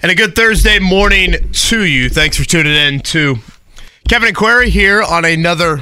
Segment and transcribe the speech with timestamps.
[0.00, 2.08] And a good Thursday morning to you.
[2.08, 3.38] Thanks for tuning in to
[4.08, 5.80] Kevin and Query here on another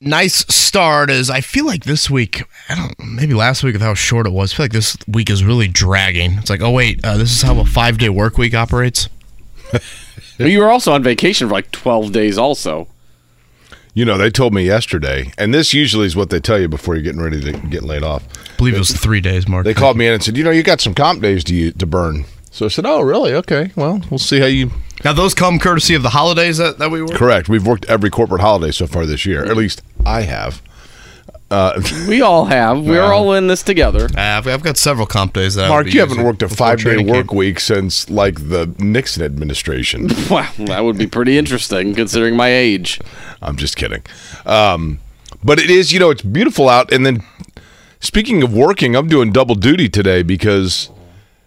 [0.00, 1.10] nice start.
[1.10, 4.32] As I feel like this week, I don't maybe last week with how short it
[4.32, 4.52] was.
[4.52, 6.32] I feel like this week is really dragging.
[6.32, 9.08] It's like, oh wait, uh, this is how a five day work week operates.
[9.70, 9.82] But
[10.38, 12.88] you were also on vacation for like 12 days, also.
[13.94, 16.96] You know, they told me yesterday, and this usually is what they tell you before
[16.96, 18.24] you're getting ready to get laid off.
[18.52, 19.64] I believe it was three days, Mark.
[19.64, 21.70] They called me in and said, "You know, you got some comp days to you,
[21.70, 22.24] to burn."
[22.56, 23.34] So I said, "Oh, really?
[23.34, 23.70] Okay.
[23.76, 24.70] Well, we'll see how you."
[25.04, 27.10] Now those come courtesy of the holidays that, that we work.
[27.12, 27.50] Correct.
[27.50, 29.44] We've worked every corporate holiday so far this year.
[29.44, 30.62] At least I have.
[31.50, 32.82] Uh, We all have.
[32.82, 34.06] We're all in this together.
[34.06, 35.68] Uh, I've, I've got several comp days that.
[35.68, 37.32] Mark, you haven't worked a five day work camp.
[37.34, 40.08] week since like the Nixon administration.
[40.30, 43.02] Wow, that would be pretty interesting considering my age.
[43.42, 44.02] I'm just kidding.
[44.46, 45.00] Um,
[45.44, 46.90] but it is, you know, it's beautiful out.
[46.90, 47.22] And then
[48.00, 50.88] speaking of working, I'm doing double duty today because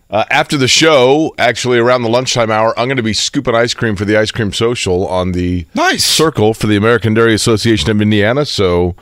[0.09, 3.73] uh, after the show, actually around the lunchtime hour, I'm going to be scooping ice
[3.73, 6.03] cream for the ice cream social on the Nice.
[6.03, 8.45] circle for the American Dairy Association of Indiana.
[8.45, 8.95] So,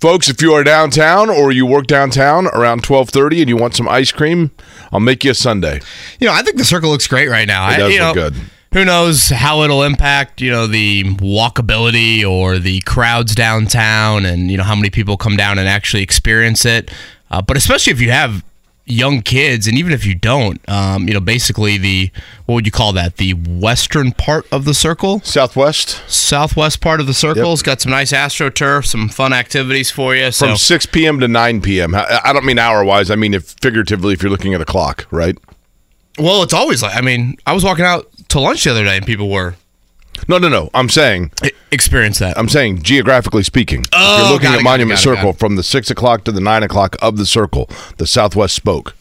[0.00, 3.88] folks, if you are downtown or you work downtown around 12:30 and you want some
[3.88, 4.50] ice cream,
[4.92, 5.80] I'll make you a sundae.
[6.18, 7.68] You know, I think the circle looks great right now.
[7.68, 8.34] It I- does look know, good.
[8.72, 14.56] Who knows how it'll impact, you know, the walkability or the crowds downtown and, you
[14.56, 16.88] know, how many people come down and actually experience it.
[17.32, 18.44] Uh, but especially if you have
[18.90, 22.10] young kids and even if you don't, um, you know, basically the,
[22.46, 23.16] what would you call that?
[23.16, 25.20] The western part of the circle?
[25.20, 30.14] Southwest Southwest part of the circle has got some nice astroturf, some fun activities for
[30.14, 30.30] you.
[30.30, 31.20] So from 6 p.m.
[31.20, 31.94] to 9 p.m.
[31.94, 33.10] I I don't mean hour wise.
[33.10, 35.36] I mean if figuratively if you're looking at a clock, right?
[36.18, 38.96] Well, it's always like I mean, I was walking out to lunch the other day
[38.96, 39.54] and people were
[40.28, 40.70] No, no, no.
[40.74, 41.32] I'm saying,
[41.72, 42.38] experience that.
[42.38, 45.32] I'm saying, geographically speaking, if Oh, you're looking at it, Monument got it, got Circle
[45.34, 48.94] from the six o'clock to the nine o'clock of the circle, the Southwest spoke.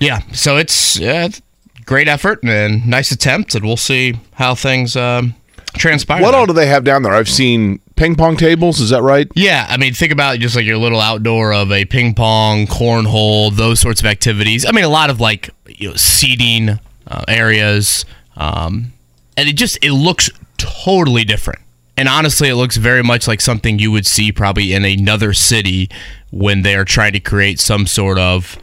[0.00, 1.40] Yeah, so it's it's
[1.84, 5.34] great effort and nice attempt, and we'll see how things um,
[5.74, 6.20] transpire.
[6.22, 6.40] What there.
[6.40, 7.14] all do they have down there?
[7.14, 8.80] I've seen ping pong tables.
[8.80, 9.26] Is that right?
[9.34, 13.52] Yeah, I mean, think about just like your little outdoor of a ping pong, cornhole,
[13.52, 14.64] those sorts of activities.
[14.66, 18.04] I mean, a lot of like you know seating uh, areas,
[18.36, 18.92] um,
[19.38, 20.28] and it just it looks
[20.58, 21.60] totally different.
[21.96, 25.88] And honestly, it looks very much like something you would see probably in another city
[26.30, 28.58] when they are trying to create some sort of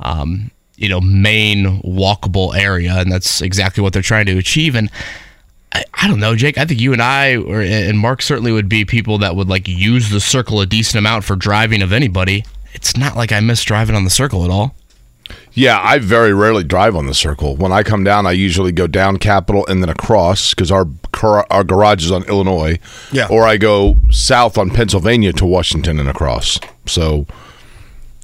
[0.00, 4.74] um, you know main walkable area, and that's exactly what they're trying to achieve.
[4.74, 4.90] And
[5.72, 6.58] I, I don't know, Jake.
[6.58, 9.68] I think you and I, or and Mark certainly would be people that would like
[9.68, 12.44] use the circle a decent amount for driving of anybody.
[12.74, 14.74] It's not like I miss driving on the circle at all.
[15.56, 17.56] Yeah, I very rarely drive on the circle.
[17.56, 21.46] When I come down, I usually go down Capitol and then across because our car-
[21.50, 22.78] our garage is on Illinois.
[23.10, 23.26] Yeah.
[23.30, 26.60] Or I go south on Pennsylvania to Washington and across.
[26.84, 27.26] So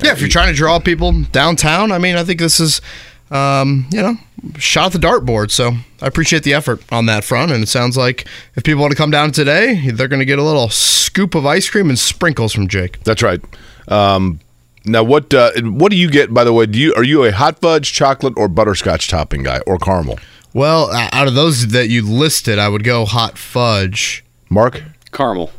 [0.02, 2.82] Yeah, if you're trying to draw people downtown, I mean, I think this is,
[3.30, 4.16] um, you know,
[4.58, 5.50] shot at the dartboard.
[5.50, 5.72] So
[6.02, 7.50] I appreciate the effort on that front.
[7.50, 8.26] And it sounds like
[8.56, 11.46] if people want to come down today, they're going to get a little scoop of
[11.46, 13.02] ice cream and sprinkles from Jake.
[13.04, 13.40] that's right.
[13.88, 14.40] Um,
[14.84, 16.32] now, what uh, what do you get?
[16.34, 19.60] By the way, do you are you a hot fudge, chocolate, or butterscotch topping guy,
[19.66, 20.18] or caramel?
[20.54, 24.24] Well, uh, out of those that you listed, I would go hot fudge.
[24.50, 24.82] Mark.
[25.12, 25.50] Caramel.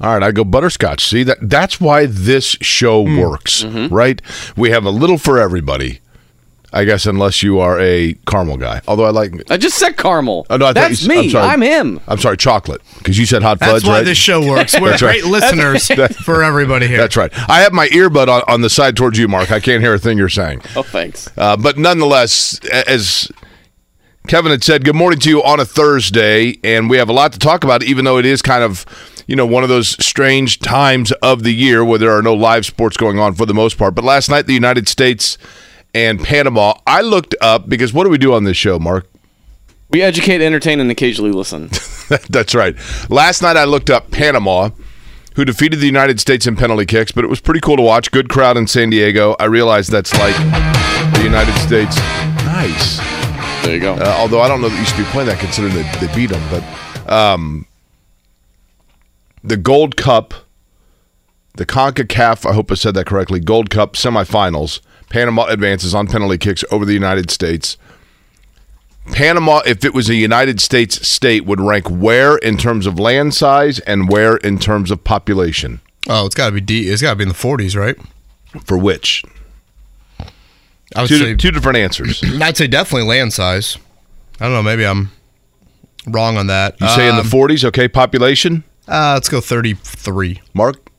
[0.00, 1.04] All right, I go butterscotch.
[1.06, 3.18] See that that's why this show Hmm.
[3.18, 3.94] works, Mm-hmm.
[3.94, 4.20] right?
[4.56, 6.00] We have a little for everybody.
[6.74, 8.80] I guess unless you are a caramel guy.
[8.88, 10.46] Although I like I just said caramel.
[10.48, 11.30] Oh, no, I thought That's you s- I'm me.
[11.30, 11.46] sorry.
[11.48, 12.00] I'm him.
[12.08, 14.04] I'm sorry, chocolate, because you said hot That's fudge, why right?
[14.04, 14.74] this show works.
[14.80, 15.20] We're That's right.
[15.20, 15.86] great listeners
[16.24, 16.96] for everybody here.
[16.96, 17.30] That's right.
[17.50, 19.50] I have my earbud on, on the side towards you, Mark.
[19.52, 20.62] I can't hear a thing you're saying.
[20.74, 21.28] Oh, thanks.
[21.36, 23.30] Uh, but nonetheless, as
[24.28, 27.32] Kevin had said, good morning to you on a Thursday, and we have a lot
[27.32, 28.86] to talk about, even though it is kind of,
[29.26, 32.64] you know, one of those strange times of the year where there are no live
[32.64, 33.94] sports going on for the most part.
[33.94, 35.36] But last night, the United States
[35.94, 39.06] and Panama, I looked up because what do we do on this show, Mark?
[39.90, 41.68] We educate, entertain, and occasionally listen.
[42.30, 42.74] That's right.
[43.10, 44.70] Last night I looked up Panama,
[45.36, 48.10] who defeated the United States in penalty kicks, but it was pretty cool to watch.
[48.10, 49.36] Good crowd in San Diego.
[49.38, 50.36] I realized that's like
[51.14, 51.96] the United States.
[52.44, 52.98] Nice.
[53.62, 53.94] There you go.
[53.94, 56.30] Uh, although I don't know that you should be playing that considering they, they beat
[56.30, 56.42] them.
[56.50, 57.66] But um,
[59.44, 60.32] the Gold Cup,
[61.54, 64.80] the CONCACAF, I hope I said that correctly, Gold Cup semifinals,
[65.12, 67.76] Panama advances on penalty kicks over the United States.
[69.12, 73.34] Panama, if it was a United States state, would rank where in terms of land
[73.34, 75.80] size and where in terms of population?
[76.08, 76.88] Oh, it's got to be D.
[76.88, 77.96] It's got to be in the 40s, right?
[78.64, 79.22] For which?
[80.96, 82.22] I would Two, say two different answers.
[82.40, 83.76] I'd say definitely land size.
[84.40, 84.62] I don't know.
[84.62, 85.10] Maybe I'm
[86.06, 86.80] wrong on that.
[86.80, 88.64] You say in the 40s, okay, population?
[88.88, 90.40] Uh, let's go 33.
[90.54, 90.90] Mark,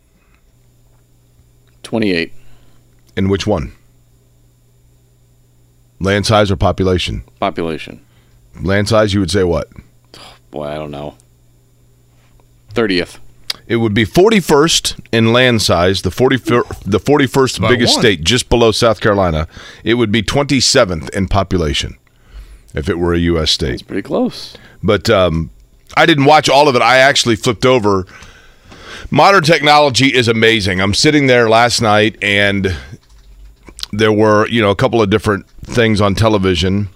[1.82, 2.32] 28.
[3.18, 3.74] in which one?
[6.00, 7.24] Land size or population?
[7.40, 8.04] Population.
[8.62, 9.70] Land size, you would say what?
[10.52, 11.16] Boy, I don't know.
[12.74, 13.20] 30th.
[13.68, 18.02] It would be 41st in land size, the 40 the 41st By biggest one.
[18.02, 19.48] state, just below South Carolina.
[19.84, 21.98] It would be 27th in population
[22.74, 23.52] if it were a U.S.
[23.52, 23.74] state.
[23.76, 24.58] It's pretty close.
[24.82, 25.50] But um,
[25.96, 26.82] I didn't watch all of it.
[26.82, 28.06] I actually flipped over.
[29.10, 30.82] Modern technology is amazing.
[30.82, 32.76] I'm sitting there last night, and
[33.92, 36.90] there were you know a couple of different things on television.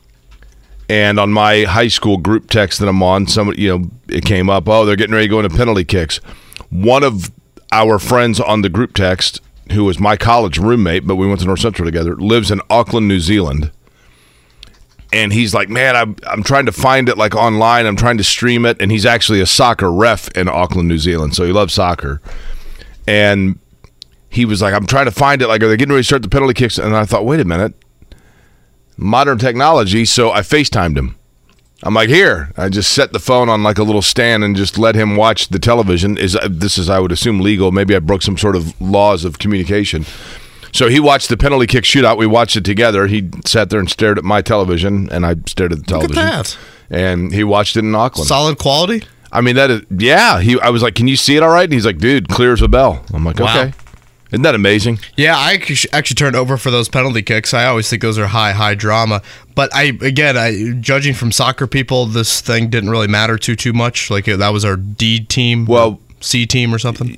[0.89, 4.49] And on my high school group text that I'm on, some you know it came
[4.49, 4.69] up.
[4.69, 6.17] Oh, they're getting ready to go into penalty kicks.
[6.69, 7.29] One of
[7.73, 9.41] our friends on the group text,
[9.73, 13.07] who was my college roommate, but we went to North Central together, lives in Auckland,
[13.07, 13.71] New Zealand
[15.13, 17.85] and he's like, "Man, I'm I'm trying to find it like online.
[17.85, 21.35] I'm trying to stream it." And he's actually a soccer ref in Auckland, New Zealand,
[21.35, 22.21] so he loves soccer.
[23.07, 23.59] And
[24.29, 25.47] he was like, "I'm trying to find it.
[25.47, 27.45] Like, are they getting ready to start the penalty kicks?" And I thought, "Wait a
[27.45, 27.73] minute,
[28.97, 31.15] modern technology." So I FaceTimed him.
[31.83, 34.77] I'm like, "Here." I just set the phone on like a little stand and just
[34.77, 36.17] let him watch the television.
[36.17, 37.71] Is uh, this is I would assume legal?
[37.71, 40.05] Maybe I broke some sort of laws of communication.
[40.73, 42.17] So he watched the penalty kick shootout.
[42.17, 43.07] We watched it together.
[43.07, 46.15] He sat there and stared at my television, and I stared at the television.
[46.15, 46.57] Look at that.
[46.89, 48.27] And he watched it in Auckland.
[48.27, 49.03] Solid quality.
[49.31, 50.39] I mean, that is yeah.
[50.39, 52.53] He, I was like, "Can you see it all right?" And he's like, "Dude, clear
[52.53, 53.59] as a bell." I'm like, Wow.
[53.59, 53.73] "Okay."
[54.31, 54.99] Isn't that amazing?
[55.15, 57.53] Yeah, I actually actually turned over for those penalty kicks.
[57.53, 59.21] I always think those are high, high drama.
[59.55, 63.71] But I, again, I judging from soccer people, this thing didn't really matter too too
[63.73, 64.09] much.
[64.11, 67.17] Like that was our D team, Well- C team or something.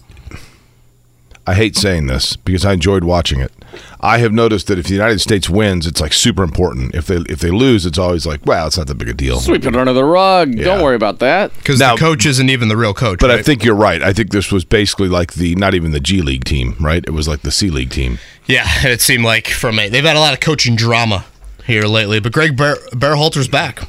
[1.48, 3.52] I hate saying this because I enjoyed watching it.
[4.00, 6.96] I have noticed that if the United States wins, it's like super important.
[6.96, 9.40] If they if they lose, it's always like, "Wow, it's not that big a deal."
[9.40, 10.56] Sweep it under the rug.
[10.56, 10.66] Yeah.
[10.66, 11.54] Don't worry about that.
[11.58, 13.20] Because the coach isn't even the real coach.
[13.20, 14.02] But I think you're right.
[14.02, 17.04] I think this was basically like the not even the G League team, right?
[17.06, 18.20] It was like the C League team.
[18.48, 21.26] yeah, it seemed like from a they've had a lot of coaching drama
[21.66, 22.20] here lately.
[22.20, 23.82] But Greg Bear, Berhalter's back,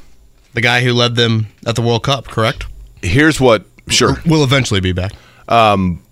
[0.55, 2.67] the guy who led them at the World Cup, correct?
[3.03, 3.65] Here's what.
[3.89, 4.17] Sure.
[4.27, 5.13] Will eventually be back.
[5.49, 6.03] Um,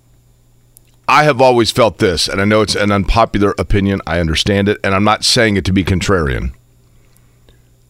[1.09, 4.03] I have always felt this, and I know it's an unpopular opinion.
[4.07, 6.53] I understand it, and I'm not saying it to be contrarian.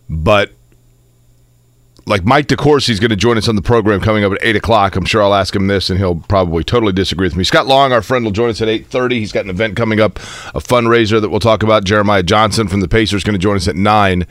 [0.09, 0.53] But
[2.07, 4.57] like Mike DeCourcy is going to join us on the program coming up at eight
[4.57, 4.97] o'clock.
[4.97, 7.45] I'm sure I'll ask him this, and he'll probably totally disagree with me.
[7.45, 9.19] Scott Long, our friend, will join us at eight thirty.
[9.19, 10.17] He's got an event coming up,
[10.55, 11.85] a fundraiser that we'll talk about.
[11.85, 14.27] Jeremiah Johnson from the Pacers going to join us at nine.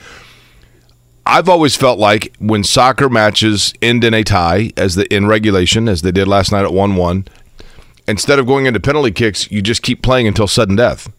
[1.25, 5.89] I've always felt like when soccer matches end in a tie, as the in regulation,
[5.89, 7.25] as they did last night at one one,
[8.07, 11.11] instead of going into penalty kicks, you just keep playing until sudden death.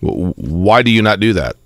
[0.00, 1.56] Why do you not do that?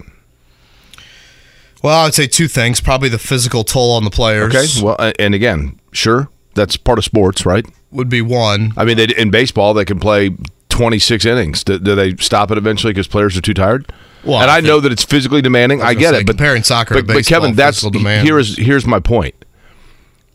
[1.82, 2.80] Well, I would say two things.
[2.80, 4.54] Probably the physical toll on the players.
[4.54, 4.84] Okay.
[4.84, 7.66] Well, and again, sure, that's part of sports, right?
[7.94, 8.72] would be one.
[8.76, 10.36] I mean, they, in baseball, they can play
[10.68, 11.64] 26 innings.
[11.64, 13.90] Do, do they stop it eventually because players are too tired?
[14.24, 15.80] Well, and I I, know that it's physically demanding.
[15.80, 18.56] I, was get gonna it, but comparing soccer to but, but Kevin, that's demand here's
[18.56, 19.43] here's my point.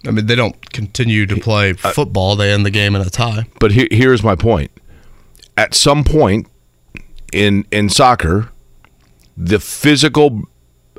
[0.07, 2.35] I mean, they don't continue to play uh, football.
[2.35, 3.47] They end the game in a tie.
[3.59, 4.71] But here, here's my point.
[5.57, 6.47] At some point
[7.33, 8.49] in in soccer,
[9.35, 10.43] the physical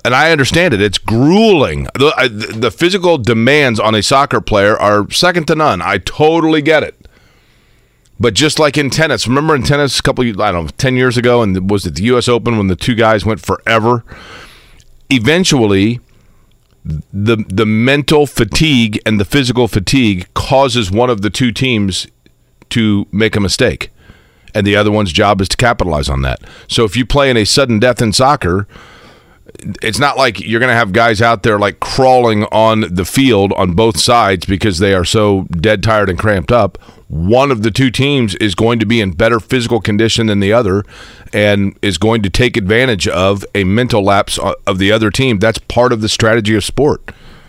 [0.04, 0.80] and I understand it.
[0.80, 1.84] It's grueling.
[1.94, 5.82] The, I- the physical demands on a soccer player are second to none.
[5.82, 7.06] I totally get it.
[8.18, 11.16] But just like in tennis, remember in tennis a couple, I don't know, ten years
[11.16, 12.28] ago, and was it the U.S.
[12.28, 14.04] Open when the two guys went forever?
[15.08, 16.00] Eventually,
[16.84, 22.06] the the mental fatigue and the physical fatigue causes one of the two teams
[22.70, 23.90] to make a mistake.
[24.54, 26.40] And the other one's job is to capitalize on that.
[26.66, 28.66] So if you play in a sudden death in soccer
[29.82, 33.52] it's not like you're going to have guys out there like crawling on the field
[33.54, 37.70] on both sides because they are so dead tired and cramped up one of the
[37.72, 40.84] two teams is going to be in better physical condition than the other
[41.32, 45.58] and is going to take advantage of a mental lapse of the other team that's
[45.58, 47.02] part of the strategy of sport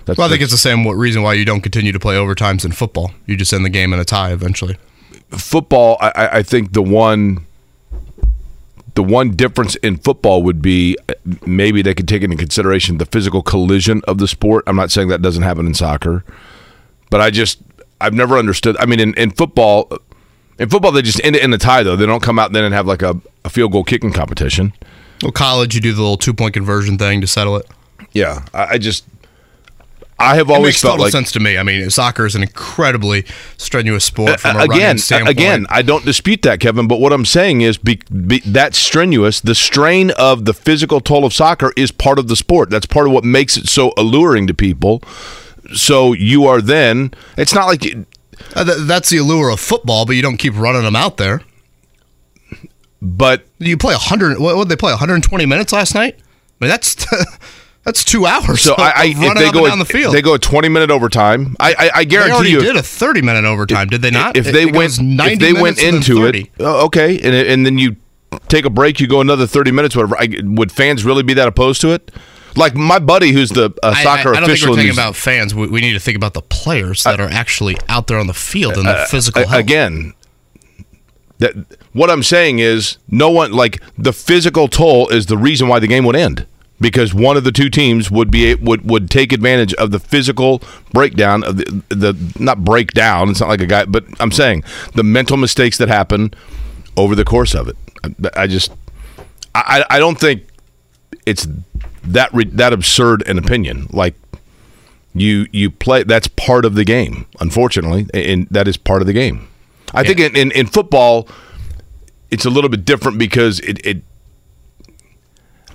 [0.06, 2.65] that's Well, I think it's the same reason why you don't continue to play overtimes
[2.65, 3.12] in football.
[3.27, 4.77] You just end the game in a tie eventually.
[5.30, 7.46] football I, I- I think the one
[8.95, 11.13] the one difference in football would be uh,
[11.45, 14.63] maybe they could take into consideration the physical collision of the sport.
[14.67, 16.24] I'm not saying that doesn't happen in soccer
[17.10, 17.60] but i just
[18.00, 19.91] i've never understood i mean in, in football
[20.62, 21.95] in football they just end it in the tie though.
[21.95, 24.74] They don't come out then and have like a, a field goal kicking competition.
[25.24, 27.65] Well, college, you do the little two point conversion thing to settle it.
[28.13, 29.05] yeah I, I just
[30.22, 31.58] I have It always makes felt total like sense to me.
[31.58, 33.25] I mean, soccer is an incredibly
[33.58, 34.98] strenuous sport from a again,
[35.28, 36.88] again, I don't dispute that, Kevin.
[36.88, 39.42] But what I'm saying is, be, be, that's strenuous.
[39.42, 42.70] The strain of the physical toll of soccer is part of the sport.
[42.70, 45.01] That's part of what makes it so alluring to people.
[45.74, 47.12] So you are then.
[47.38, 47.86] It's not like
[48.56, 51.42] Uh, th- that's the allure of football, but you don't keep running them out there.
[53.01, 54.40] But You play 100.
[54.40, 54.92] What did they play?
[54.92, 56.16] 120 minutes last night.
[56.20, 56.96] I mean, that's
[57.84, 58.62] that's two hours.
[58.62, 60.14] so I, I if they go down the field.
[60.14, 61.56] they go a twenty minute overtime.
[61.60, 62.62] I I, I They guarantee already you.
[62.62, 64.38] did a 30 minute overtime, did they not?
[64.38, 67.78] If they it went, 90 if they went into it, uh, okay, and and then
[67.78, 67.96] you
[68.48, 70.16] take a break, you go another thirty minutes, whatever.
[70.20, 72.12] I, would fans really be that opposed to it?
[72.56, 74.94] Like my buddy, who's the uh, I- soccer I, I don't think official, we're thinking
[74.96, 75.56] about fans.
[75.56, 78.34] We, we need to think about the players that are actually out there on the
[78.34, 79.60] field and the physical A- health.
[79.62, 80.14] again
[81.40, 81.54] that
[81.94, 85.88] what i'm saying is no one like the physical toll is the reason why the
[85.88, 86.46] game would end
[86.82, 90.62] because one of the two teams would be would would take advantage of the physical
[90.92, 94.64] breakdown of the the not breakdown it's not like a guy but i'm saying
[94.96, 96.34] the mental mistakes that happen
[96.98, 97.78] over the course of it.
[98.04, 98.72] I, I just
[99.54, 100.44] I, I don't think
[101.26, 101.48] it's
[102.04, 103.88] that re, that absurd an opinion.
[103.92, 104.16] Like
[105.14, 109.14] you you play that's part of the game unfortunately and that is part of the
[109.14, 109.48] game.
[109.94, 111.28] I think in, in, in football
[112.30, 114.04] it's a little bit different because it, it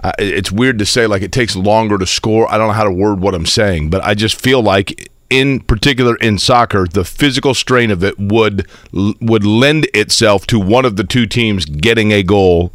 [0.03, 2.85] uh, it's weird to say like it takes longer to score i don't know how
[2.85, 7.05] to word what i'm saying but i just feel like in particular in soccer the
[7.05, 12.13] physical strain of it would would lend itself to one of the two teams getting
[12.13, 12.73] a goal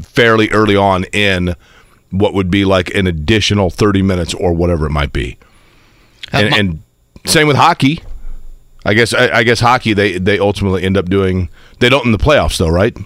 [0.00, 1.54] fairly early on in
[2.10, 5.38] what would be like an additional 30 minutes or whatever it might be.
[6.32, 6.82] And, and
[7.26, 8.02] same with hockey.
[8.84, 11.50] I guess I, I guess hockey they they ultimately end up doing
[11.80, 12.96] they don't in the playoffs though, right?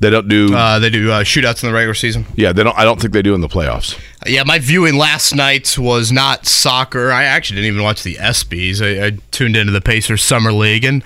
[0.00, 2.26] They don't do Uh, they do uh, shootouts in the regular season.
[2.34, 3.98] yeah, they don't I don't think they do in the playoffs.
[4.26, 7.10] Yeah, my viewing last night was not soccer.
[7.12, 8.80] I actually didn't even watch the ESPYS.
[9.02, 11.02] I, I tuned into the Pacers Summer League, and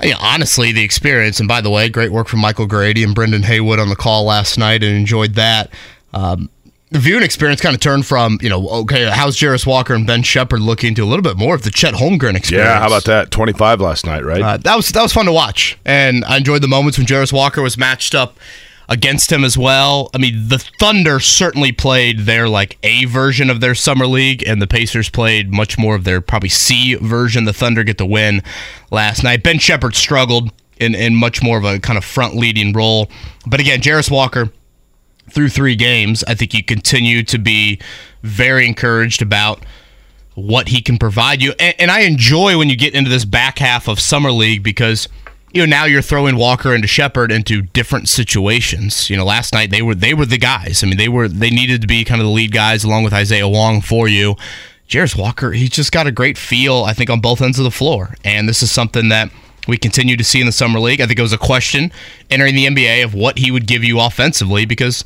[0.00, 1.40] I, honestly, the experience.
[1.40, 4.24] And by the way, great work from Michael Grady and Brendan Haywood on the call
[4.24, 5.70] last night, and enjoyed that.
[6.12, 6.48] Um,
[6.90, 10.22] the viewing experience kind of turned from you know okay, how's Jarace Walker and Ben
[10.22, 12.68] Sheppard looking to a little bit more of the Chet Holmgren experience.
[12.68, 13.30] Yeah, how about that?
[13.30, 14.42] 25 last night, right?
[14.42, 17.32] Uh, that was that was fun to watch, and I enjoyed the moments when Jarace
[17.32, 18.38] Walker was matched up
[18.88, 20.08] against him as well.
[20.14, 24.62] I mean, the Thunder certainly played their like A version of their summer league, and
[24.62, 27.44] the Pacers played much more of their probably C version.
[27.44, 28.42] The Thunder get the win
[28.90, 29.42] last night.
[29.42, 33.10] Ben Sheppard struggled in in much more of a kind of front leading role,
[33.46, 34.50] but again, Jarace Walker
[35.32, 37.80] through three games, I think you continue to be
[38.22, 39.64] very encouraged about
[40.34, 41.52] what he can provide you.
[41.58, 45.08] And, and I enjoy when you get into this back half of summer league because
[45.52, 49.10] you know now you're throwing Walker into Sheppard into different situations.
[49.10, 50.82] You know, last night they were they were the guys.
[50.82, 53.12] I mean, they were they needed to be kind of the lead guys along with
[53.12, 54.36] Isaiah Wong for you.
[54.88, 57.70] Jarace Walker, he's just got a great feel, I think, on both ends of the
[57.70, 58.14] floor.
[58.24, 59.30] And this is something that
[59.68, 61.00] we continue to see in the summer league.
[61.00, 61.92] I think it was a question
[62.30, 65.04] entering the NBA of what he would give you offensively because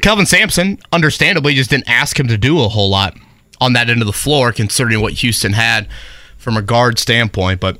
[0.00, 3.16] Kelvin Sampson, understandably, just didn't ask him to do a whole lot
[3.60, 5.88] on that end of the floor, considering what Houston had
[6.36, 7.60] from a guard standpoint.
[7.60, 7.78] But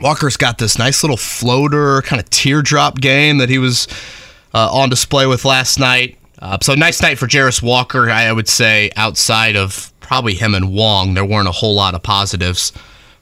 [0.00, 3.88] Walker's got this nice little floater, kind of teardrop game that he was
[4.54, 6.16] uh, on display with last night.
[6.38, 8.08] Uh, so nice night for Jarace Walker.
[8.08, 12.02] I would say outside of probably him and Wong, there weren't a whole lot of
[12.02, 12.72] positives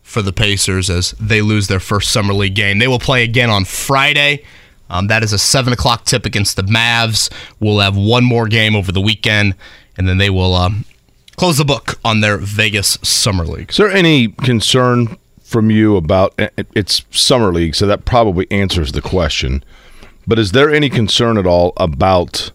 [0.08, 2.78] for the Pacers as they lose their first summer league game.
[2.78, 4.42] They will play again on Friday.
[4.88, 7.30] Um, that is a seven o'clock tip against the Mavs.
[7.60, 9.54] We'll have one more game over the weekend,
[9.98, 10.86] and then they will um,
[11.36, 13.68] close the book on their Vegas summer league.
[13.68, 16.34] Is there any concern from you about
[16.74, 19.62] it's summer league, so that probably answers the question.
[20.26, 22.50] But is there any concern at all about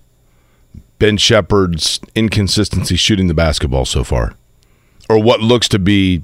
[0.98, 4.34] Ben Sheppard's inconsistency shooting the basketball so far,
[5.08, 6.24] or what looks to be?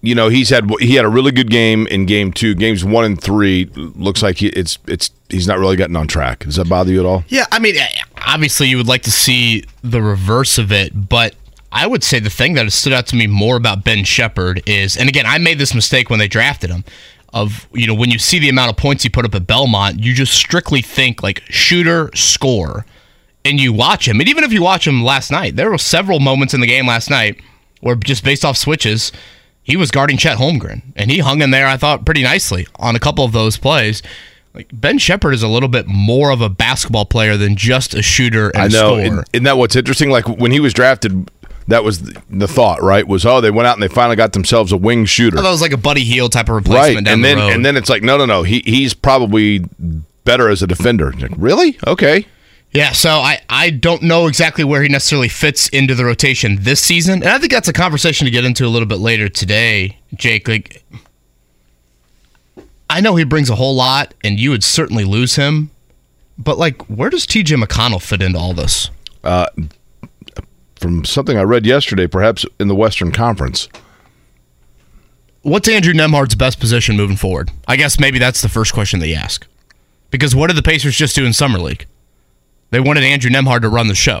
[0.00, 2.54] You know, he's had he had a really good game in game two.
[2.54, 6.44] Games one and three looks like he, it's it's he's not really getting on track.
[6.44, 7.24] Does that bother you at all?
[7.28, 7.88] Yeah, I mean, eh,
[8.26, 11.34] obviously you would like to see the reverse of it, but
[11.72, 14.62] I would say the thing that has stood out to me more about Ben Sheppard
[14.66, 16.84] is, and again, I made this mistake when they drafted him.
[17.30, 20.00] Of you know, when you see the amount of points he put up at Belmont,
[20.00, 22.86] you just strictly think like shooter, score,
[23.44, 24.18] and you watch him.
[24.20, 26.86] And even if you watch him last night, there were several moments in the game
[26.86, 27.42] last night
[27.80, 29.12] where just based off switches,
[29.68, 31.66] he was guarding Chet Holmgren, and he hung in there.
[31.66, 34.02] I thought pretty nicely on a couple of those plays.
[34.54, 38.00] Like Ben Sheppard is a little bit more of a basketball player than just a
[38.02, 38.98] shooter and I know.
[38.98, 39.24] scorer.
[39.34, 40.08] Isn't, that what's interesting?
[40.08, 41.30] Like when he was drafted,
[41.68, 43.06] that was the, the thought, right?
[43.06, 45.48] Was oh, they went out and they finally got themselves a wing shooter, I thought
[45.48, 46.64] it was like a Buddy Hield type of right?
[46.64, 47.52] replacement down And then road.
[47.52, 48.42] and then it's like, no, no, no.
[48.42, 49.64] He he's probably
[50.24, 51.12] better as a defender.
[51.12, 51.78] Like, really?
[51.86, 52.26] Okay.
[52.72, 56.80] Yeah, so I, I don't know exactly where he necessarily fits into the rotation this
[56.80, 57.22] season.
[57.22, 60.46] And I think that's a conversation to get into a little bit later today, Jake.
[60.46, 60.84] Like
[62.90, 65.70] I know he brings a whole lot and you would certainly lose him.
[66.36, 68.90] But like where does TJ McConnell fit into all this?
[69.24, 69.46] Uh,
[70.76, 73.68] from something I read yesterday, perhaps in the Western Conference.
[75.42, 77.50] What's Andrew Nembhard's best position moving forward?
[77.66, 79.46] I guess maybe that's the first question that you ask.
[80.10, 81.86] Because what did the Pacers just do in Summer League?
[82.70, 84.20] They wanted Andrew Nembhard to run the show.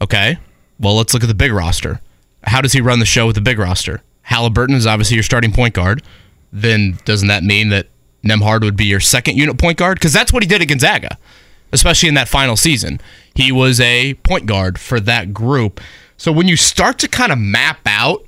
[0.00, 0.38] Okay.
[0.78, 2.00] Well, let's look at the big roster.
[2.42, 4.02] How does he run the show with the big roster?
[4.28, 6.02] Haliburton is obviously your starting point guard.
[6.52, 7.88] Then doesn't that mean that
[8.24, 9.98] Nembhard would be your second unit point guard?
[9.98, 11.18] Because that's what he did at Gonzaga,
[11.72, 13.00] especially in that final season.
[13.34, 15.80] He was a point guard for that group.
[16.16, 18.26] So when you start to kind of map out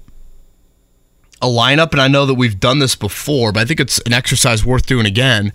[1.43, 4.13] a lineup, and I know that we've done this before, but I think it's an
[4.13, 5.53] exercise worth doing again.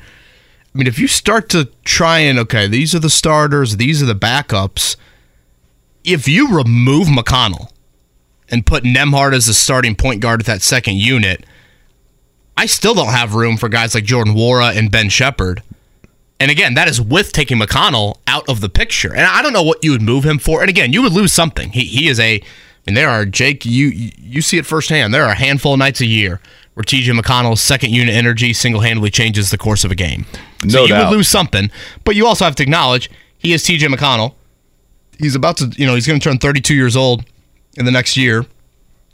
[0.74, 4.06] I mean, if you start to try and, okay, these are the starters, these are
[4.06, 4.96] the backups,
[6.04, 7.70] if you remove McConnell
[8.50, 11.46] and put Nembhard as the starting point guard at that second unit,
[12.56, 15.62] I still don't have room for guys like Jordan Nwora and Ben Sheppard.
[16.40, 19.14] And again, that is with taking McConnell out of the picture.
[19.14, 20.62] And I don't know what you would move him for.
[20.62, 21.72] And again, you would lose something.
[21.72, 22.42] He, he is a, I
[22.88, 23.88] mean, there are, Jake, you,
[24.18, 25.14] you see it firsthand.
[25.14, 26.42] There are a handful of nights a year
[26.74, 30.26] where TJ McConnell's second unit energy single handedly changes the course of a game.
[30.68, 31.10] So No you doubt.
[31.10, 31.72] would lose something.
[32.04, 34.36] But you also have to acknowledge he is TJ McConnell.
[35.18, 37.24] He's about to, you know, he's going to turn 32 years old
[37.78, 38.46] in the next year.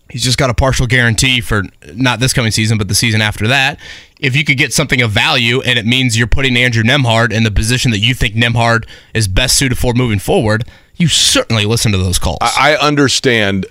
[0.10, 1.63] He's just got a partial guarantee for
[1.94, 3.77] not this coming season, but the season after that.
[4.20, 7.44] If you could get something of value and it means you're putting Andrew Nembhard in
[7.44, 11.92] the position that you think Nembhard is best suited for moving forward, you certainly listen
[11.92, 12.38] to those calls.
[12.42, 13.66] I understand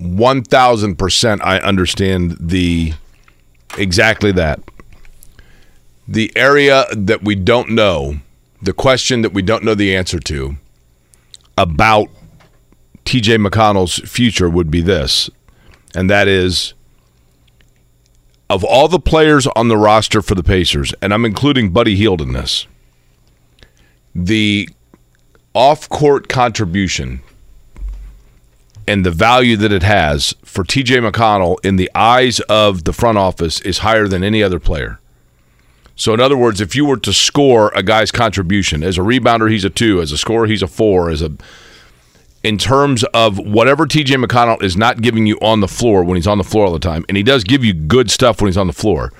[0.00, 2.92] 1000% I understand the
[3.76, 4.60] exactly that.
[6.08, 8.20] The area that we don't know,
[8.62, 10.56] the question that we don't know the answer to
[11.58, 12.08] about
[13.04, 15.28] TJ McConnell's future would be this.
[15.94, 16.74] And that is
[18.50, 22.22] of all the players on the roster for the Pacers, and I'm including Buddy Hield
[22.22, 22.66] in this,
[24.14, 24.68] the
[25.54, 27.20] off court contribution
[28.86, 33.18] and the value that it has for TJ McConnell in the eyes of the front
[33.18, 34.98] office is higher than any other player.
[35.98, 39.50] So, in other words, if you were to score a guy's contribution as a rebounder,
[39.50, 40.00] he's a two.
[40.00, 41.10] As a scorer, he's a four.
[41.10, 41.32] As a
[42.44, 46.28] in terms of whatever TJ McConnell is not giving you on the floor when he's
[46.28, 48.56] on the floor all the time, and he does give you good stuff when he's
[48.56, 49.12] on the floor.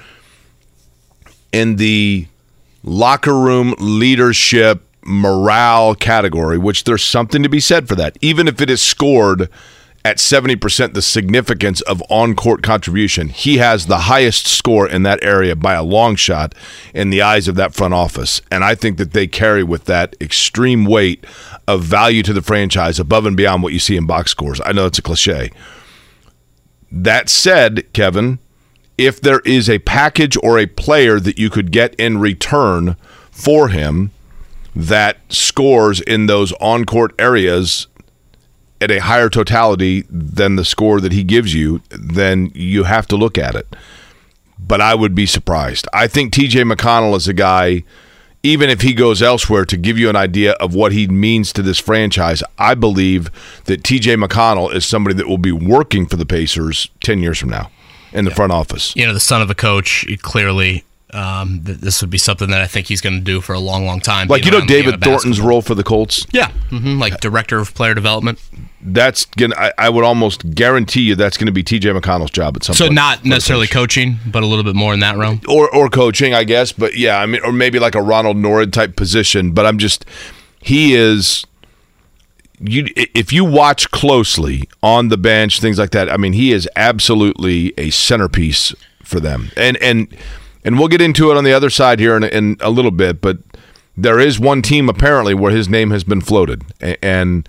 [1.52, 2.28] In the
[2.84, 8.60] locker room leadership morale category, which there's something to be said for that, even if
[8.60, 9.50] it is scored
[10.08, 13.28] at 70% the significance of on court contribution.
[13.28, 16.54] He has the highest score in that area by a long shot
[16.94, 18.40] in the eyes of that front office.
[18.50, 21.26] And I think that they carry with that extreme weight
[21.66, 24.62] of value to the franchise above and beyond what you see in box scores.
[24.64, 25.50] I know it's a cliche.
[26.90, 28.38] That said, Kevin,
[28.96, 32.96] if there is a package or a player that you could get in return
[33.30, 34.12] for him
[34.74, 37.88] that scores in those on court areas
[38.80, 43.16] at a higher totality than the score that he gives you, then you have to
[43.16, 43.74] look at it.
[44.58, 45.86] But I would be surprised.
[45.92, 47.84] I think TJ McConnell is a guy,
[48.42, 51.62] even if he goes elsewhere, to give you an idea of what he means to
[51.62, 52.42] this franchise.
[52.58, 53.30] I believe
[53.64, 57.50] that TJ McConnell is somebody that will be working for the Pacers 10 years from
[57.50, 57.70] now
[58.12, 58.96] in the front office.
[58.96, 62.60] you know, the son of a coach, clearly, um, th- this would be something that
[62.60, 64.28] I think he's going to do for a long, long time.
[64.28, 66.26] Like, you know, around the game David Thornton's role for the Colts?
[66.32, 68.38] Yeah, hmm like director of player development.
[68.80, 69.56] That's gonna.
[69.56, 72.74] I, I would almost guarantee you that's going to be TJ McConnell's job at some
[72.74, 72.90] So point.
[72.90, 75.40] So not necessarily coaching, but a little bit more in that realm.
[75.48, 76.72] or or coaching, I guess.
[76.72, 79.52] But yeah, I mean, or maybe like a Ronald Nored type position.
[79.52, 80.04] But I'm just,
[80.60, 81.44] he is.
[82.60, 86.10] You, if you watch closely on the bench, things like that.
[86.10, 89.50] I mean, he is absolutely a centerpiece for them.
[89.56, 90.08] And and
[90.64, 93.20] and we'll get into it on the other side here in, in a little bit.
[93.20, 93.38] But
[93.96, 96.62] there is one team apparently where his name has been floated,
[97.02, 97.48] and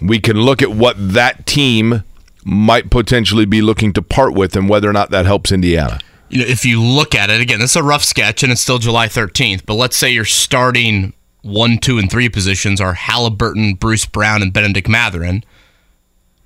[0.00, 2.04] we can look at what that team
[2.44, 5.98] might potentially be looking to part with, and whether or not that helps Indiana.
[6.30, 8.60] you know, if you look at it again, this is a rough sketch, and it's
[8.60, 9.66] still July 13th.
[9.66, 14.52] But let's say your starting one, two, and three positions are Haliburton, Bruce Brown, and
[14.52, 15.44] Bennedict Mathurin.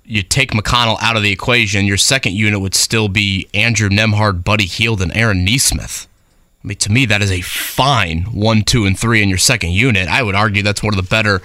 [0.05, 4.43] You take McConnell out of the equation, your second unit would still be Andrew Nembhard,
[4.43, 6.07] Buddy Hield, and Aaron Nesmith.
[6.63, 9.71] I mean, to me, that is a fine one, two, and three in your second
[9.71, 10.07] unit.
[10.07, 11.41] I would argue that's one of the better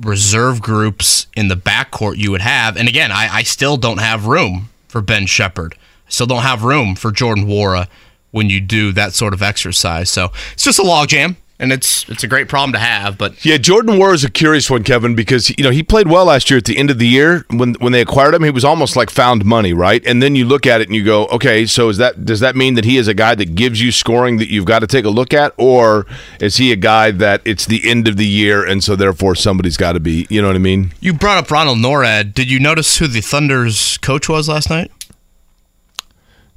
[0.00, 2.76] reserve groups in the backcourt you would have.
[2.76, 5.74] And again, I, I still don't have room for Ben Sheppard.
[6.06, 7.88] I still don't have room for Jordan Nwora
[8.30, 10.10] when you do that sort of exercise.
[10.10, 11.36] So it's just a logjam.
[11.62, 13.16] And it's it's a great problem to have.
[13.16, 16.24] But Yeah, Jordan Moore is a curious one, Kevin, because you know he played well
[16.24, 16.58] last year.
[16.58, 19.10] At the end of the year, when when they acquired him, he was almost like
[19.10, 20.04] found money, right?
[20.04, 22.56] And then you look at it and you go, okay, so is that does that
[22.56, 25.04] mean that he is a guy that gives you scoring that you've got to take
[25.04, 26.04] a look at, or
[26.40, 29.76] is he a guy that it's the end of the year and so therefore somebody's
[29.76, 30.92] got to be, you know what I mean?
[31.00, 32.34] you brought up Ronald Nored.
[32.34, 34.90] Did you notice who the Thunder's coach was last night?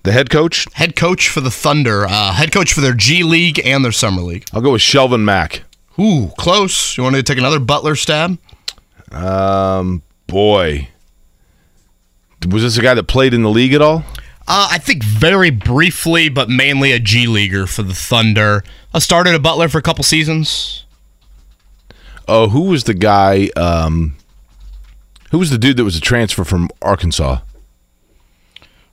[0.06, 3.60] The head coach, Head coach for the Thunder, uh, head coach for their G League
[3.66, 4.46] and their Summer League.
[4.54, 5.64] I'll go with Shelvin Mack.
[6.00, 6.96] Ooh, close.
[6.96, 8.38] You want to take another Butler stab?
[9.12, 10.90] Um, boy,
[12.48, 14.04] was this a guy that played in the league at all?
[14.48, 18.64] Uh, I think very briefly, but mainly a G leaguer for the Thunder.
[18.94, 20.86] I started at Butler for a couple seasons.
[22.28, 23.50] Oh, who was the guy?
[23.56, 24.18] Um,
[25.32, 27.40] who was the dude that was a transfer from Arkansas?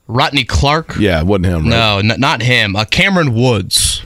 [0.07, 0.95] Rotnei Clarke.
[0.97, 1.61] Yeah, it wasn't him.
[1.63, 1.69] Right?
[1.69, 2.75] No, n- not him.
[2.75, 4.01] Uh, Kameron Woods.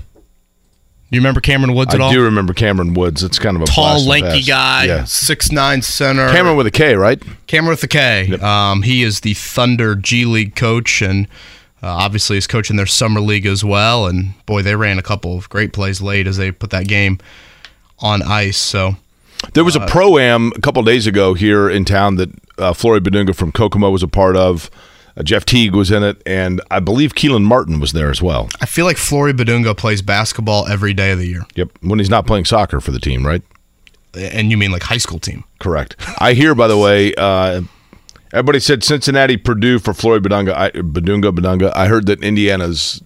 [1.10, 2.10] Do you remember Kameron Woods at I all?
[2.10, 3.24] I do remember Kameron Woods.
[3.24, 6.28] It's kind of a Tall, lanky guy, Yeah, six nine center.
[6.30, 7.22] Cameron with a K, right?
[7.48, 8.28] Cameron with a K.
[8.30, 8.38] K.
[8.40, 11.28] Um, he is the Thunder G League coach, and
[11.82, 14.06] uh, obviously is coaching their summer league as well.
[14.06, 17.20] And boy, they ran a couple of great plays late as they put that game
[18.00, 18.58] on ice.
[18.58, 18.98] So
[19.54, 23.00] There was a pro am a couple days ago here in town that uh, Flory
[23.34, 24.70] from Kokomo was a part of.
[25.18, 28.50] Uh, Jeff Teague was in it, and I believe Kelan Martin was there as well.
[28.62, 31.46] I feel like Flory Bidunga plays basketball every day of the year.
[31.56, 33.42] Yep, when he's not playing soccer for the team, right?
[34.14, 35.44] And you mean like high school team?
[35.60, 35.96] Correct.
[36.20, 37.62] I hear, by the way, uh,
[38.32, 40.54] everybody said Cincinnati, Purdue for Flory Bidunga.
[40.54, 41.72] I, Badunga, Badunga.
[41.76, 43.02] I heard that Indiana's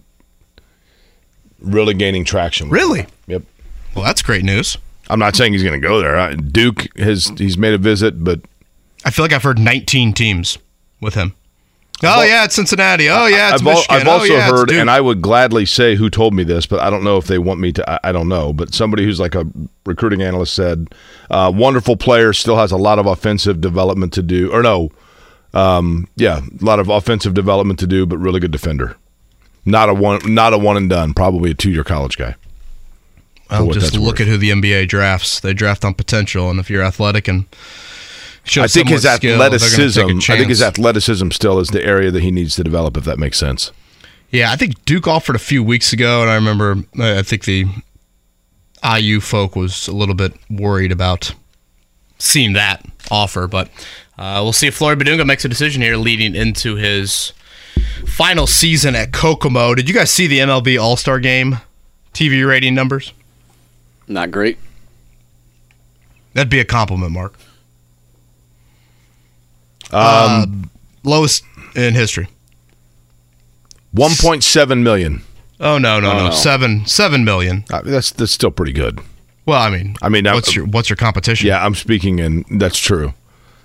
[1.59, 2.69] really gaining traction.
[2.69, 3.01] Really?
[3.01, 3.09] him.
[3.27, 3.43] Yep.
[3.95, 4.77] Well, that's great news.
[5.09, 6.35] I'm not saying he's going to go there.
[6.35, 8.41] Duke has he's made a visit, but
[9.03, 10.57] I feel like I've heard 19 teams
[11.01, 11.35] with him.
[12.03, 13.09] Oh yeah, it's Cincinnati.
[13.09, 13.95] Oh yeah, it's I've, Michigan.
[13.95, 16.79] I've oh, also yeah, heard, and I would gladly say who told me this, but
[16.79, 17.89] I don't know if they want me to.
[17.89, 19.45] I, I don't know, but somebody who's like a
[19.85, 20.93] recruiting analyst said,
[21.29, 24.89] uh, wonderful player, still has a lot of offensive development to do, or no,
[25.53, 28.95] um, yeah, a lot of offensive development to do, but really good defender.
[29.65, 31.13] Not a one, not a one and done.
[31.13, 32.35] Probably a two year college guy.
[33.49, 34.21] Well, just look worth.
[34.21, 35.39] at who the NBA drafts.
[35.39, 37.45] They draft on potential, and if you're athletic and
[38.57, 40.31] I think his skill, they're gonna take a athleticism.
[40.31, 42.97] I think his athleticism still is the area that he needs to develop.
[42.97, 43.71] If that makes sense.
[44.31, 47.43] Yeah, I think Duke offered a few weeks ago, and I remember uh, I think
[47.45, 47.65] the
[48.83, 51.33] IU folk was a little bit worried about
[52.17, 53.69] seeing that offer, but
[54.17, 57.33] uh, we'll see if Flory Bidunga makes a decision here leading into his
[58.07, 59.75] final season at Kokomo.
[59.75, 61.59] Did you guys see the MLB All Star Game
[62.13, 63.13] TV rating numbers?
[64.07, 64.57] Not great.
[66.33, 67.35] That'd be a compliment, Mark.
[69.93, 70.69] Um,
[71.03, 71.43] Lowest
[71.75, 72.27] in history.
[73.91, 75.23] one point seven million.
[75.59, 76.31] Oh no, no, Oh, no, no.
[76.31, 77.65] seven, seven million.
[77.71, 78.99] Uh, that's that's still pretty good.
[79.45, 81.47] Well, I mean, I mean, I- what's your what's your competition?
[81.47, 82.45] Yeah, I'm speaking in.
[82.51, 83.13] That's true.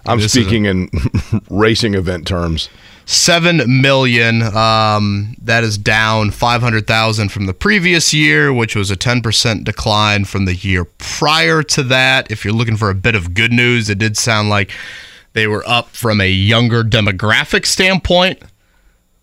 [0.07, 0.89] I'm This speaking in
[1.51, 2.69] racing event terms.
[3.07, 4.41] seven million.
[4.43, 9.21] Um, that is down five hundred thousand from the previous year, which was a ten
[9.21, 12.31] percent decline from the year prior to that.
[12.31, 14.71] If you're looking for a bit of good news, it did sound like
[15.37, 18.42] they were up from a younger demographic standpoint.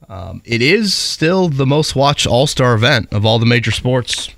[0.08, 4.30] Um, it is still the most watched All Star event of all the major sports.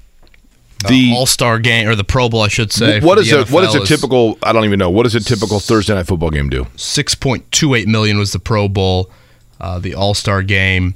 [0.87, 3.01] The All Star game or the Pro Bowl, I should say.
[3.01, 4.37] what is a what is a NFL typical?
[4.41, 4.89] I don't even know.
[4.89, 6.63] What does a typical Thursday night football game do?
[6.77, 9.11] 6.28 million was the Pro Bowl.
[9.59, 10.95] Uh, the All Star game,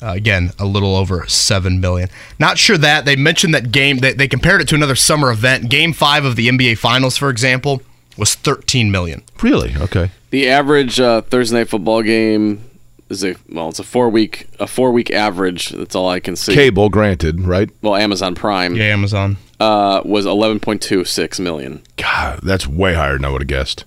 [0.00, 2.08] uh, again, a little over 7 million.
[2.38, 3.04] Not sure that.
[3.04, 5.68] They mentioned that game, they, they compared it to another summer event.
[5.68, 7.82] Game five of the NBA Finals, for example,
[8.16, 9.22] was 13 million.
[9.42, 9.74] Really?
[9.76, 10.10] Okay.
[10.30, 12.62] The average uh, Thursday night football game
[13.08, 15.68] is a well, it's a four week a four week average.
[15.70, 16.54] That's all I can see.
[16.54, 17.70] Cable, granted, right?
[17.82, 19.36] Well, Amazon Prime Yeah, Amazon.
[19.60, 21.82] uh, was eleven point two six million.
[21.96, 23.84] God, that's way higher than I would have guessed.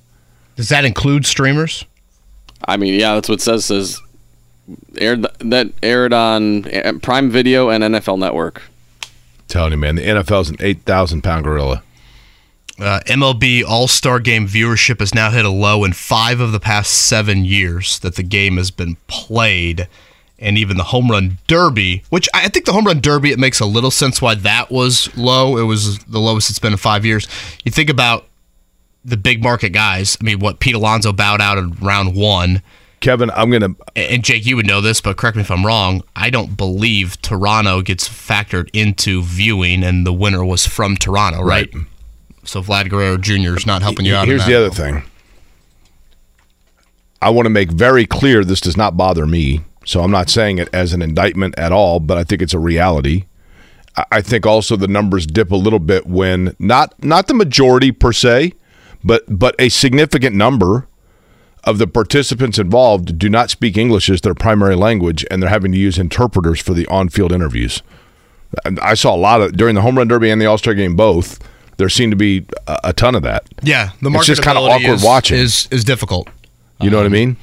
[0.55, 1.85] Does that include streamers?
[2.67, 3.65] I mean, yeah, that's what it says.
[3.65, 4.01] Says
[4.97, 8.61] aired that aired on uh, Prime Video and NFL Network.
[9.47, 11.83] telling you, man, the NFL's an eight thousand pound gorilla.
[12.79, 16.59] Uh, MLB All Star Game viewership has now hit a low in five of the
[16.59, 19.87] past seven years that the game has been played.
[20.41, 23.39] And even the Home Run Derby, which I I think the Home Run Derby, it
[23.39, 25.57] makes a little sense why that was low.
[25.57, 27.27] It was the lowest it's been in five years.
[27.65, 28.25] You think about
[29.03, 30.17] the big market guys.
[30.21, 32.61] I mean, what Pete Alonso bowed out in round one.
[33.01, 33.75] Kevin, I'm gonna.
[33.95, 36.03] And Jake, you would know this, but correct me if I'm wrong.
[36.15, 41.69] I don't believe Toronto gets factored into viewing, and the winner was from Toronto, right?
[42.49, 43.55] So Vlad Guerrero Jr.
[43.55, 44.27] is not helping you out.
[44.27, 45.03] Here's the other thing.
[47.21, 49.61] I want to make very clear this does not bother me.
[49.85, 52.59] So I'm not saying it as an indictment at all, but I think it's a
[52.59, 53.25] reality.
[54.11, 58.11] I- think also the numbers dip a little bit when not not the majority per
[58.11, 58.53] se,
[59.03, 60.87] but but a significant number
[61.65, 65.71] of the participants involved do not speak English as their primary language, and they're having
[65.73, 67.83] to use interpreters for the on-field interviews.
[68.65, 70.73] And I saw a lot of during the home run derby and the All Star
[70.73, 71.39] game both.
[71.79, 73.45] There seemed to be a, a ton of that.
[73.63, 75.37] Yeah, the It's just kinda awkward is, watching.
[75.37, 76.27] is is difficult.
[76.81, 77.37] You know what I um, mean?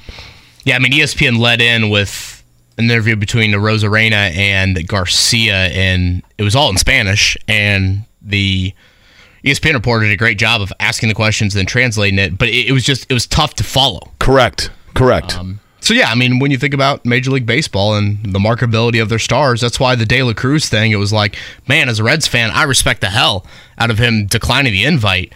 [0.63, 2.43] Yeah, I mean ESPN led in with
[2.77, 7.35] an interview between Arozarena and Garcia, and it was all in Spanish.
[7.47, 8.75] And the
[9.43, 12.67] ESPN reporter did a great job of asking the questions and translating it, but it,
[12.67, 14.11] it was just it was tough to follow.
[14.19, 14.69] Correct.
[14.93, 15.35] Correct.
[15.35, 19.01] Um, So yeah, I mean, when you think about Major League Baseball and the marketability
[19.01, 20.91] of their stars, that's why the De La Cruz thing.
[20.91, 23.45] It was like, man, as a Reds fan, I respect the hell
[23.77, 25.31] out of him declining the invite.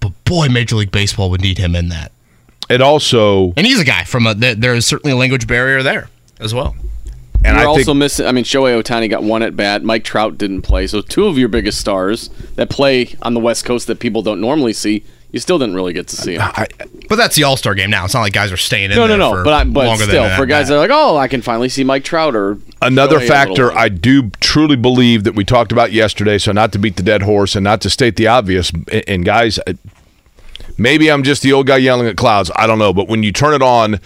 [0.00, 2.12] But boy, Major League Baseball would need him in that.
[2.68, 4.34] it also And he's a guy from a.
[4.34, 6.76] There is certainly a language barrier there as well.
[7.42, 8.26] and You're I also think missing.
[8.26, 9.82] I mean, Shohei Ohtani got one at bat.
[9.82, 10.86] Mike Trout didn't play.
[10.86, 14.42] So two of your biggest stars that play on the West Coast that people don't
[14.42, 15.04] normally see,
[15.36, 16.36] you still didn't really get to see.
[16.36, 16.42] 'em.
[16.42, 16.66] I,
[17.08, 18.04] But that's the All Star game now.
[18.06, 19.30] It's not like guys are staying in No, no, there no.
[19.32, 20.78] for But I, but longer still, than for guys that that.
[20.78, 24.76] are like, oh, I can finally see Mike Trout or Another factor I do truly
[24.76, 27.80] believe that we talked about yesterday, so not to beat the dead horse and not
[27.82, 29.72] to state the obvious, and- and guys, uh,
[30.78, 32.50] maybe I'm just the old guy yelling at clouds.
[32.56, 34.00] I don't know, but when you turn it on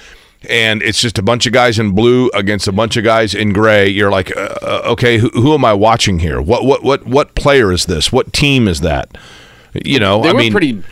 [0.48, 3.52] and it's just a bunch of guys in blue against a bunch of guys in
[3.52, 6.40] gray, you're like, uh, uh, okay, who, who am I watching here?
[6.40, 8.10] What what what what player is this?
[8.12, 9.16] What team is that?
[9.84, 10.82] You know, They I were mean, pretty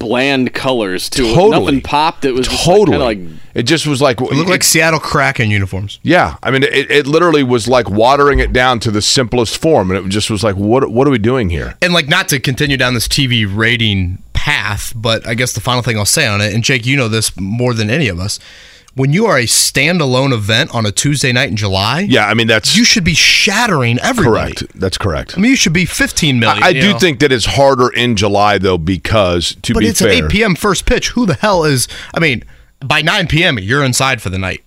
[0.00, 1.32] bland colors too.
[1.32, 1.50] Totally.
[1.50, 2.24] Nothing popped.
[2.24, 2.98] It was just totally.
[2.98, 6.00] kind of like it just was like It looked like Seattle Kraken uniforms.
[6.02, 9.90] Yeah, I mean, it, it literally was like watering it down to the simplest form,
[9.92, 11.76] and it just was like, what what are we doing here?
[11.80, 15.82] And like not to continue down this TV rating path, but I guess the final
[15.82, 18.40] thing I'll say on it, and Jake, you know this more than any of us.
[18.96, 22.48] When you are a standalone event on a Tuesday night in July, Yeah, I mean
[22.48, 24.52] that's you should be shattering everybody.
[24.54, 24.78] correct.
[24.80, 25.38] That's correct.
[25.38, 26.62] I mean, you should be 15 million.
[26.62, 26.98] I, I do know?
[26.98, 30.30] think that it's harder in July though because to but be it's fair, an 8
[30.30, 30.54] p.m.
[30.56, 31.10] first pitch.
[31.10, 31.86] Who the hell is?
[32.14, 32.42] I mean,
[32.84, 33.58] by 9 p.m.
[33.60, 34.62] you're inside for the night.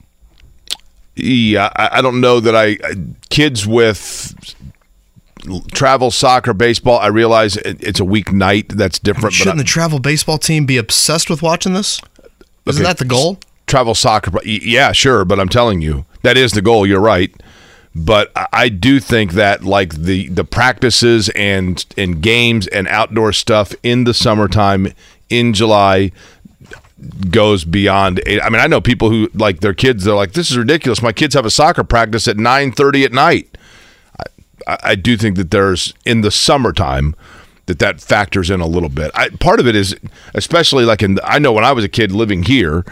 [1.16, 2.96] yeah, I, I don't know that I I-
[3.30, 4.34] kids with
[5.74, 6.98] travel soccer baseball.
[7.00, 9.24] I realize it, it's a week night That's different.
[9.26, 12.00] but Shouldn't I- the travel baseball team be obsessed with watching this?
[12.66, 12.90] Isn't Okay.
[12.90, 13.40] that the goal?
[13.74, 14.32] Travel soccer.
[14.46, 16.86] Yeah, sure, but I'm telling you that is the goal.
[16.86, 17.34] You're right,
[17.96, 23.74] but I- do think that like the the practices and and games and outdoor stuff
[23.82, 24.94] in the summertime
[25.32, 26.12] in July
[27.32, 28.22] goes beyond.
[28.28, 30.04] eight- I mean, I know people who like their kids.
[30.04, 31.02] They're like, "This is ridiculous.
[31.02, 33.58] My kids have a soccer practice at 9:30 at night."
[34.68, 37.16] I, I do think that there's in the summertime
[37.66, 39.10] that that factors in a little bit.
[39.16, 39.96] I, part of it is
[40.36, 42.86] especially like in I know when I was a kid living here,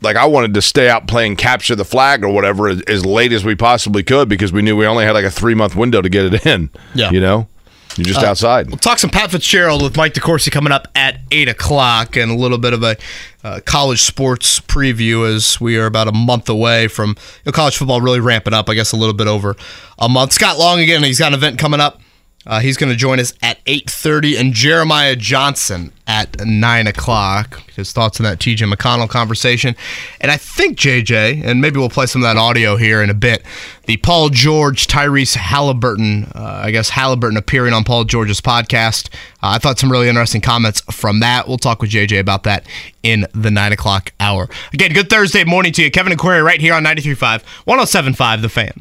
[0.00, 3.32] like I wanted to stay out playing capture the flag or whatever as, as late
[3.32, 6.00] as we possibly could because we knew we only had like a three month window
[6.00, 6.70] to get it in.
[6.94, 7.10] Yeah.
[7.10, 7.48] you know,
[7.96, 8.68] you're just outside.
[8.68, 12.34] We'll talk some Pat Fitzgerald with Mike DeCourcy coming up at 8 o'clock and a
[12.34, 12.96] little bit of a
[13.42, 17.14] uh, college sports preview as we are about a month away from you
[17.46, 19.56] know, college football really ramping up, I guess a little bit over
[19.98, 20.32] a month.
[20.32, 22.00] Scott Long again, he's got an event coming up.
[22.48, 27.62] Uh, he's going to join us at 8.30 and Jeremiah Johnson at 9 o'clock.
[27.76, 29.76] His thoughts on that TJ McConnell conversation.
[30.18, 33.14] And I think, JJ, and maybe we'll play some of that audio here in a
[33.14, 33.44] bit,
[33.84, 39.12] the Paul George, Tyrese Haliburton, uh, I guess Haliburton appearing on Paul George's podcast.
[39.42, 41.46] Uh, I thought some really interesting comments from that.
[41.46, 42.66] We'll talk with JJ about that
[43.02, 44.48] in the 9 o'clock hour.
[44.72, 45.90] Again, good Thursday morning to you.
[45.90, 48.80] Kevin and Query right here on 93.5, 107.5 The Fan.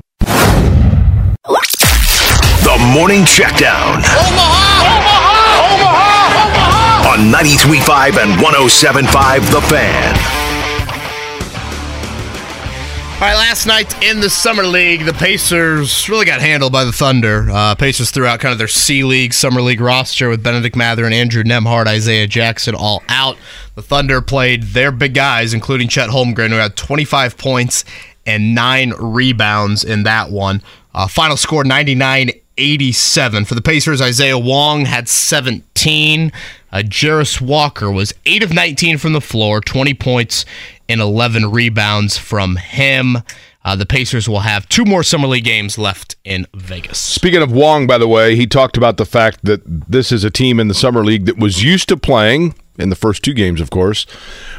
[2.67, 4.03] The Morning Checkdown.
[4.03, 4.84] Omaha!
[4.84, 5.56] Omaha!
[5.71, 6.43] Omaha!
[6.43, 7.13] Omaha!
[7.13, 10.15] On 93.5 and 107.5 The Fan.
[13.13, 16.91] All right, last night in the Summer League, the Pacers really got handled by the
[16.91, 17.47] Thunder.
[17.49, 21.06] Uh, Pacers threw out kind of their C League, Summer League roster with Benedict Mather
[21.06, 23.38] and Andrew Nembhard, Isaiah Jackson all out.
[23.75, 27.86] The Thunder played their big guys, including Chet Holmgren, who had 25 points
[28.25, 30.62] and nine rebounds in that one.
[30.93, 33.45] Uh, final score 99 87.
[33.45, 36.31] For the Pacers, Isaiah Wong had 17.
[36.71, 40.45] Uh, Jarace Walker was 8 of 19 from the floor, 20 points
[40.89, 43.17] and 11 rebounds from him.
[43.63, 46.99] Uh, the Pacers will have two more Summer League games left in Vegas.
[46.99, 50.29] Speaking of Wong, by the way, he talked about the fact that this is a
[50.29, 53.61] team in the summer league that was used to playing in the first two games,
[53.61, 54.05] of course,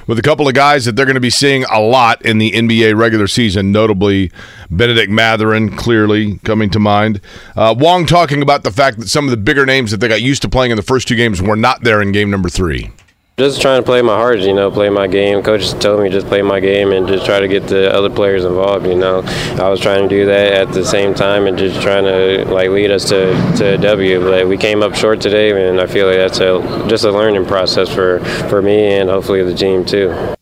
[0.06, 2.52] with a couple of guys that they're going to be seeing a lot in the
[2.52, 4.30] NBA regular season, notably
[4.70, 7.20] Bennedict Mathurin, clearly coming to mind.
[7.56, 10.22] Uh, Wong talking about the fact that some of the bigger names that they got
[10.22, 12.90] used to playing in the first two games were not there in game number three.
[13.38, 15.44] Just trying to play my heart, you know, play my game.
[15.44, 18.44] Coach told me just play my game and just try to get the other players
[18.44, 19.22] involved, you know.
[19.60, 22.70] I was trying to do that at the same time and just trying to like
[22.70, 24.20] lead us to, to a W.
[24.20, 27.46] But we came up short today, and I feel like that's a just a learning
[27.46, 30.08] process for, for me and hopefully the team too.
[30.08, 30.34] you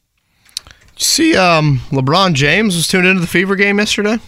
[0.96, 4.20] See, um, LeBron James was tuned into the Fever game yesterday.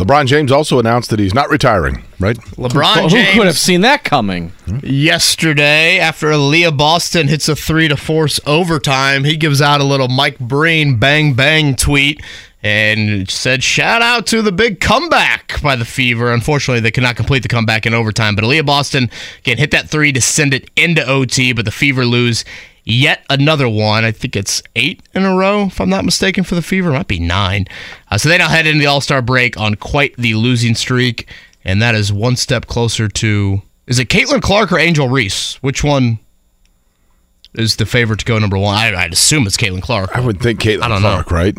[0.00, 2.36] LeBron James also announced that he's not retiring, right?
[2.56, 4.52] LeBron Who could have seen that coming?
[4.82, 9.24] yesterday after Aliyah Boston hits a three to force overtime.
[9.24, 12.20] He gives out a little Mike Breen bang bang tweet
[12.62, 17.16] and said, "Shout out to the big comeback by the Fever." Unfortunately, they could not
[17.16, 19.10] complete the comeback in overtime, but Aliyah Boston
[19.40, 22.44] again hit that three to send it into OT, but the Fever lose.
[22.90, 24.04] Yet another one.
[24.04, 26.90] I think it's eight in a row, if I'm not mistaken, for the Fever.
[26.90, 27.66] It might be nine.
[28.10, 31.28] Uh, so they now head into the All Star break on quite the losing streak,
[31.64, 35.54] and that is one step closer to is it Caitlin Clark or Angel Reese?
[35.62, 36.20] Which one
[37.54, 38.76] is the favorite to go number one?
[38.76, 40.16] I, I'd assume it's Caitlin Clark.
[40.16, 41.22] I would think Caitlin don't know.
[41.22, 41.56] Clark, right?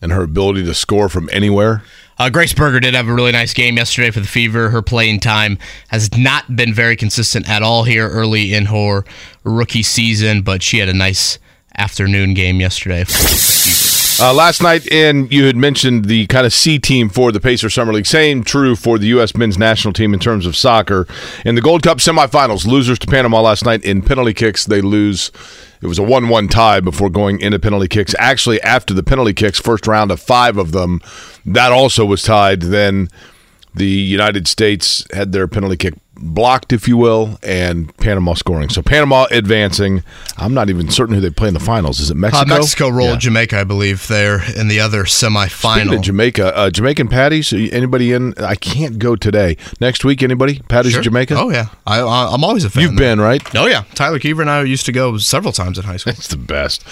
[0.00, 1.82] And her ability to score from anywhere.
[2.18, 4.70] Uh, Grace Berger did have a really nice game yesterday for the Fever.
[4.70, 5.56] Her playing time
[5.88, 9.04] has not been very consistent at all here early in her
[9.44, 11.38] rookie season, but she had a nice
[11.76, 13.04] afternoon game yesterday.
[14.20, 17.70] Uh, last night, and you had mentioned the kind of C team for the Pacer
[17.70, 18.04] Summer League.
[18.06, 19.36] Same true for the U.S.
[19.36, 21.06] men's national team in terms of soccer.
[21.44, 24.64] In the Gold Cup semifinals, losers to Panama last night in penalty kicks.
[24.64, 25.30] They lose.
[25.80, 28.14] It was a 1 1 tie before going into penalty kicks.
[28.18, 31.00] Actually, after the penalty kicks, first round of five of them,
[31.46, 32.62] that also was tied.
[32.62, 33.08] Then
[33.74, 38.68] the United States had their penalty kick blocked, if you will, and Panama scoring.
[38.68, 40.02] So Panama advancing.
[40.36, 42.00] I'm not even certain who they play in the finals.
[42.00, 42.42] Is it Mexico?
[42.54, 43.16] Uh, Mexico rolled Yeah.
[43.18, 46.00] Jamaica, I believe, there in the other semifinal.
[46.00, 47.52] Jamaica, uh, Jamaican patties.
[47.52, 48.34] Anybody in?
[48.38, 49.56] I can't go today.
[49.80, 50.60] Next week, anybody?
[50.68, 51.02] Patties Sure.
[51.02, 51.34] Jamaica.
[51.38, 52.82] Oh yeah, I, I, I'm always a fan.
[52.82, 53.16] You've there.
[53.16, 53.42] been right.
[53.54, 56.12] Oh yeah, Tyler Keever and I used to go several times in high school.
[56.12, 56.84] It's the best.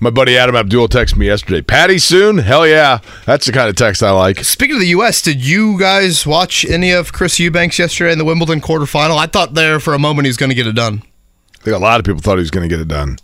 [0.00, 1.62] My buddy Adam Abdul texted me yesterday.
[1.62, 2.38] Patty soon?
[2.38, 2.98] Hell yeah!
[3.26, 4.38] That's the kind of text I like.
[4.44, 8.24] Speaking of the U.S., did you guys watch any of Chris Eubanks yesterday in the
[8.24, 9.16] Wimbledon quarterfinal?
[9.16, 11.02] I thought there for a moment he was going to get it done.
[11.60, 13.18] I think a lot of people thought he was going to get it done.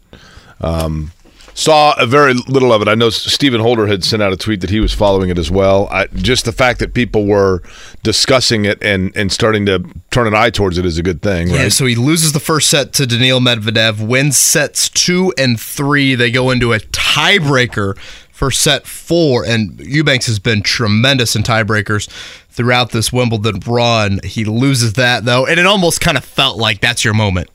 [0.61, 1.12] Um,
[1.55, 2.88] saw a very little of it.
[2.88, 5.50] I know Stephen Holder had sent out a tweet that he was following it as
[5.50, 5.88] well.
[5.90, 7.62] I, just the fact that people were
[8.03, 11.48] discussing it and, and starting to turn an eye towards it is a good thing,
[11.48, 11.72] Yeah, right?
[11.72, 16.14] so he loses the first set to Daniil Medvedev, wins sets two and three.
[16.14, 17.98] They go into a tiebreaker
[18.31, 22.09] for set four, and Eubanks has been tremendous in tiebreakers
[22.51, 24.21] throughout this Wimbledon run.
[24.25, 27.51] He loses that though, and it almost kind of felt like that's your moment.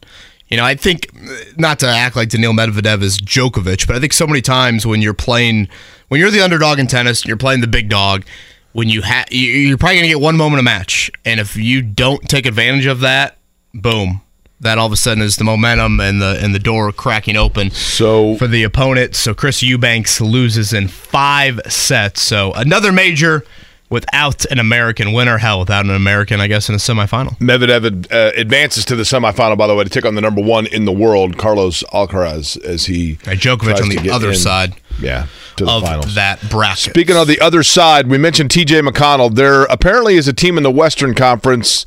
[0.47, 1.10] You know, I think
[1.58, 5.01] not to act like Daniil Medvedev is Djokovic, but I think so many times when
[5.01, 5.67] you're playing,
[6.08, 8.25] when you're the underdog in tennis, and you're playing the big dog.
[8.73, 12.21] When you have, you're probably gonna get one moment a match, and if you don't
[12.27, 13.38] take advantage of that,
[13.73, 14.21] boom,
[14.60, 17.71] that all of a sudden is the momentum and the and the door cracking open
[17.71, 19.15] So for the opponent.
[19.15, 22.21] So Chris Eubanks loses in five sets.
[22.21, 23.45] So another major
[23.89, 25.37] without an American winner.
[25.37, 27.37] Hell, without an American, I guess, in a semifinal.
[27.39, 30.65] Medvedev uh, advances to the semifinal, by the way, to take on the number one
[30.67, 34.35] in the world, Carlos Alcaraz, as he And Djokovic on the other in.
[34.35, 36.15] side Yeah, to the of finals.
[36.15, 36.91] that bracket.
[36.93, 39.33] Speaking of the other side, we mentioned TJ McConnell.
[39.33, 41.85] There apparently is a team in the Western Conference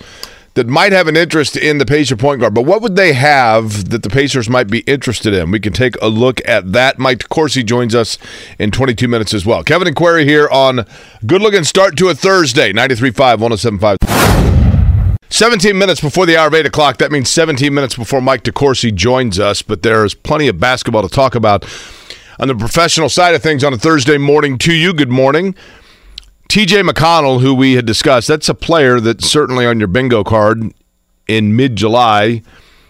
[0.59, 2.53] that might have an interest in the Pacer point guard.
[2.53, 5.53] But what would they have that the Pacers might be interested in?
[5.53, 6.99] We can take a look at that.
[6.99, 8.19] Mike DeCourcy joins us
[8.59, 9.63] in 22 minutes as well.
[9.63, 10.85] Kevin and Query here on
[11.25, 15.17] Good Looking Start to a Thursday, 93.5, 107.5.
[15.31, 16.99] 17 minutes before the hour of 8 o'clock.
[16.99, 19.63] That means 17 minutes before Mike DeCourcy joins us.
[19.63, 21.67] But there's plenty of basketball to talk about
[22.41, 24.93] on the professional side of things on a Thursday morning to you.
[24.93, 25.55] Good morning.
[26.49, 30.73] TJ McConnell, who we had discussed, that's a player that's certainly on your bingo card
[31.27, 32.43] in mid July.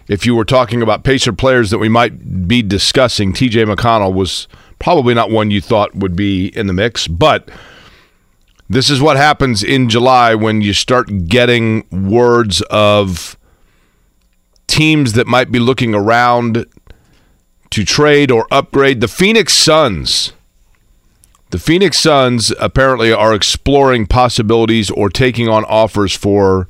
[0.07, 4.47] If you were talking about Pacer players that we might be discussing, TJ McConnell was
[4.79, 7.49] probably not one you thought would be in the mix, but
[8.69, 13.37] this is what happens in July when you start getting words of
[14.67, 16.65] teams that might be looking around
[17.71, 19.01] to trade or upgrade.
[19.01, 20.31] The Phoenix Suns.
[21.51, 26.67] The Phoenix Suns apparently are exploring possibilities or taking on offers for,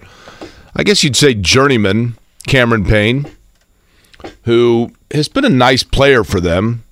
[0.74, 2.16] I guess you'd say, journeyman
[2.48, 3.28] Cameron Payne,
[4.44, 6.86] who has been a nice player for them.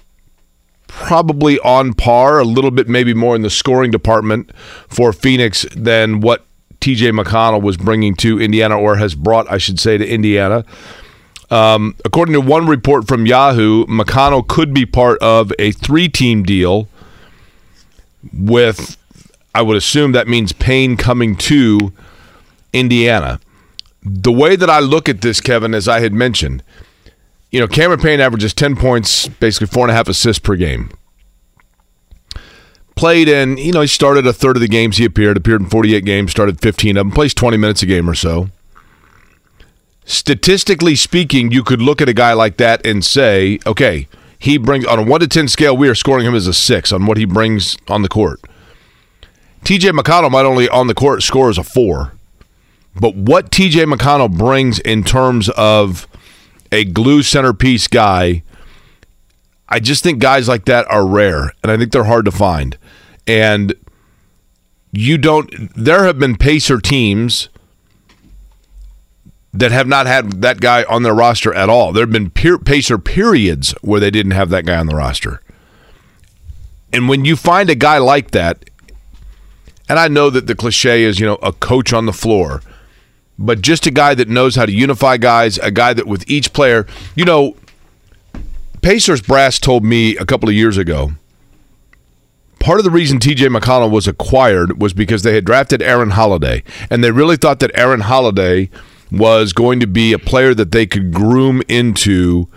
[0.87, 4.51] Probably on par, a little bit maybe more in the scoring department
[4.89, 6.45] for Phoenix than what
[6.81, 10.65] TJ McConnell was bringing to Indiana, or has brought, I should say, to Indiana.
[11.49, 16.43] Um, according to one report from Yahoo, McConnell could be part of a three team
[16.43, 16.89] deal
[18.33, 18.97] with,
[19.53, 21.93] I would assume that means Payne coming to
[22.73, 23.39] Indiana.
[24.03, 26.63] The way that I look at this, Kevin, as I had mentioned,
[27.51, 30.89] you know, Cameron Payne averages 10 points, basically four and a half assists per game.
[32.95, 35.69] Played in, you know, he started a third of the games he appeared, appeared in
[35.69, 38.49] 48 games, started 15 of them, plays 20 minutes a game or so.
[40.03, 44.07] Statistically speaking, you could look at a guy like that and say, okay,
[44.39, 46.91] he brings, on a 1 to 10 scale, we are scoring him as a 6
[46.91, 48.41] on what he brings on the court.
[49.63, 52.13] TJ McConnell might only on the court score as a 4.
[52.99, 56.07] But what TJ McConnell brings in terms of
[56.71, 58.43] a glue centerpiece guy,
[59.69, 62.77] I just think guys like that are rare, and I think they're hard to find.
[63.25, 63.73] And
[64.91, 65.75] you don't.
[65.75, 67.49] There have been Pacer teams
[69.59, 71.91] that have not had that guy on their roster at all.
[71.91, 75.41] There have been peer, Pacer periods where they didn't have that guy on the roster.
[76.93, 78.69] And when you find a guy like that,
[79.89, 82.61] and I know that the cliche is, you know, a coach on the floor,
[83.39, 86.53] but just a guy that knows how to unify guys, a guy that with each
[86.53, 86.85] player,
[87.15, 87.55] you know,
[88.81, 91.13] Pacers brass told me a couple of years ago.
[92.59, 96.63] Part of the reason TJ McConnell was acquired was because they had drafted Aaron Holiday,
[96.89, 98.69] and they really thought that Aaron Holiday
[99.11, 102.47] was going to be a player that they could groom into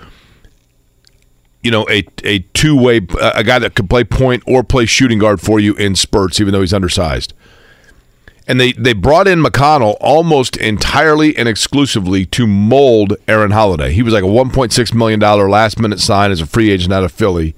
[1.62, 5.18] you know a a two way a guy that could play point or play shooting
[5.18, 7.34] guard for you in spurts even though he's undersized
[8.50, 13.92] and they they brought in McConnell almost entirely and exclusively to mold Aaron Holiday.
[13.92, 17.04] He was like a 1.6 million dollar last minute sign as a free agent out
[17.04, 17.54] of Philly.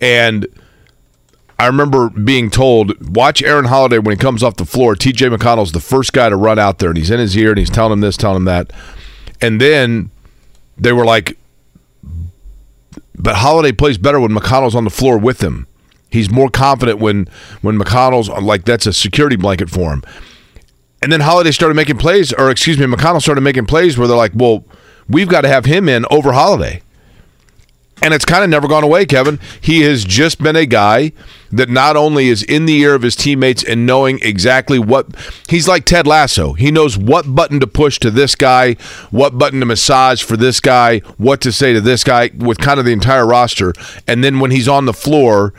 [0.00, 0.48] And
[1.58, 4.94] I remember being told, watch Aaron Holiday when he comes off the floor.
[4.94, 7.58] TJ McConnell's the first guy to run out there, and he's in his ear and
[7.58, 8.72] he's telling him this, telling him that.
[9.40, 10.10] And then
[10.76, 11.38] they were like,
[13.16, 15.66] but Holiday plays better when McConnell's on the floor with him.
[16.10, 17.26] He's more confident when
[17.60, 20.02] when McConnell's like that's a security blanket for him.
[21.02, 24.16] And then Holiday started making plays, or excuse me, McConnell started making plays where they're
[24.16, 24.64] like, well,
[25.08, 26.82] we've got to have him in over Holiday.
[28.02, 29.38] And it's kind of never gone away, Kevin.
[29.60, 31.12] He has just been a guy
[31.50, 35.06] that not only is in the ear of his teammates and knowing exactly what
[35.48, 36.54] he's like Ted Lasso.
[36.54, 38.74] He knows what button to push to this guy,
[39.10, 42.78] what button to massage for this guy, what to say to this guy with kind
[42.78, 43.72] of the entire roster.
[44.08, 45.54] And then when he's on the floor,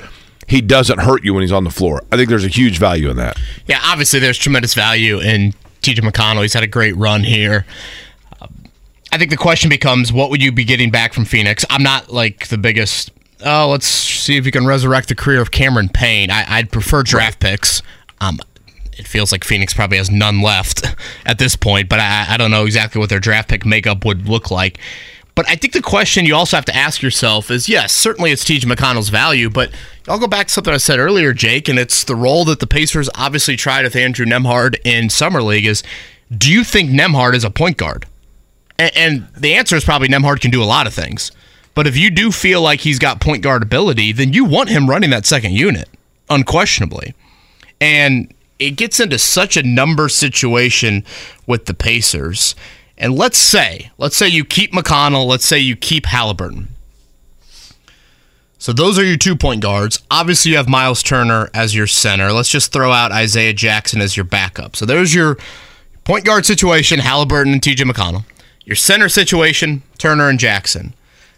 [0.47, 2.03] he doesn't hurt you when he's on the floor.
[2.11, 3.39] I think there's a huge value in that.
[3.65, 6.41] Yeah, obviously there's tremendous value in TJ McConnell.
[6.41, 7.65] He's had a great run here.
[9.15, 11.63] I think the question becomes, what would you be getting back from Phoenix?
[11.69, 13.13] I'm not like the biggest.
[13.45, 16.29] Oh, let's see if you can resurrect the career of Cameron Payne.
[16.29, 17.81] I, would prefer draft picks.
[18.19, 18.39] Um,
[18.97, 20.93] it feels like Phoenix probably has none left
[21.25, 24.27] at this point, but I, I don't know exactly what their draft pick makeup would
[24.27, 24.79] look like.
[25.33, 28.43] But I think the question you also have to ask yourself is yes, certainly it's
[28.43, 29.71] TJ McConnell's value, but
[30.09, 32.67] I'll go back to something I said earlier, Jake, and it's the role that the
[32.67, 35.83] Pacers obviously tried with Andrew Nembhard in Summer League is
[36.37, 38.05] do you think Nembhard is a point guard?
[38.77, 41.31] And, and the answer is probably Nembhard can do a lot of things.
[41.73, 44.89] But if you do feel like he's got point guard ability, then you want him
[44.89, 45.89] running that second unit,
[46.29, 47.13] unquestionably.
[47.81, 51.03] And it gets into such a number situation
[51.45, 52.55] with the Pacers
[52.97, 56.67] and let's say, let's say you keep McConnell, let's say you keep Haliburton.
[58.57, 60.01] So those are your two point guards.
[60.09, 62.31] Obviously, you have Miles Turner as your center.
[62.31, 64.75] Let's just throw out Isaiah Jackson as your backup.
[64.75, 65.37] So there's your
[66.03, 68.23] point guard situation, Haliburton and TJ McConnell.
[68.65, 70.93] Your center situation, Turner and Jackson.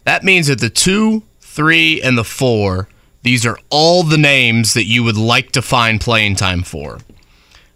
[0.05, 2.87] That means that the two, three, and the four,
[3.23, 6.99] these are all the names that you would like to find playing time for.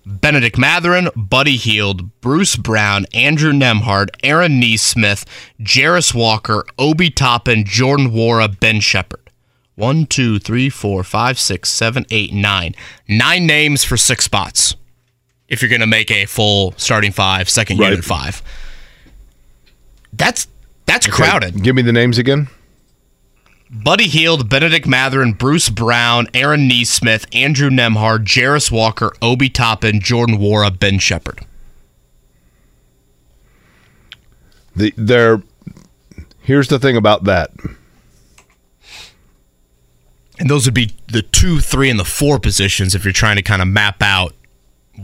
[0.05, 5.25] Bennedict Mathurin, Buddy Hield, Bruce Brown, Andrew Nembhard, Aaron Nesmith,
[5.59, 9.29] Jarace Walker, Obi Toppin, Jordan Nwora, Ben Sheppard.
[9.75, 12.75] One, two, three, four, five, six, seven, eight, nine.
[13.07, 14.75] Nine names for six spots.
[15.47, 17.89] If you're going to make a full starting five, second right.
[17.89, 18.41] unit five.
[20.13, 20.47] That's
[20.85, 21.15] that's okay.
[21.15, 21.63] crowded.
[21.63, 22.47] Give me the names again.
[23.71, 30.39] Buddy Hield, Bennedict Mathurin, Bruce Brown, Aaron Nesmith, Andrew Nembhard, Jarace Walker, Obi Toppin, Jordan
[30.39, 31.45] Nwora, Ben Sheppard.
[34.75, 35.41] The there
[36.41, 37.51] here's the thing about that.
[40.37, 43.43] And those would be the two, three, and the four positions if you're trying to
[43.43, 44.33] kind of map out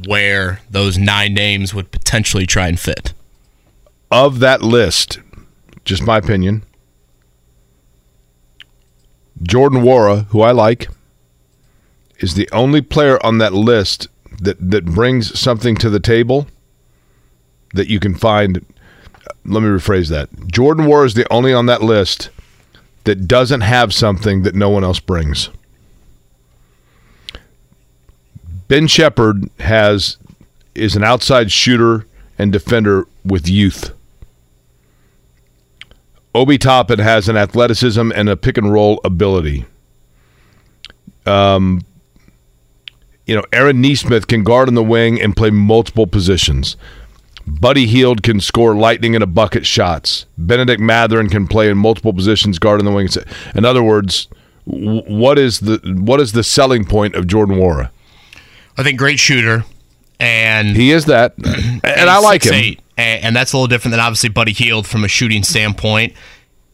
[0.08, 3.14] where those nine names would potentially try and fit.
[4.10, 5.20] Of that list,
[5.84, 6.64] just my opinion,
[9.42, 10.88] Jordan Nwora, who I like,
[12.20, 14.08] is the only player on that list
[14.42, 16.48] that, that brings something to the table
[17.74, 18.66] that you can find.
[19.46, 20.30] Let me rephrase that.
[20.48, 22.30] Jordan Nwora is the only on that list
[23.04, 25.50] that doesn't have something that no one else brings.
[28.68, 30.18] Ben Sheppard has
[30.76, 32.06] is an outside shooter
[32.38, 33.97] and defender with youth.
[36.38, 39.66] Obi Toppin has an athleticism and a pick and roll ability.
[41.26, 41.84] Um,
[43.26, 46.78] you know, Aaron Nesmith can guard in the wing and play multiple positions.
[47.48, 50.28] Buddy Hield can score lightning in a bucket shots.
[50.38, 53.10] Bennedict Mathurin can play in multiple positions, guard in the wing.
[53.56, 54.28] In other words,
[54.66, 57.90] what is the what is the selling point of Jordan Nwora?
[58.78, 59.66] I think great shooter,
[60.20, 61.34] and He is that,
[61.84, 62.54] and I like him.
[62.54, 66.14] 6'8", and, and that's a little different than obviously Buddy Hield from a shooting standpoint.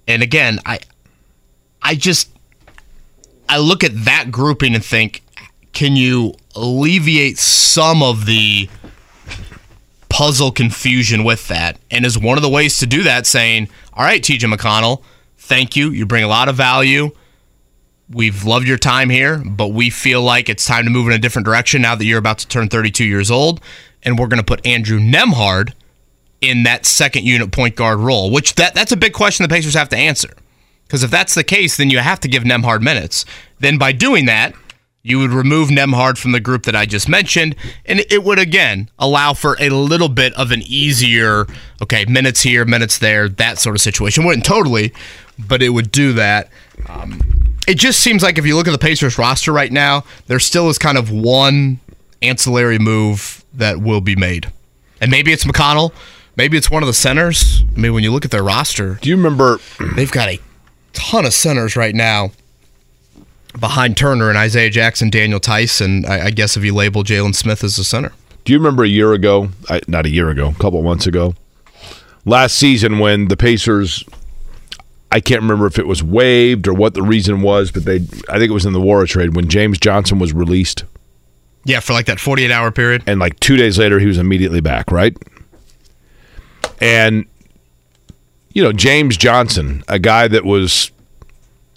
[0.08, 0.80] And again, I,
[1.82, 2.30] I just,
[3.48, 5.24] I look at that grouping and think,
[5.74, 8.70] can you alleviate some of the
[10.10, 11.78] puzzle confusion with that?
[11.90, 15.02] And is one of the ways to do that saying, all right, TJ McConnell,
[15.38, 17.12] thank you, you bring a lot of value.
[18.10, 21.18] We've loved your time here, but we feel like it's time to move in a
[21.18, 23.62] different direction now that you're about to turn 32 years old.
[24.04, 25.74] And we're going to put Andrew Nembhard
[26.42, 29.74] in that second unit point guard role, which that that's a big question the Pacers
[29.74, 30.30] have to answer.
[30.86, 33.26] Because if that's the case, then you have to give Nembhard minutes.
[33.60, 34.54] Then by doing that,
[35.02, 38.90] you would remove Nembhard from the group that I just mentioned, and it would again
[39.00, 41.46] allow for a little bit of an easier,
[41.82, 44.24] okay, minutes here, minutes there, that sort of situation.
[44.24, 44.94] Wouldn't totally,
[45.38, 46.50] but it would do that.
[46.88, 47.20] Um,
[47.68, 50.70] it just seems like if you look at the Pacers roster right now, there still
[50.70, 51.80] is kind of one
[52.22, 54.52] ancillary move that will be made.
[55.02, 55.94] And maybe it's McConnell,
[56.36, 57.64] maybe it's one of the centers.
[57.76, 59.60] I mean, when you look at their roster, Do you remember?
[59.96, 60.40] they've got a
[60.94, 62.32] ton of centers right now
[63.60, 67.36] behind Turner and Isaiah Jackson, Daniel Theis, and I, I guess if you label Jalen
[67.36, 68.12] Smith as a center.
[68.46, 69.50] Do you remember a year ago?
[69.70, 71.36] I, not a year ago, a couple months ago,
[72.26, 74.04] last season when the Pacers.
[75.14, 77.98] I can't remember if it was waived or what the reason was, but they.
[78.30, 80.86] I think it was in the Nwora trade when James Johnson was released,
[81.66, 83.04] Yeah, for like that 48 hour period.
[83.06, 85.16] and like two days later he was immediately back, right?
[86.82, 87.26] And
[88.54, 90.92] you know James Johnson, a guy that was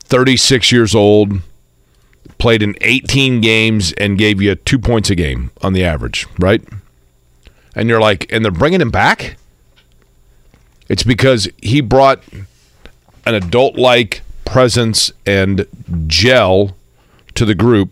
[0.04, 1.40] 36 years old,
[2.38, 6.62] played in 18 games and gave you two points a game on the average, right?
[7.74, 9.36] And you're like, and they're bringing him back?
[10.88, 12.22] It's because he brought
[13.26, 15.66] an adult like presence and
[16.06, 16.76] gel
[17.34, 17.90] to the group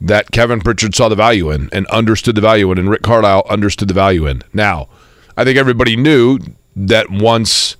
[0.00, 3.44] that Kevin Pritchard saw the value in and understood the value in, and Rick Carlisle
[3.48, 4.42] understood the value in.
[4.52, 4.88] Now,
[5.36, 6.38] I think everybody knew
[6.76, 7.76] that once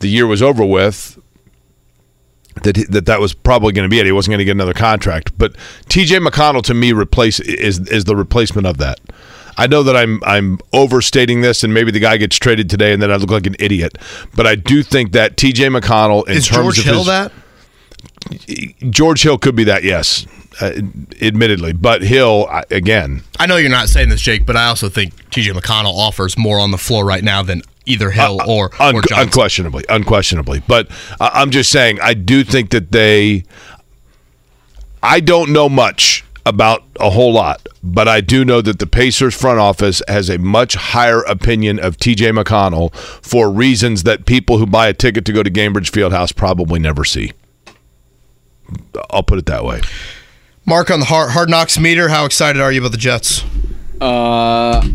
[0.00, 1.18] the year was over with,
[2.62, 4.06] that that that was probably going to be it.
[4.06, 5.36] He wasn't going to get another contract.
[5.38, 5.56] But
[5.88, 6.18] T.J.
[6.18, 9.00] McConnell to me replace is is the replacement of that.
[9.58, 13.02] I know that I'm I'm overstating this, and maybe the guy gets traded today, and
[13.02, 13.98] then I look like an idiot.
[14.34, 15.66] But I do think that T.J.
[15.68, 17.32] McConnell, in Is terms George of Hill his, that?
[18.90, 20.26] George Hill could be that, yes,
[20.60, 20.72] uh,
[21.20, 21.72] admittedly.
[21.72, 25.14] But Hill I- again, I know you're not saying this, Jake, but I also think
[25.30, 29.02] TJ McConnell offers more on the floor right now than either Hill or, Un- or
[29.02, 29.26] Johnson.
[29.26, 30.62] unquestionably, unquestionably.
[30.68, 30.88] But
[31.20, 33.44] I- I'm just saying, I do think that they.
[35.02, 39.38] I don't know much about a whole lot, but I do know that the Pacers
[39.38, 44.66] front office has a much higher opinion of TJ McConnell for reasons that people who
[44.66, 47.32] buy a ticket to go to Gainbridge Fieldhouse probably never see.
[49.10, 49.82] I'll put it that way.
[50.64, 52.08] Mark on the hard, hard Knocks meter.
[52.08, 53.44] How excited are you about the Jets?
[54.00, 54.86] Uh,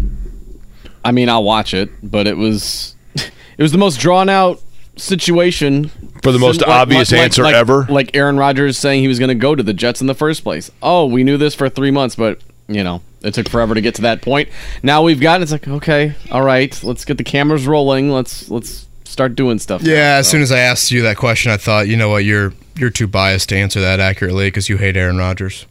[1.06, 4.62] I mean, I'll watch it, but it was it was the most drawn out
[4.96, 5.89] situation
[6.22, 7.86] For the most Like- obvious like- answer like- ever.
[7.89, 10.44] Like Aaron Rodgers saying he was going to go to the Jets in the first
[10.44, 10.72] place.
[10.82, 12.39] Oh, we knew this for three months, but
[12.70, 14.50] you know it took forever to get to that point.
[14.84, 15.41] Now we've gotten.
[15.44, 18.12] It's like okay, all right, let's get the cameras rolling.
[18.12, 19.84] Let's let's start doing stuff.
[19.84, 19.91] now.
[19.91, 22.24] Yeah, as So- soon as I asked you that question, I thought, you know what,
[22.24, 25.66] you're you're too biased to answer that accurately because you hate Aaron Rodgers.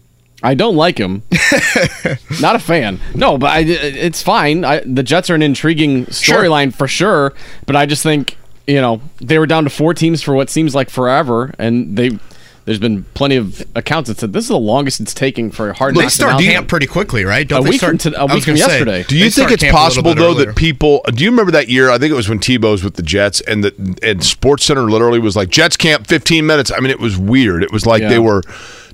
[0.44, 1.22] I don't like him.
[2.40, 3.00] Not a fan.
[3.14, 4.64] No, but I, it's fine.
[4.64, 7.32] I, the Jets are an intriguing storyline for sure.
[7.64, 8.36] But I just think
[8.66, 12.18] you know they were down to four teams for what seems like forever, and they
[12.64, 15.74] there's been plenty of accounts that said this is the longest it's taking for a
[15.74, 15.96] hard.
[15.96, 16.54] They knocks start announcement.
[16.54, 17.46] camp pretty quickly, right?
[17.48, 19.02] Don't A they week start, from to- a I was week from gonna say, yesterday.
[19.08, 20.46] Do you think it's camp a little possible though earlier.
[20.46, 21.00] that people?
[21.12, 21.90] Do you remember that year?
[21.90, 25.18] I think it was when Tebow's with the Jets, and the and Sports Center literally
[25.18, 26.70] was like Jets camp, fifteen minutes.
[26.70, 27.64] I mean, it was weird.
[27.64, 28.10] It was like Yeah.
[28.10, 28.42] they were.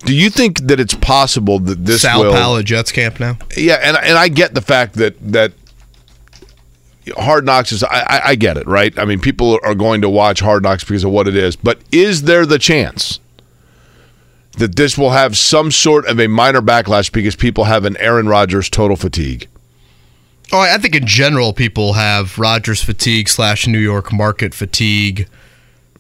[0.07, 2.33] Do you think that it's possible that this Sal will?
[2.33, 3.37] Powell at Jets camp now?
[3.55, 5.53] Yeah, and and I get the fact that that
[7.17, 7.83] Hard Knocks is.
[7.85, 8.97] I, I I get it, right?
[8.99, 11.57] I mean, people are going to watch Hard Knocks because of what it is.
[11.57, 13.21] But is there the chance?
[14.59, 18.27] That this will have some sort of a minor backlash because people have an Aaron
[18.29, 19.47] Rodgers total fatigue.
[20.53, 25.29] Oh, I I think in general people have Rodgers fatigue slash New York market fatigue.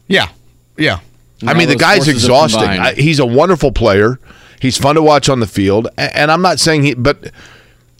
[0.08, 0.28] Yeah,
[0.76, 1.00] yeah.
[1.46, 2.62] I mean, the guy's exhausting.
[2.68, 4.18] I, he's a wonderful player.
[4.60, 7.30] He's fun to watch on the field, A- and I'm not saying he, but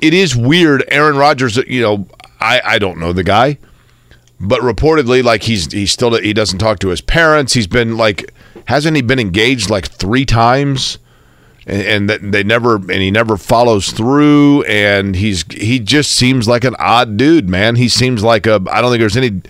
[0.03, 0.83] it is weird.
[0.89, 2.09] Aaron Rodgers, you know,
[2.41, 3.59] I I don't know the guy.
[4.41, 7.55] but reportedly, like he's he's still he doesn't talk to his parents.
[7.55, 8.33] He's been like,
[8.67, 10.99] hasn't he been engaged like three times?
[11.69, 14.63] And, and they never and he never follows through.
[14.63, 17.77] And he's he just seems like an odd dude, man.
[17.77, 19.43] He seems like a I don't think there's any.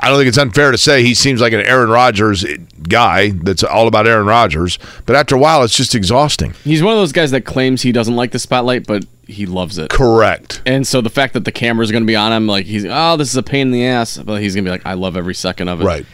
[0.00, 2.44] I don't think it's unfair to say he seems like an Aaron Rodgers
[2.88, 4.78] guy that's all about Aaron Rodgers.
[5.04, 6.54] But after a while, it's just exhausting.
[6.64, 9.78] He's one of those guys that claims he doesn't like the spotlight, but he loves
[9.78, 9.90] it.
[9.90, 10.62] Correct.
[10.66, 13.16] And so the fact that the camera's going to be on him, like he's, oh,
[13.16, 15.16] this is a pain in the ass, but he's going to be like, I love
[15.16, 15.84] every second of it.
[15.84, 16.06] Right.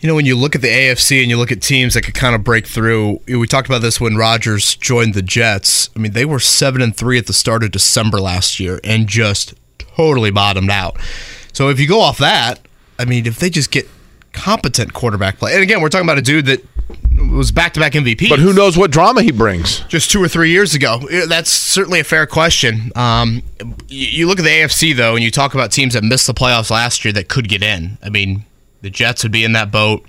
[0.00, 2.14] You know, when you look at the AFC and you look at teams that could
[2.14, 5.90] kind of break through, we talked about this when Rodgers joined the Jets.
[5.94, 9.06] I mean, they were seven and three at the start of December last year and
[9.06, 10.96] just totally bottomed out.
[11.52, 12.60] So if you go off that,
[12.98, 13.88] I mean, if they just get
[14.32, 16.64] competent quarterback play, and again, we're talking about a dude that
[17.30, 18.30] was back to back MVP.
[18.30, 19.80] But who knows what drama he brings?
[19.80, 21.00] Just two or three years ago.
[21.28, 22.90] That's certainly a fair question.
[22.96, 23.42] Um,
[23.88, 26.70] you look at the AFC, though, and you talk about teams that missed the playoffs
[26.70, 27.98] last year that could get in.
[28.02, 28.44] I mean,
[28.82, 30.04] the Jets would be in that boat.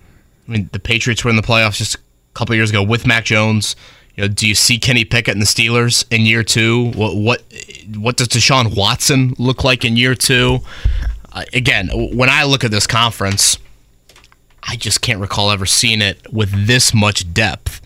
[0.47, 1.99] I mean, the Patriots were in the playoffs just a
[2.34, 3.76] couple years ago with Mac Jones.
[4.15, 6.91] You know, do you see Kenny Pickett and the Steelers in year two?
[6.91, 7.43] What what
[7.95, 10.59] what does Deshaun Watson look like in year two?
[11.32, 13.57] Uh, again, when I look at this conference,
[14.63, 17.82] I just can't recall ever seeing it with this much depth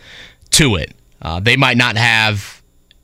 [0.51, 0.93] to it.
[1.21, 2.61] Uh, they might not have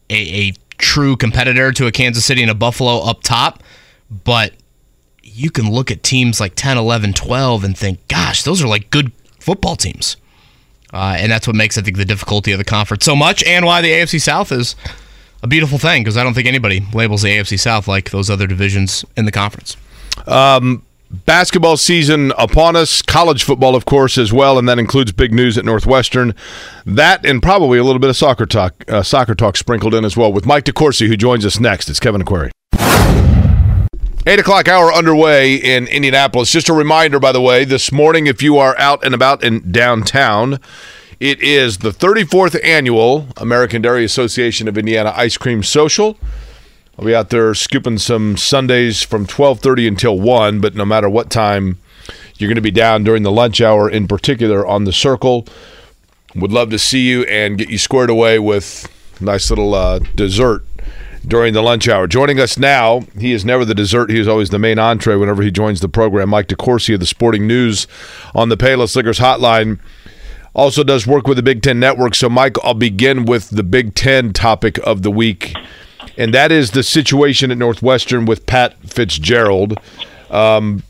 [0.09, 3.61] a, a true competitor to a Kansas City and a Buffalo up top,
[4.23, 4.53] but
[5.41, 8.89] you can look at teams like 10, 11, 12 and think, gosh, those are like
[8.91, 10.17] good football teams.
[10.93, 13.65] Uh, and that's what makes, I think, the difficulty of the conference so much and
[13.65, 14.75] why the AFC South is
[15.41, 18.45] a beautiful thing because I don't think anybody labels the AFC South like those other
[18.45, 19.77] divisions in the conference.
[20.27, 25.33] Um, basketball season upon us, college football, of course, as well, and that includes big
[25.33, 26.35] news at Northwestern.
[26.85, 30.15] That and probably a little bit of soccer talk, uh, soccer talk sprinkled in as
[30.15, 31.89] well with Mike DeCourcy, who joins us next.
[31.89, 32.51] It's Kevin Aquari.
[34.27, 36.51] Eight o'clock hour underway in Indianapolis.
[36.51, 39.71] Just a reminder, by the way, this morning, if you are out and about in
[39.71, 40.59] downtown,
[41.19, 46.19] it is the 34th annual American Dairy Association of Indiana Ice Cream Social.
[46.99, 51.31] I'll be out there scooping some sundaes from 12:30 until 1, but no matter what
[51.31, 51.79] time
[52.37, 55.47] you're going to be down during the lunch hour in particular on the circle,
[56.35, 58.87] would love to see you and get you squared away with
[59.19, 60.63] a nice little uh, dessert
[61.25, 62.07] during the lunch hour.
[62.07, 64.09] Joining us now, he is never the dessert.
[64.09, 66.29] He is always the main entree whenever he joins the program.
[66.29, 67.87] Mike DeCourcy of the Sporting News
[68.33, 69.79] on the Payless Liquors Hotline.
[70.53, 72.15] Also does work with the Big Ten Network.
[72.15, 75.55] So, Mike, I'll begin with the Big Ten topic of the week,
[76.17, 79.77] and that is the situation at Northwestern with Pat Fitzgerald.
[80.29, 80.83] Um,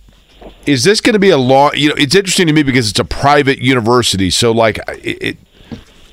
[0.66, 1.72] is this going to be a long?
[1.76, 4.32] You know, it's interesting to me because it's a private university.
[4.32, 5.38] So, like, it, it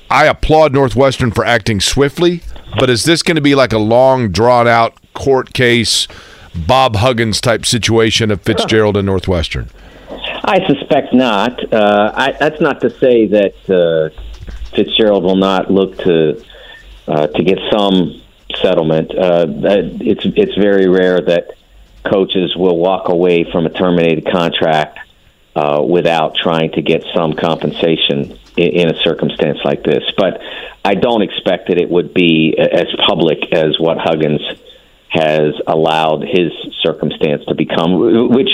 [0.09, 2.41] I applaud Northwestern for acting swiftly,
[2.79, 6.07] but is this going to be like a long, drawn out court case,
[6.67, 9.69] Bob Huggins type situation of Fitzgerald and Northwestern?
[10.09, 11.71] I suspect not.
[11.71, 14.09] Uh, I, that's not to say that uh,
[14.75, 16.43] Fitzgerald will not look to
[17.07, 18.21] uh, to get some
[18.55, 19.11] settlement.
[19.15, 19.45] Uh,
[20.01, 21.55] it's it's very rare that
[22.03, 24.99] coaches will walk away from a terminated contract
[25.59, 30.03] uh, without trying to get some compensation in, in, a circumstance like this.
[30.15, 30.39] But
[30.85, 34.41] I don't expect that it would be as public as what Huggins
[35.09, 38.29] has allowed his circumstance to become.
[38.29, 38.51] Which,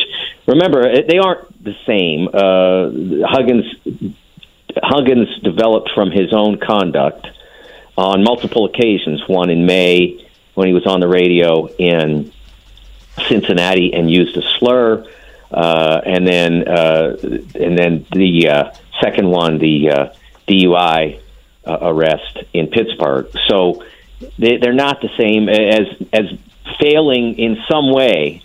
[0.47, 2.27] remember, they aren't the same.
[2.33, 3.65] Uh, Huggins
[4.81, 7.27] Huggins developed from his own conduct
[7.97, 9.21] on multiple occasions.
[9.27, 12.31] One in May when he was on the radio in
[13.27, 15.05] Cincinnati and used a slur
[15.55, 20.13] uh, and then uh, and then the uh, second one, the uh,
[20.49, 21.21] DUI
[21.65, 23.27] uh, arrest in Pittsburgh.
[23.47, 23.81] So
[24.37, 26.37] they, they're not the same as as
[26.77, 28.43] failing in some way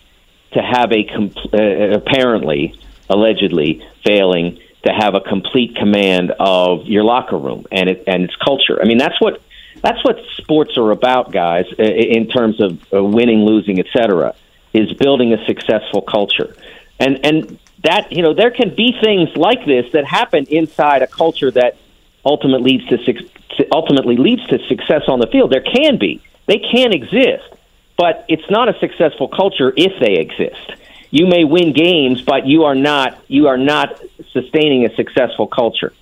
[0.53, 7.03] to have a compl- uh, apparently allegedly failing to have a complete command of your
[7.03, 8.81] locker room and it and its culture.
[8.81, 9.43] I mean that's what
[9.83, 11.65] that's what sports are about, guys.
[11.77, 14.35] In terms of winning, losing, etc.,
[14.75, 16.55] is building a successful culture
[17.01, 21.07] and and that you know there can be things like this that happen inside a
[21.07, 21.77] culture that
[22.25, 25.51] ultimately leads to ultimately leads to success on the field.
[25.51, 27.49] There can be, they can exist,
[27.97, 30.75] but it's not a successful culture if they exist.
[31.11, 34.01] You may win games, but you are not you are not
[34.33, 35.93] sustaining a successful culture.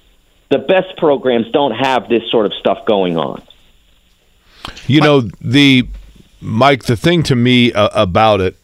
[0.50, 3.42] The best programs don't have this sort of stuff going on.
[4.86, 5.88] You know the
[6.40, 6.84] Mike.
[6.84, 8.56] The thing to me uh, about it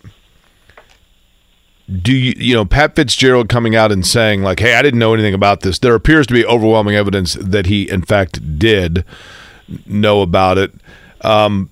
[2.01, 5.15] do you you know Pat Fitzgerald coming out and saying like, "Hey, I didn't know
[5.15, 9.05] anything about this." There appears to be overwhelming evidence that he, in fact, did
[9.87, 10.73] know about it.
[11.21, 11.71] Um,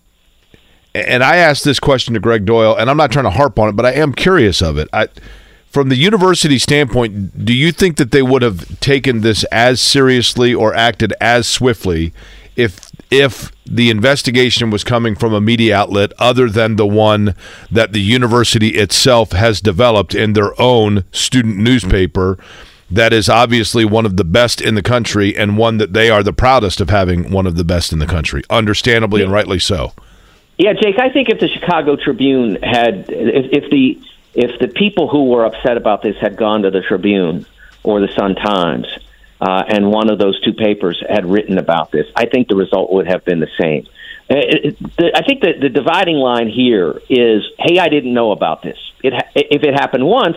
[0.95, 3.71] and I asked this question to Gregg Doyel, and I'm not trying to harp on
[3.71, 4.89] it, but I am curious of it.
[4.93, 5.09] I,
[5.71, 10.53] from the university standpoint, do you think that they would have taken this as seriously
[10.53, 12.13] or acted as swiftly
[12.57, 17.35] if if the investigation was coming from a media outlet other than the one
[17.71, 22.39] that the university itself has developed in their own student newspaper
[22.91, 26.23] that is obviously one of the best in the country and one that they are
[26.23, 29.25] the proudest of having one of the best in the country understandably yeah.
[29.25, 29.93] and rightly so
[30.57, 34.01] yeah jake i think if the chicago tribune had if, if the
[34.35, 37.45] if the people who were upset about this had gone to the tribune
[37.83, 38.87] or the sun times
[39.43, 42.93] uh, and one of those two papers had written about this, I think the result
[42.93, 43.89] would have been the same.
[44.31, 44.37] Uh,
[45.17, 48.79] I think that the dividing line here is, hey, I didn't know about this.
[49.03, 50.37] It, if it happened once,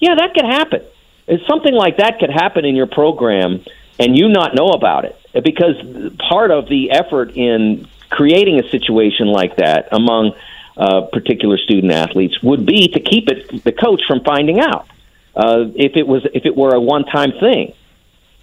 [0.00, 0.82] yeah, that could happen.
[1.28, 3.64] If something like that could happen in your program
[4.00, 5.76] and you not know about it, because
[6.18, 10.34] part of the effort in creating a situation like that among
[10.76, 14.88] uh, particular student athletes would be to keep it the coach from finding out
[15.36, 17.74] uh, if it was if it were a one time thing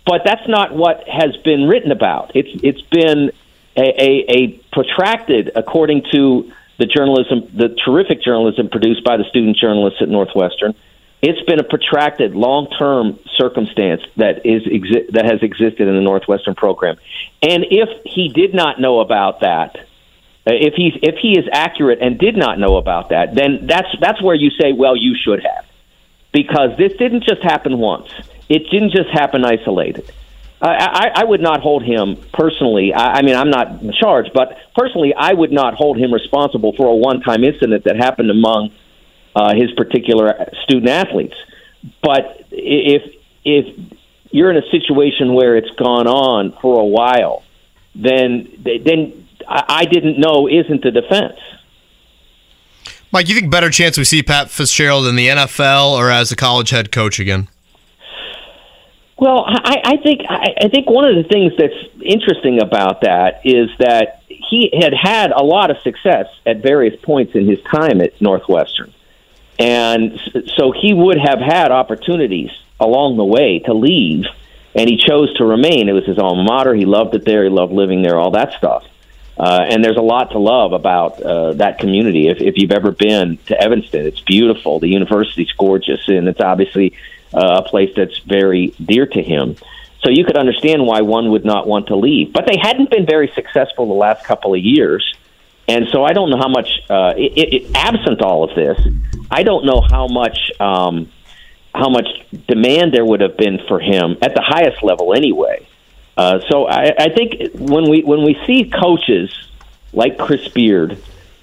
[0.08, 2.32] but that's not what has been written about.
[2.34, 3.32] It's it's been
[3.76, 9.58] a, a, a protracted, according to the journalism, the terrific journalism produced by the student
[9.58, 10.74] journalists at Northwestern.
[11.22, 16.56] It's been a protracted, long-term circumstance that is exi- that has existed in the Northwestern
[16.56, 16.98] program.
[17.42, 22.00] And if he did not know about that, uh, if he's if he is accurate
[22.02, 25.42] and did not know about that, then that's that's where you say, well, you should
[25.44, 25.66] have,
[26.32, 28.10] because this didn't just happen once.
[28.50, 30.12] It didn't just happen isolated.
[30.60, 32.92] I, I, would not hold him personally.
[32.92, 36.74] I, I mean, I'm not in charge, but personally, I would not hold him responsible
[36.74, 38.72] for a one-time incident that happened among
[39.36, 41.36] uh, his particular student athletes.
[42.02, 43.14] But if
[43.46, 43.80] if
[44.32, 47.44] you're in a situation where it's gone on for a while,
[47.94, 51.40] then then I didn't know isn't the defense.
[53.12, 56.36] Mike, you think better chance we see Pat Fitzgerald in the NFL or as a
[56.36, 57.48] college head coach again?
[59.20, 63.42] Well, I, I think I, I think one of the things that's interesting about that
[63.44, 68.00] is that he had had a lot of success at various points in his time
[68.02, 68.94] at Northwestern,
[69.58, 70.20] and
[70.56, 74.26] so he would have had opportunities along the way to leave,
[74.76, 75.90] and he chose to remain.
[75.90, 76.76] It was his alma mater.
[76.76, 77.44] He loved it there.
[77.44, 78.20] He loved living there.
[78.20, 78.86] All that stuff.
[79.40, 82.28] Uh, and there's a lot to love about uh, that community.
[82.28, 84.80] If, if you've ever been to Evanston, it's beautiful.
[84.80, 86.94] The university's gorgeous, and it's obviously
[87.34, 89.56] uh, a place that's very dear to him.
[90.02, 92.32] So you could understand why one would not want to leave.
[92.32, 95.04] But they hadn't been very successful the last couple of years.
[95.68, 98.80] And so I don't know how much, uh, it, it, absent all of this,
[99.30, 101.12] I don't know how much um,
[101.76, 102.08] how much
[102.48, 105.68] demand there would have been for him at the highest level anyway.
[106.16, 109.30] Uh, so I, I think when we when we see coaches
[109.94, 110.98] like Chris Beard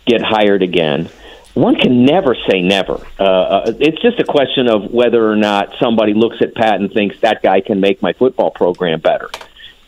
[0.06, 1.08] get hired again,
[1.54, 3.00] one can never say never.
[3.18, 6.92] Uh, uh, it's just a question of whether or not somebody looks at Pat and
[6.92, 9.30] thinks that guy can make my football program better.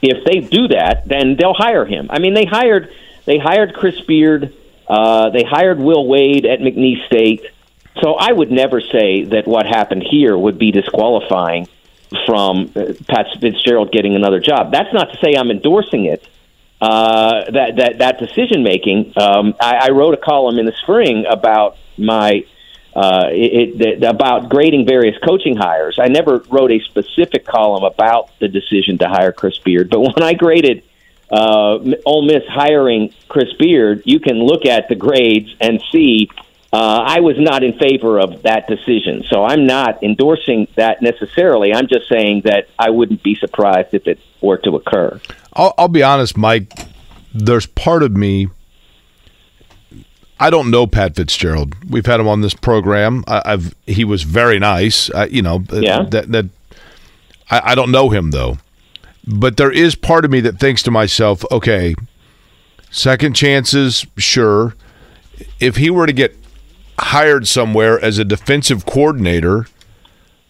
[0.01, 2.07] If they do that, then they'll hire him.
[2.11, 2.93] I mean, they hired
[3.25, 4.55] they hired Chris Beard,
[4.87, 7.43] uh, they hired Will Wade at McNeese State.
[8.01, 11.67] So I would never say that what happened here would be disqualifying
[12.25, 14.71] from uh, Pat Fitzgerald getting another job.
[14.71, 16.29] That's not to say I'm endorsing it
[16.81, 19.13] uh, that that that decision making.
[19.17, 22.45] Um, I, I wrote a column in the spring about my
[22.95, 25.99] uh, it, it, about grading various coaching hires.
[25.99, 30.23] I never wrote a specific column about the decision to hire Chris Beard, but when
[30.23, 30.83] I graded
[31.31, 36.31] uh, Ole Miss hiring Chris Beard, you can look at the grades and see
[36.73, 39.25] uh, I was not in favor of that decision.
[39.29, 41.73] So I'm not endorsing that necessarily.
[41.73, 45.21] I'm just saying that I wouldn't be surprised if it were to occur.
[45.53, 46.73] I'll, I'll be honest, Mike.
[47.33, 48.49] There's part of me.
[50.39, 51.75] I don't know Pat Fitzgerald.
[51.89, 53.25] We've had him on this program.
[53.27, 55.11] I, have he was very nice.
[55.11, 56.03] I, you know, yeah.
[56.11, 56.47] that that
[57.51, 58.59] I, I don't know him though.
[59.27, 61.95] But there is part of me that thinks to myself, okay,
[62.91, 64.77] second chances, sure.
[65.59, 66.37] If he were to get
[66.99, 69.67] hired somewhere as a defensive coordinator,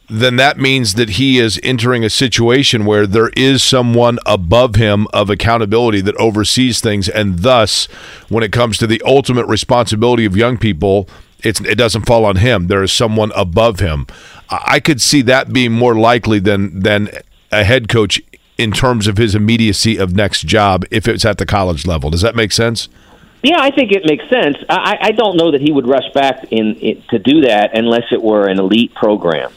[0.08, 5.08] then that means that he is entering a situation where there is someone above him
[5.12, 7.86] of accountability that oversees things, and thus,
[8.28, 11.08] when it comes to the ultimate responsibility of young people,
[11.42, 12.66] it doesn't fall on him.
[12.66, 14.06] There is someone above him.
[14.48, 17.10] I could see that being more likely than than
[17.52, 18.20] a head coach
[18.58, 22.10] in terms of his immediacy of next job if it's at the college level.
[22.10, 22.88] Does that make sense?
[23.46, 24.56] Yeah, I think it makes sense.
[24.68, 28.10] I, I don't know that he would rush back in, in to do that unless
[28.10, 29.52] it were an elite program.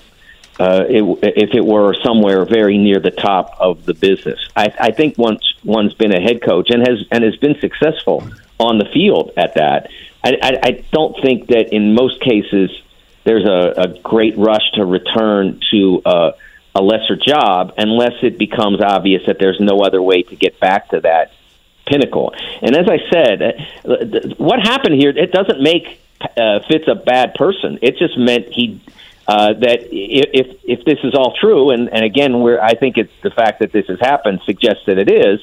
[0.60, 4.92] Uh, it, if it were somewhere very near the top of the business, I, I
[4.92, 8.30] think once one's been a head coach and has and has been successful
[8.60, 9.90] on the field at that,
[10.24, 12.70] I, I, I don't think that in most cases
[13.24, 16.32] there's a, a great rush to return to uh,
[16.76, 20.90] a lesser job unless it becomes obvious that there's no other way to get back
[20.90, 21.32] to that
[21.90, 22.34] pinnacle.
[22.62, 25.86] And as I said, uh, what happened here, it doesn't make
[26.22, 27.80] uh, Fitz a bad person.
[27.82, 28.82] It just meant he.
[29.28, 33.14] Uh, that if if this is all true, and, and again, where I think it's
[33.22, 35.40] the fact that this has happened suggests that it is.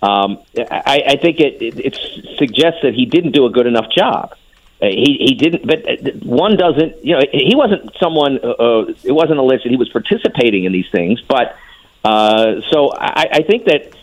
[0.00, 1.94] Um, I, I think it, it, it
[2.38, 4.32] suggests that he didn't do a good enough job.
[4.80, 7.04] Uh, he he didn't, but uh, one doesn't.
[7.04, 8.38] You know, he wasn't someone.
[8.42, 11.56] Uh, it wasn't alleged that he was participating in these things, but
[12.04, 13.94] uh, so I, I think that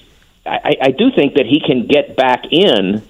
[0.46, 3.02] I, I do think that he can get back in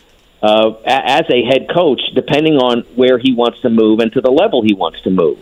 [0.41, 4.31] uh, as a head coach, depending on where he wants to move and to the
[4.31, 5.39] level he wants to move.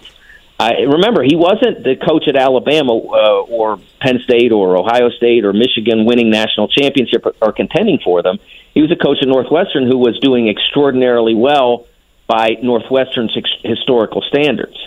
[0.60, 5.44] I remember he wasn't the coach at Alabama uh, or Penn State or Ohio State
[5.44, 8.38] or Michigan winning national championship or contending for them.
[8.76, 11.88] He was a coach at Northwestern who was doing extraordinarily well
[12.28, 14.78] by Northwestern's historical standards.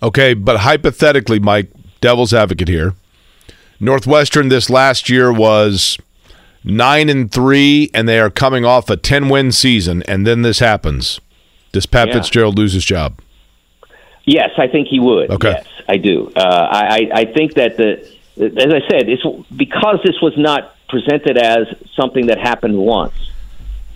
[0.00, 1.70] Okay, but hypothetically, Mike,
[2.00, 2.94] devil's advocate here.
[3.80, 5.98] Northwestern this last year was
[6.64, 10.58] nine and three, and they are coming off a ten win season, and then this
[10.58, 11.20] happens.
[11.72, 12.14] Does Pat yeah.
[12.14, 13.20] Fitzgerald lose his job?
[14.24, 15.30] Yes, I think he would.
[15.30, 15.52] Okay.
[15.52, 16.30] Yes, I do.
[16.36, 18.00] Uh, I, I think that the,
[18.36, 23.14] as I said, it's because this was not presented as something that happened once.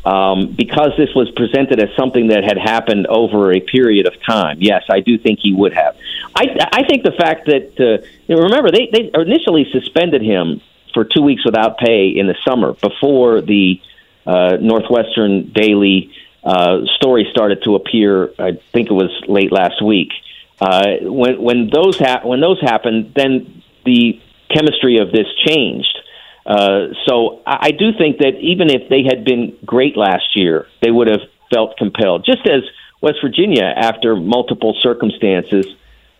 [0.05, 4.59] Um, because this was presented as something that had happened over a period of time,
[4.61, 5.97] yes, I do think he would have.
[6.35, 10.61] I, I think the fact that uh, remember they, they initially suspended him
[10.95, 13.80] for two weeks without pay in the summer before the
[14.26, 18.30] uh, Northwestern Daily uh, story started to appear.
[18.38, 20.12] I think it was late last week.
[20.61, 25.99] Uh, when when those ha- when those happened, then the chemistry of this changed.
[26.47, 30.66] Uh, so I, I do think that even if they had been great last year,
[30.80, 31.22] they would have
[31.53, 32.62] felt compelled, just as
[33.01, 35.66] West Virginia, after multiple circumstances,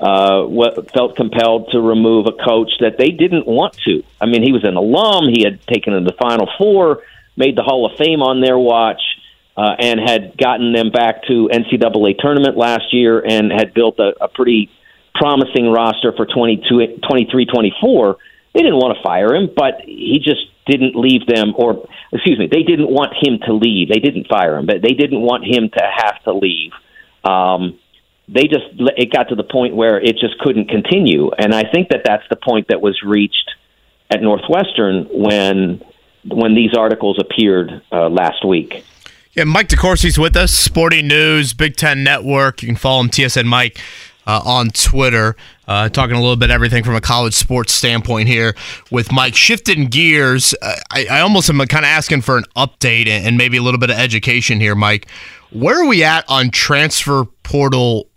[0.01, 0.47] uh,
[0.93, 4.03] felt compelled to remove a coach that they didn't want to.
[4.21, 5.29] I mean, he was an alum.
[5.33, 7.03] He had taken to the Final Four,
[7.37, 9.01] made the Hall of Fame on their watch
[9.57, 14.13] uh, and had gotten them back to NCAA tournament last year and had built a,
[14.21, 14.71] a pretty
[15.15, 18.17] promising roster for 22, 23 24.
[18.53, 22.49] They didn't want to fire him, but he just didn't leave them, or excuse me,
[22.51, 23.89] they didn't want him to leave.
[23.89, 26.73] They didn't fire him, but they didn't want him to have to leave.
[27.23, 27.79] Um,
[28.29, 28.65] they just
[28.97, 32.25] it got to the point where it just couldn't continue, and I think that that's
[32.31, 33.51] the point that was reached
[34.11, 35.83] at Northwestern when
[36.27, 38.85] when these articles appeared uh, last week.
[39.35, 42.63] Yeah, Mike DeCourcy's with us, Sporting News, Big Ten Network.
[42.63, 43.81] You can follow him, TSN Mike,
[44.27, 45.37] uh, on Twitter.
[45.67, 48.55] Uh, talking a little bit everything from a college sports standpoint here
[48.91, 49.35] with Mike.
[49.35, 53.57] Shifting gears, uh, I, I, almost am kind of asking for an update and maybe
[53.57, 55.09] a little bit of education here, Mike.
[55.51, 58.09] Where are we at on transfer portal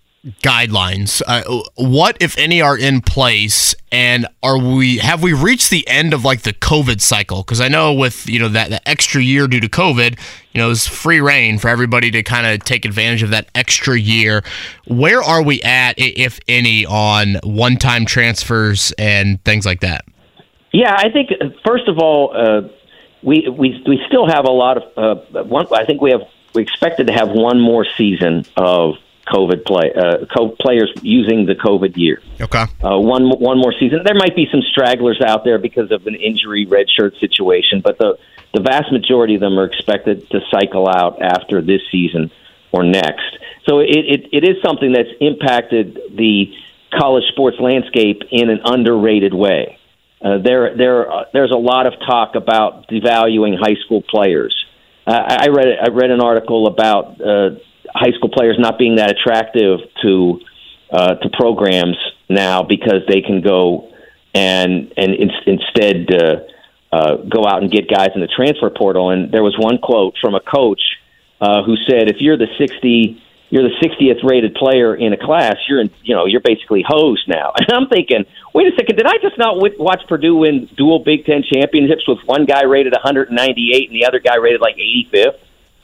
[0.41, 1.21] guidelines?
[1.25, 6.13] Uh, what, if any, are in place, and are we have we reached the end
[6.13, 7.43] of like the COVID cycle?
[7.43, 10.19] Because I know with you know that the extra year due to COVID,
[10.53, 13.97] you know, it's free reign for everybody to kind of take advantage of that extra
[13.97, 14.43] year.
[14.87, 20.05] Where are we at, if any, on one-time transfers and things like that?
[20.73, 21.29] Yeah, I think
[21.65, 22.69] first of all, uh,
[23.23, 25.67] we we we still have a lot of uh, one.
[25.73, 26.21] I think we have
[26.53, 28.95] we expected to have one more season of
[29.31, 32.21] COVID play uh, co- players using the COVID year.
[32.39, 32.65] Okay.
[32.83, 34.01] Uh, one one more season.
[34.03, 38.17] There might be some stragglers out there because of an injury redshirt situation, but the
[38.53, 42.31] the vast majority of them are expected to cycle out after this season
[42.71, 43.37] or next.
[43.67, 46.53] So it, it, it is something that's impacted the
[46.97, 49.77] college sports landscape in an underrated way.
[50.21, 54.55] Uh, there, there, uh, there's a lot of talk about devaluing high school players.
[55.05, 57.59] Uh, I read, I read an article about uh,
[57.97, 60.39] high school players not being that attractive to
[60.91, 61.97] uh, to programs
[62.29, 63.91] now because they can go
[64.33, 69.09] and and in, instead uh, uh, go out and get guys in the transfer portal.
[69.09, 70.81] And there was one quote from a coach
[71.41, 75.55] uh, who said, "If you're the sixty, you're the 60th rated player in a class,
[75.69, 79.07] you're in, you know you're basically hosed now." And I'm thinking, wait a second, did
[79.07, 83.89] I just not watch Purdue win dual Big Ten championships with one guy rated 198
[83.89, 85.39] and the other guy rated like 85th?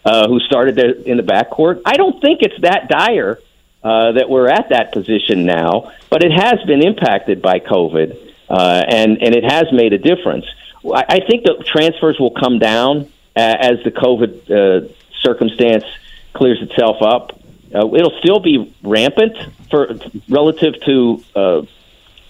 [0.06, 1.82] Uh, who started the, in the backcourt.
[1.86, 3.39] I don't think it's that dire
[3.84, 8.18] uh, that we're at that position now, but it has been impacted by COVID,
[8.49, 10.45] uh, and and it has made a difference.
[10.86, 15.86] I, I think the transfers will come down as the COVID uh, circumstance
[16.34, 17.39] clears itself up.
[17.74, 19.36] Uh, it'll still be rampant
[19.70, 19.99] for
[20.30, 21.62] relative to uh,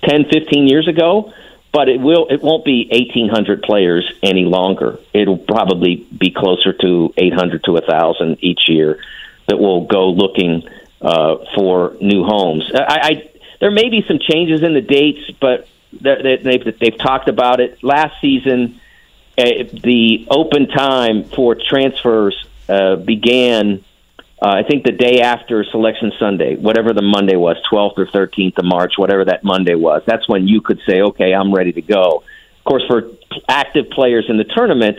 [0.03, 1.33] 10, 15 years ago,
[1.73, 7.13] but it will it won't be 1800 players any longer it'll probably be closer to
[7.17, 8.99] 800 to 1000 each year
[9.47, 10.63] that will go looking
[11.01, 12.71] uh, for new homes.
[12.73, 17.29] I, I there may be some changes in the dates, but they, they've they've talked
[17.29, 18.79] about it last season.
[19.37, 23.83] Uh, the open time for transfers uh, began.
[24.43, 28.57] Uh, I think the day after Selection Sunday, whatever the Monday was, 12th or 13th
[28.57, 31.81] of March, whatever that Monday was, that's when you could say, okay, I'm ready to
[31.81, 32.23] go.
[32.57, 33.09] Of course, for
[33.47, 34.97] active players in the tournament,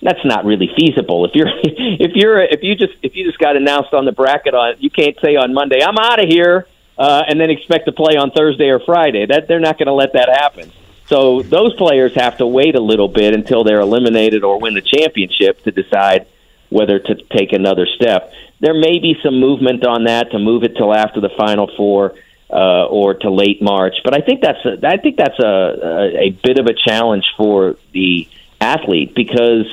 [0.00, 1.26] that's not really feasible.
[1.26, 4.54] If you're if you're if you just if you just got announced on the bracket
[4.54, 6.66] on you can't say on Monday I'm out of here
[6.96, 9.26] uh, and then expect to play on Thursday or Friday.
[9.26, 10.72] That they're not going to let that happen.
[11.08, 14.80] So those players have to wait a little bit until they're eliminated or win the
[14.80, 16.26] championship to decide
[16.70, 18.32] whether to take another step.
[18.60, 22.14] There may be some movement on that to move it till after the Final Four
[22.50, 26.18] uh, or to late March, but I think that's a, I think that's a, a,
[26.26, 28.28] a bit of a challenge for the
[28.60, 29.66] athlete because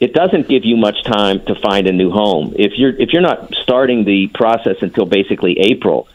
[0.00, 2.54] it doesn't give you much time to find a new home.
[2.56, 6.08] If you're if you're not starting the process until basically April,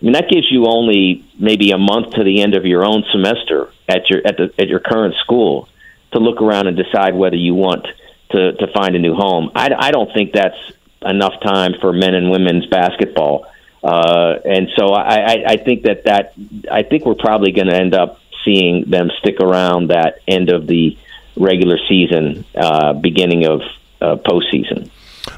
[0.00, 3.04] I mean that gives you only maybe a month to the end of your own
[3.10, 5.68] semester at your at the at your current school
[6.12, 7.86] to look around and decide whether you want
[8.30, 9.50] to to find a new home.
[9.54, 10.72] I, I don't think that's
[11.04, 13.46] enough time for men and women's basketball,
[13.82, 16.34] uh, and so I, I, I think that that
[16.70, 20.66] I think we're probably going to end up seeing them stick around that end of
[20.66, 20.96] the
[21.36, 23.62] regular season, uh, beginning of
[24.00, 24.90] uh, postseason.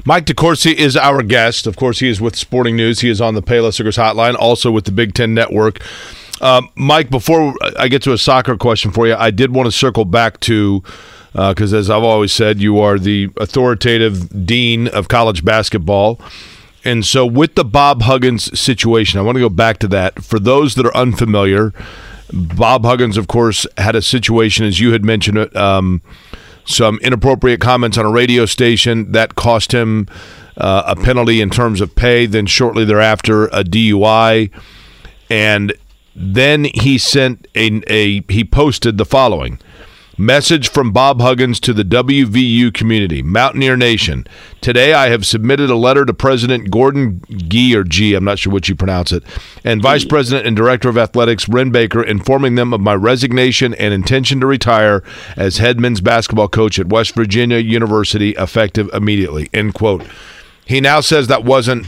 [0.03, 1.67] Mike DeCourcy is our guest.
[1.67, 3.01] Of course, he is with Sporting News.
[3.01, 5.79] He is on the Payless Liquors Hotline, also with the Big Ten Network.
[6.41, 9.71] Um, Mike, before I get to a soccer question for you, I did want to
[9.71, 10.83] circle back to
[11.35, 16.19] because, uh, as I've always said, you are the authoritative dean of college basketball.
[16.85, 20.23] And so, with the Bob Huggins situation, I want to go back to that.
[20.23, 21.73] For those that are unfamiliar,
[22.31, 26.01] Bob Huggins, of course, had a situation, as you had mentioned um,
[26.63, 30.07] some inappropriate comments on a radio station that cost him
[30.57, 32.25] uh, a penalty in terms of pay.
[32.27, 34.51] Then, shortly thereafter, a DUI.
[35.29, 35.73] And
[36.15, 39.59] then he sent a, a he posted the following
[40.17, 44.25] Message from Bob Huggins to the WVU community, Mountaineer Nation.
[44.61, 48.53] Today I have submitted a letter to President Gordon Gee or G, I'm not sure
[48.53, 49.25] which you pronounce it,
[49.65, 53.93] and Vice President and Director of Athletics Wren Baker informing them of my resignation and
[53.93, 55.03] intention to retire
[55.35, 59.49] as head men's basketball coach at West Virginia University effective immediately.
[59.53, 60.07] End quote.
[60.65, 61.87] He now says that wasn't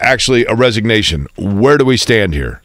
[0.00, 1.28] actually a resignation.
[1.36, 2.60] Where do we stand here?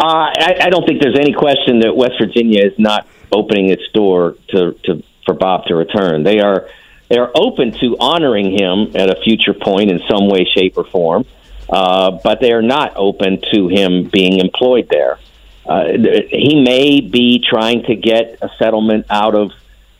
[0.00, 3.82] Uh, I, I don't think there's any question that West Virginia is not opening its
[3.92, 6.22] door to, to for Bob to return.
[6.22, 6.68] They are
[7.08, 10.84] they are open to honoring him at a future point in some way, shape, or
[10.84, 11.24] form,
[11.68, 15.18] uh, but they are not open to him being employed there.
[15.64, 15.84] Uh,
[16.28, 19.50] he may be trying to get a settlement out of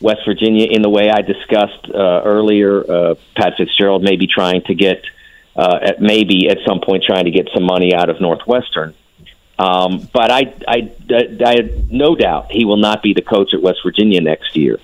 [0.00, 2.88] West Virginia in the way I discussed uh, earlier.
[2.90, 5.02] Uh, Pat Fitzgerald may be trying to get,
[5.56, 8.94] uh, at maybe at some point, trying to get some money out of Northwestern.
[9.58, 13.62] Um, but I, I, I, I, no doubt he will not be the coach at
[13.62, 14.78] West Virginia next year.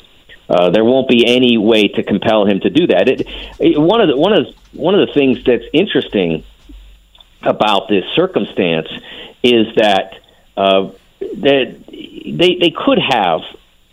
[0.48, 3.08] Uh, there won't be any way to compel him to do that.
[3.08, 3.26] It,
[3.58, 6.44] it, one of the one of the, one of the things that's interesting
[7.42, 8.88] about this circumstance
[9.42, 10.20] is that
[10.56, 13.40] uh, that they they could have,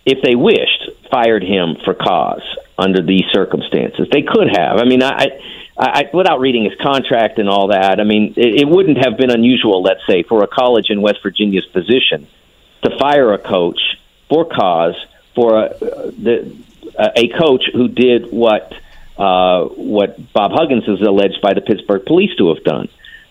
[0.06, 2.44] if they wished, fired him for cause
[2.78, 4.08] under these circumstances.
[4.12, 4.78] They could have.
[4.78, 5.40] I mean, I
[5.80, 9.32] I, without reading his contract and all that, I mean, it, it wouldn't have been
[9.32, 12.28] unusual, let's say, for a college in West Virginia's position
[12.84, 13.80] to fire a coach
[14.28, 14.96] for cause
[15.36, 16.56] for a, the,
[17.16, 18.74] a coach who did what
[19.18, 22.90] uh, what Bob Huggins is alleged by the Pittsburgh police to have done.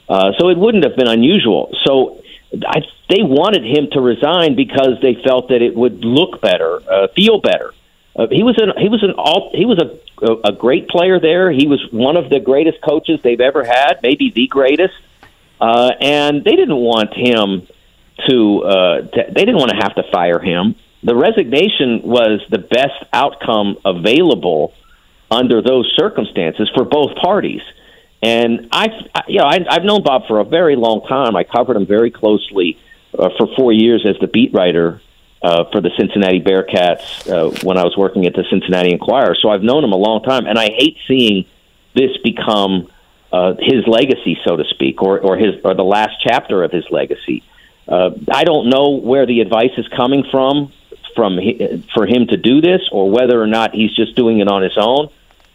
[0.09, 1.75] Uh, so it wouldn't have been unusual.
[1.85, 2.23] So
[2.67, 7.09] I, they wanted him to resign because they felt that it would look better, uh,
[7.15, 7.73] feel better
[8.19, 11.51] uh, he was an he was an all he was a a great player there.
[11.51, 14.95] He was one of the greatest coaches they've ever had, maybe the greatest.
[15.61, 17.67] Uh, and they didn't want him
[18.29, 20.77] to, uh, to they didn't want to have to fire him.
[21.03, 24.75] The resignation was the best outcome available
[25.31, 27.63] under those circumstances for both parties.
[28.23, 28.89] And I,
[29.29, 31.37] you know, I, I've known Bob for a very long time.
[31.37, 32.79] I covered him very closely
[33.17, 35.01] uh, for four years as the beat writer
[35.43, 39.37] uh, for the Cincinnati Bearcats uh, when I was working at the Cincinnati Enquirer.
[39.41, 41.47] So I've known him a long time, and I hate seeing
[41.95, 42.91] this become
[43.33, 46.85] uh, his legacy, so to speak, or or his or the last chapter of his
[46.91, 47.43] legacy.
[47.87, 50.73] Uh, I don't know where the advice is coming from
[51.15, 51.39] from
[51.95, 54.77] for him to do this, or whether or not he's just doing it on his
[54.77, 55.09] own.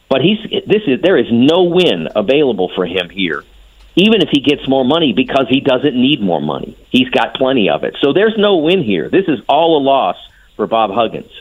[0.10, 3.44] But he's this is there is no win available for him here
[3.96, 6.78] even if he gets more money because he doesn't need more money.
[6.90, 7.96] He's got plenty of it.
[8.02, 9.10] So there's no win here.
[9.10, 10.18] This is all a loss
[10.56, 11.32] for Bob Huggins.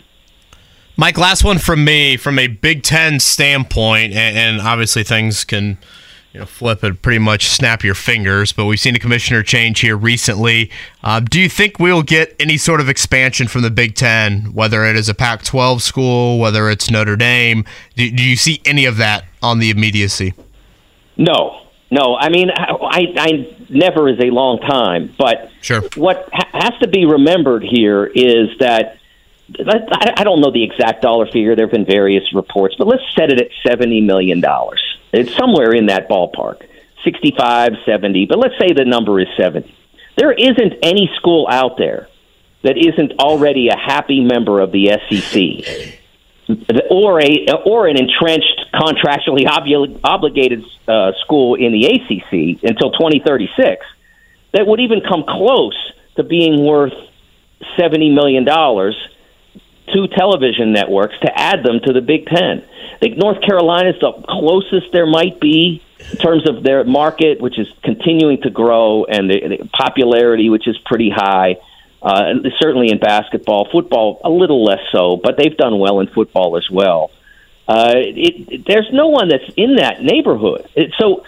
[0.96, 5.78] Mike, last one from me from a Big Ten standpoint, and, and obviously things can
[6.32, 8.53] you know, flip and pretty much snap your fingers.
[8.53, 10.70] But we've seen a commissioner change here recently.
[11.03, 14.84] Uh, do you think we'll get any sort of expansion from the Big Ten, whether
[14.84, 17.64] it is a Pac-12 school, whether it's Notre Dame?
[17.96, 20.34] Do, do you see any of that on the immediacy?
[21.16, 21.62] No,
[21.93, 22.16] no.
[22.16, 25.82] I mean, I, I never is a long time, but sure.
[25.95, 28.97] what ha- has to be remembered here is that
[29.51, 31.55] I don't know the exact dollar figure.
[31.55, 34.80] There have been various reports, but let's set it at seventy million dollars.
[35.12, 36.66] It's somewhere in that ballpark,
[37.05, 39.76] 65, 70, but let's say the number is seventy.
[40.16, 42.09] There isn't any school out there
[42.62, 46.01] that isn't already a happy member of the SEC
[46.90, 53.84] or a or an entrenched contractually obli- obligated uh, school in the ACC until 2036
[54.53, 55.76] that would even come close
[56.16, 56.92] to being worth
[57.78, 58.96] 70 million dollars
[59.92, 62.64] to television networks to add them to the Big Ten.
[62.94, 67.40] I think North Carolina is the closest there might be in terms of their market,
[67.40, 71.57] which is continuing to grow, and the, the popularity, which is pretty high.
[72.03, 76.57] Uh, certainly in basketball, football a little less so, but they've done well in football
[76.57, 77.12] as well.
[77.68, 80.68] Uh, it, it, there's no one that's in that neighborhood.
[80.74, 81.24] It, so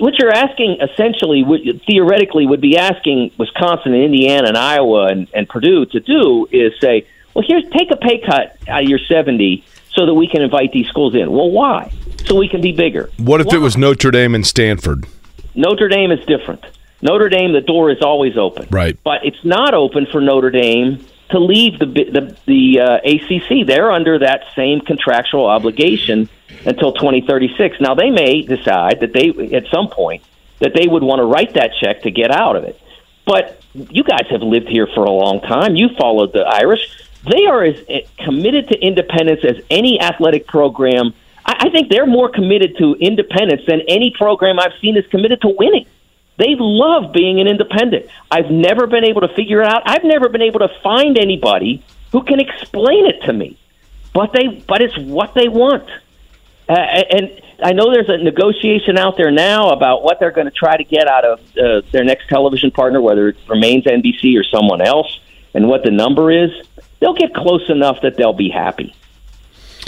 [0.00, 5.28] what you're asking essentially, would, theoretically, would be asking Wisconsin and Indiana and Iowa and,
[5.34, 8.98] and Purdue to do is say, well, here's take a pay cut out of your
[8.98, 9.64] 70
[9.94, 11.30] so that we can invite these schools in.
[11.30, 11.92] Well, why?
[12.26, 13.10] So we can be bigger.
[13.18, 13.56] What if why?
[13.56, 15.06] it was Notre Dame and Stanford?
[15.54, 16.64] Notre Dame is different.
[17.02, 18.68] Notre Dame, the door is always open.
[18.70, 18.98] Right.
[19.04, 23.66] But it's not open for Notre Dame to leave the the, the uh, ACC.
[23.66, 26.28] They're under that same contractual obligation
[26.64, 27.80] until 2036.
[27.80, 30.22] Now they may decide that they at some point
[30.58, 32.80] that they would want to write that check to get out of it.
[33.26, 35.76] But you guys have lived here for a long time.
[35.76, 36.80] You followed the Irish.
[37.30, 41.12] They are as eh, committed to independence as any athletic program.
[41.44, 45.40] I, I think they're more committed to independence than any program I've seen is committed
[45.42, 45.86] to winning.
[46.36, 48.06] They love being an independent.
[48.30, 49.82] I've never been able to figure it out.
[49.86, 51.82] I've never been able to find anybody
[52.12, 53.58] who can explain it to me.
[54.12, 55.88] But they, but it's what they want.
[56.68, 60.52] Uh, and I know there's a negotiation out there now about what they're going to
[60.52, 64.44] try to get out of uh, their next television partner, whether it remains NBC or
[64.44, 65.20] someone else,
[65.54, 66.50] and what the number is.
[67.00, 68.94] They'll get close enough that they'll be happy.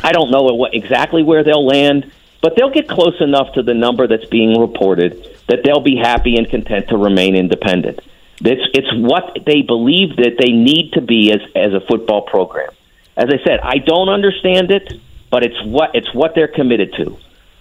[0.02, 3.74] I don't know what, exactly where they'll land, but they'll get close enough to the
[3.74, 8.00] number that's being reported that they'll be happy and content to remain independent.
[8.40, 12.70] It's, it's what they believe that they need to be as, as a football program.
[13.16, 14.92] As I said, I don't understand it,
[15.28, 17.18] but it's what it's what they're committed to,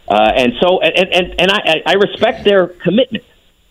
[0.07, 3.23] uh, and so and and, and I, I respect their commitment.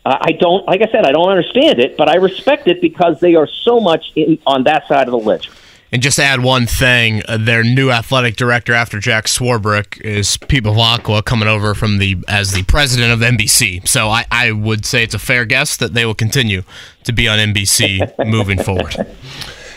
[0.04, 3.18] Uh, I don't, like I said, I don't understand it, but I respect it because
[3.20, 5.50] they are so much in, on that side of the ledger.
[5.93, 10.37] And just to add one thing, uh, their new athletic director after Jack Swarbrick is
[10.37, 13.87] Pete Bevacqua coming over from the as the president of NBC.
[13.87, 16.62] So I, I would say it's a fair guess that they will continue
[17.05, 19.07] to be on NBC moving forward.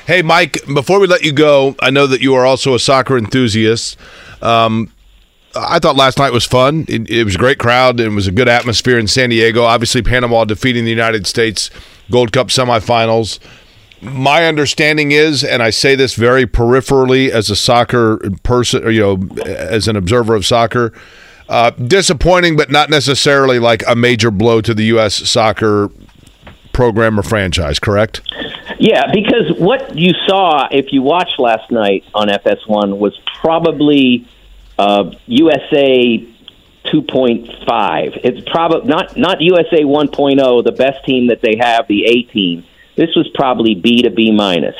[0.07, 3.15] Hey, Mike, before we let you go, I know that you are also a soccer
[3.15, 3.95] enthusiast.
[4.41, 4.91] Um,
[5.55, 6.85] I thought last night was fun.
[6.87, 7.99] It, it, was a great crowd.
[7.99, 9.63] It was a good atmosphere in San Diego.
[9.63, 11.69] Obviously, Panama defeating the United States
[12.09, 13.39] Gold Cup semifinals
[14.01, 19.43] my understanding is, and I say this very peripherally as a soccer person, you know,
[19.45, 20.93] as an observer of soccer,
[21.49, 25.15] uh, disappointing, but not necessarily like a major blow to the U.S.
[25.29, 25.89] soccer
[26.71, 27.79] program or franchise.
[27.79, 28.21] Correct?
[28.79, 34.27] Yeah, because what you saw if you watched last night on FS1 was probably
[34.77, 36.25] uh, USA
[36.85, 38.21] 2.5.
[38.23, 42.63] It's probably not not USA 1.0, the best team that they have, the A team
[42.99, 44.75] this was probably B to B minus.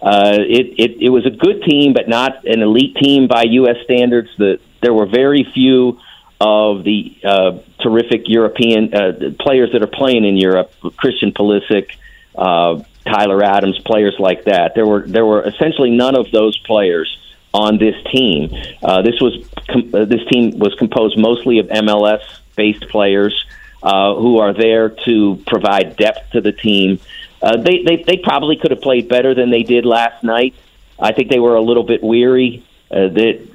[0.00, 3.76] Uh, it, it it was a good team, but not an elite team by U.S.
[3.84, 4.30] standards.
[4.38, 6.00] The, there were very few
[6.40, 10.72] of the uh, terrific European uh, players that are playing in Europe.
[10.96, 11.90] Christian Pulisic,
[12.34, 14.74] uh, Tyler Adams, players like that.
[14.74, 17.18] There were there were essentially none of those players
[17.52, 18.50] on this team.
[18.82, 22.22] Uh, this was com- uh, this team was composed mostly of MLS
[22.56, 23.44] based players
[23.82, 26.98] uh, who are there to provide depth to the team.
[27.40, 30.54] Uh, they, they they probably could have played better than they did last night.
[30.98, 32.66] I think they were a little bit weary.
[32.90, 33.46] Uh, they,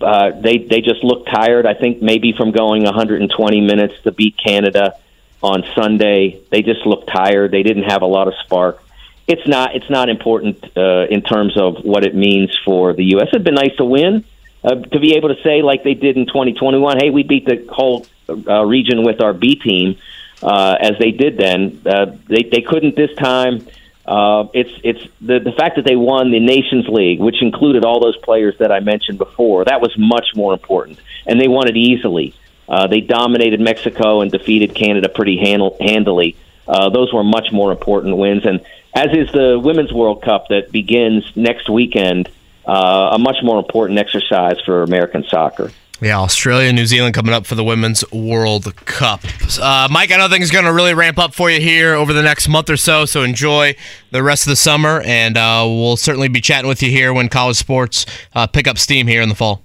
[0.00, 1.66] uh, they they just looked tired.
[1.66, 4.96] I think maybe from going 120 minutes to beat Canada
[5.42, 7.50] on Sunday, they just looked tired.
[7.50, 8.82] They didn't have a lot of spark.
[9.26, 13.28] It's not it's not important uh, in terms of what it means for the U.S.
[13.32, 14.24] It'd been nice to win,
[14.62, 16.98] uh, to be able to say like they did in 2021.
[16.98, 19.96] Hey, we beat the whole uh, region with our B team
[20.42, 21.80] uh, as they did then.
[21.84, 23.66] Uh, they they couldn't this time.
[24.06, 28.00] Uh, it's it's the the fact that they won the Nations League, which included all
[28.00, 29.64] those players that I mentioned before.
[29.64, 32.34] That was much more important, and they won it easily.
[32.68, 36.36] Uh, they dominated Mexico and defeated Canada pretty handle- handily.
[36.66, 38.60] Uh, those were much more important wins, and
[38.94, 42.28] as is the Women's World Cup that begins next weekend,
[42.66, 45.70] uh, a much more important exercise for American soccer.
[46.00, 49.20] Yeah, Australia, New Zealand coming up for the Women's World Cup.
[49.60, 52.12] Uh, Mike, I know things are going to really ramp up for you here over
[52.12, 53.76] the next month or so, so enjoy
[54.10, 57.28] the rest of the summer, and uh, we'll certainly be chatting with you here when
[57.28, 59.62] college sports uh, pick up steam here in the fall.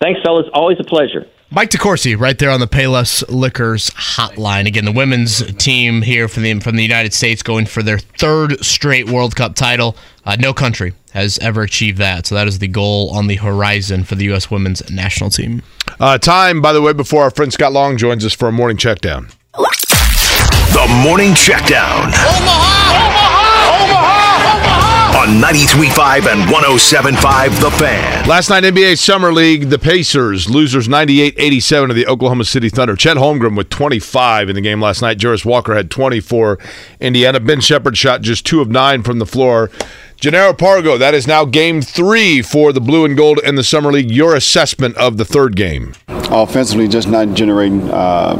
[0.00, 0.46] Thanks, fellas.
[0.54, 1.26] Always a pleasure.
[1.50, 4.66] Mike DeCourcy, right there on the Payless Liquors hotline.
[4.66, 8.62] Again, the women's team here from the from the United States going for their third
[8.64, 9.96] straight World Cup title.
[10.24, 10.92] Uh, no country
[11.22, 14.50] has ever achieved that, so that is the goal on the horizon for the U.S.
[14.50, 15.62] women's national team.
[16.00, 18.76] Uh, time, by the way, before our friend Scott Long joins us for a morning
[18.76, 19.28] check down.
[20.78, 22.06] The Morning Checkdown.
[22.06, 22.92] Omaha!
[22.94, 23.84] Omaha!
[23.84, 24.58] Omaha!
[24.58, 25.18] Omaha!
[25.18, 28.28] On 93.5 and 107.5 The Fan.
[28.28, 32.94] Last night, NBA Summer League, the Pacers, losers 98 87 to the Oklahoma City Thunder.
[32.94, 35.18] Chet Holmgren with 25 in the game last night.
[35.18, 36.58] Jarace Walker had 24.
[37.00, 37.40] Indiana.
[37.40, 39.70] Ben Sheppard shot just two of nine from the floor.
[40.20, 43.92] Jannero Pargo, that is now game three for the Blue and Gold in the Summer
[43.92, 44.10] League.
[44.10, 45.94] Your assessment of the third game?
[46.08, 48.34] Offensively, just not generating uh,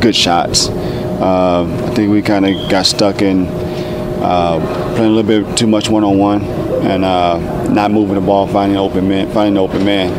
[0.00, 0.68] good shots.
[0.68, 4.58] Uh, I think we kind of got stuck in uh,
[4.96, 7.38] playing a little bit too much one-on-one and uh,
[7.68, 10.10] not moving the ball, finding open man, finding the open man,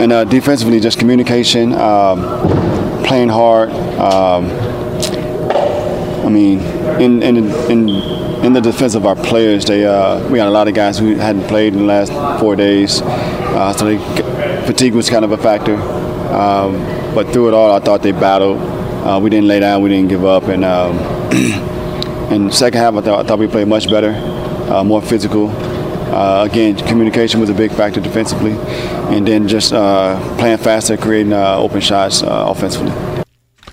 [0.00, 2.22] and uh, defensively just communication, um,
[3.04, 3.70] playing hard.
[6.26, 6.60] I mean,
[7.00, 7.88] in in in
[8.46, 11.16] in the defense of our players, they uh, we got a lot of guys who
[11.16, 13.98] hadn't played in the last four days, uh, so they,
[14.66, 15.74] fatigue was kind of a factor.
[15.74, 16.72] Um,
[17.14, 18.58] but through it all, I thought they battled.
[18.58, 20.64] Uh, we didn't lay down, we didn't give up, and.
[20.64, 21.72] Um,
[22.26, 24.10] In the second half, I thought, I thought we played much better,
[24.68, 25.48] uh, more physical.
[25.48, 28.50] Uh, again, communication was a big factor defensively,
[29.14, 32.90] and then just uh, playing faster, creating uh, open shots uh, offensively.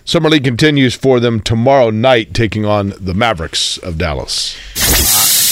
[0.06, 4.58] Summer League continues for them tomorrow night, taking on the Mavericks of Dallas.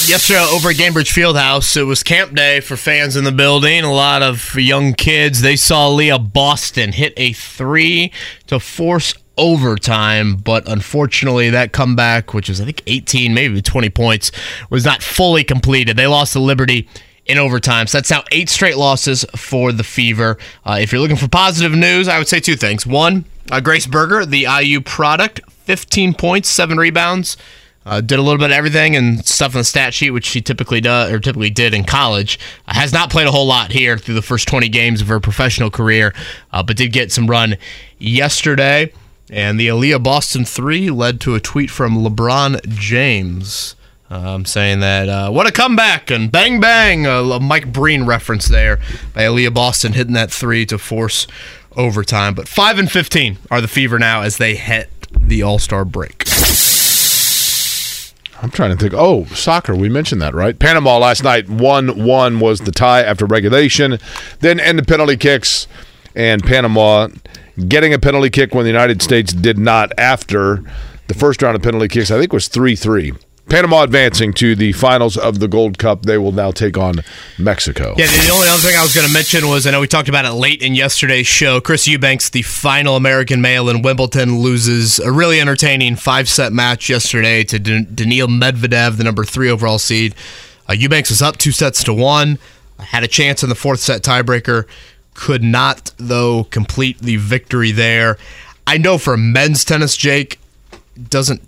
[0.09, 3.83] Yesterday over at Gainbridge Fieldhouse, it was camp day for fans in the building.
[3.83, 5.41] A lot of young kids.
[5.41, 8.11] They saw Leah Boston hit a three
[8.47, 14.31] to force overtime, but unfortunately, that comeback, which was I think 18, maybe 20 points,
[14.69, 15.95] was not fully completed.
[15.95, 16.89] They lost to Liberty
[17.25, 17.87] in overtime.
[17.87, 20.37] So that's now eight straight losses for the Fever.
[20.65, 22.85] Uh, if you're looking for positive news, I would say two things.
[22.85, 27.37] One, uh, Grace Berger, the IU product, 15 points, seven rebounds.
[27.83, 30.39] Uh, did a little bit of everything and stuff on the stat sheet, which she
[30.39, 32.37] typically does or typically did in college.
[32.67, 35.19] Uh, has not played a whole lot here through the first 20 games of her
[35.19, 36.13] professional career,
[36.51, 37.57] uh, but did get some run
[37.97, 38.93] yesterday.
[39.31, 43.75] And the Aliyah Boston 3 led to a tweet from LeBron James
[44.11, 47.07] um, saying that, uh, what a comeback and bang bang.
[47.07, 48.77] A Mike Breen reference there
[49.13, 51.27] by Aliyah Boston hitting that 3 to force
[51.75, 52.33] overtime.
[52.33, 54.89] But 5 and 15 are the Fever now as they hit
[55.19, 56.25] the All Star break.
[58.41, 58.93] I'm trying to think.
[58.95, 59.75] Oh, soccer.
[59.75, 60.57] We mentioned that, right?
[60.57, 63.99] Panama last night, 1 1 was the tie after regulation,
[64.39, 65.67] then end ended penalty kicks,
[66.15, 67.09] and Panama
[67.67, 70.63] getting a penalty kick when the United States did not after
[71.07, 73.13] the first round of penalty kicks, I think was 3 3.
[73.51, 76.03] Panama advancing to the finals of the Gold Cup.
[76.03, 77.01] They will now take on
[77.37, 77.95] Mexico.
[77.97, 80.07] Yeah, the only other thing I was going to mention was I know we talked
[80.07, 81.59] about it late in yesterday's show.
[81.59, 86.87] Chris Eubanks, the final American male in Wimbledon, loses a really entertaining five set match
[86.87, 90.15] yesterday to Daniil Medvedev, the number three overall seed.
[90.69, 92.39] Uh, Eubanks was up two sets to one,
[92.79, 94.65] had a chance in the fourth set tiebreaker
[95.13, 98.17] could not, though, complete the victory there.
[98.65, 100.39] I know for men's tennis, Jake,
[101.09, 101.41] doesn't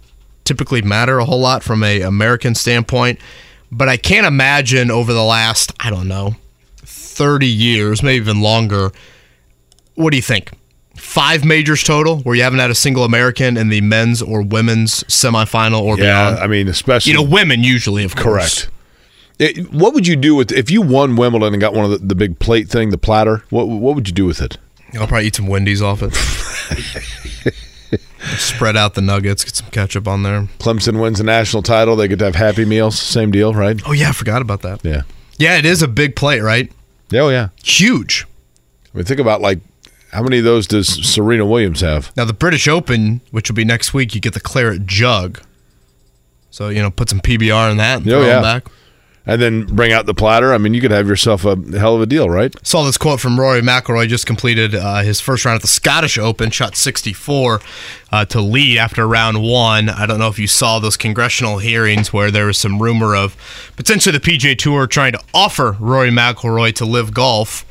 [0.44, 3.20] typically matter a whole lot from a American standpoint,
[3.72, 6.36] but I can't imagine over the last, I don't know,
[6.78, 8.92] 30 years, maybe even longer.
[9.96, 10.52] What do you think?
[10.96, 15.04] Five majors total where you haven't had a single American in the men's or women's
[15.06, 16.44] semifinal or yeah, beyond.
[16.44, 18.66] I mean, especially you know, women usually, of course.
[18.66, 18.70] Correct.
[19.40, 21.98] It, what would you do with if you won Wimbledon and got one of the,
[21.98, 23.44] the big plate thing, the platter?
[23.50, 24.58] What what would you do with it?
[24.94, 26.14] I'll probably eat some Wendy's off it.
[28.38, 30.44] Spread out the nuggets, get some ketchup on there.
[30.60, 31.96] Clemson wins the national title.
[31.96, 33.00] They get to have Happy Meals.
[33.00, 33.80] Same deal, right?
[33.86, 34.84] Oh yeah, I forgot about that.
[34.84, 35.02] Yeah,
[35.38, 36.72] yeah, it is a big plate, right?
[37.14, 38.26] Oh yeah, huge.
[38.94, 39.60] I mean, think about like
[40.12, 42.16] how many of those does Serena Williams have?
[42.16, 45.42] Now the British Open, which will be next week, you get the claret jug.
[46.50, 48.34] So you know, put some PBR in that and oh, throw yeah.
[48.36, 48.68] them back
[49.26, 50.54] and then bring out the platter.
[50.54, 52.54] I mean, you could have yourself a hell of a deal, right?
[52.66, 54.08] Saw this quote from Rory McIlroy.
[54.08, 57.62] Just completed uh, his first round at the Scottish Open, shot 64
[58.12, 59.90] uh, to lead after round one.
[59.90, 63.38] I don't know if you saw those congressional hearings where there was some rumor of
[63.76, 67.66] potentially the PGA Tour trying to offer Rory McIlroy to LIV Golf.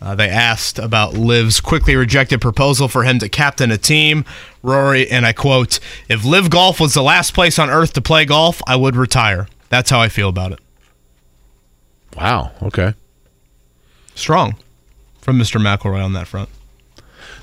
[0.00, 4.24] Uh, they asked about Liv's quickly rejected proposal for him to captain a team.
[4.62, 8.24] Rory, and I quote, If LIV Golf was the last place on earth to play
[8.24, 9.46] golf, I would retire.
[9.68, 10.58] That's how I feel about it.
[12.16, 12.52] Wow.
[12.62, 12.94] Okay.
[14.14, 14.56] Strong
[15.20, 15.60] from Mr.
[15.60, 16.48] McIlroy on that front.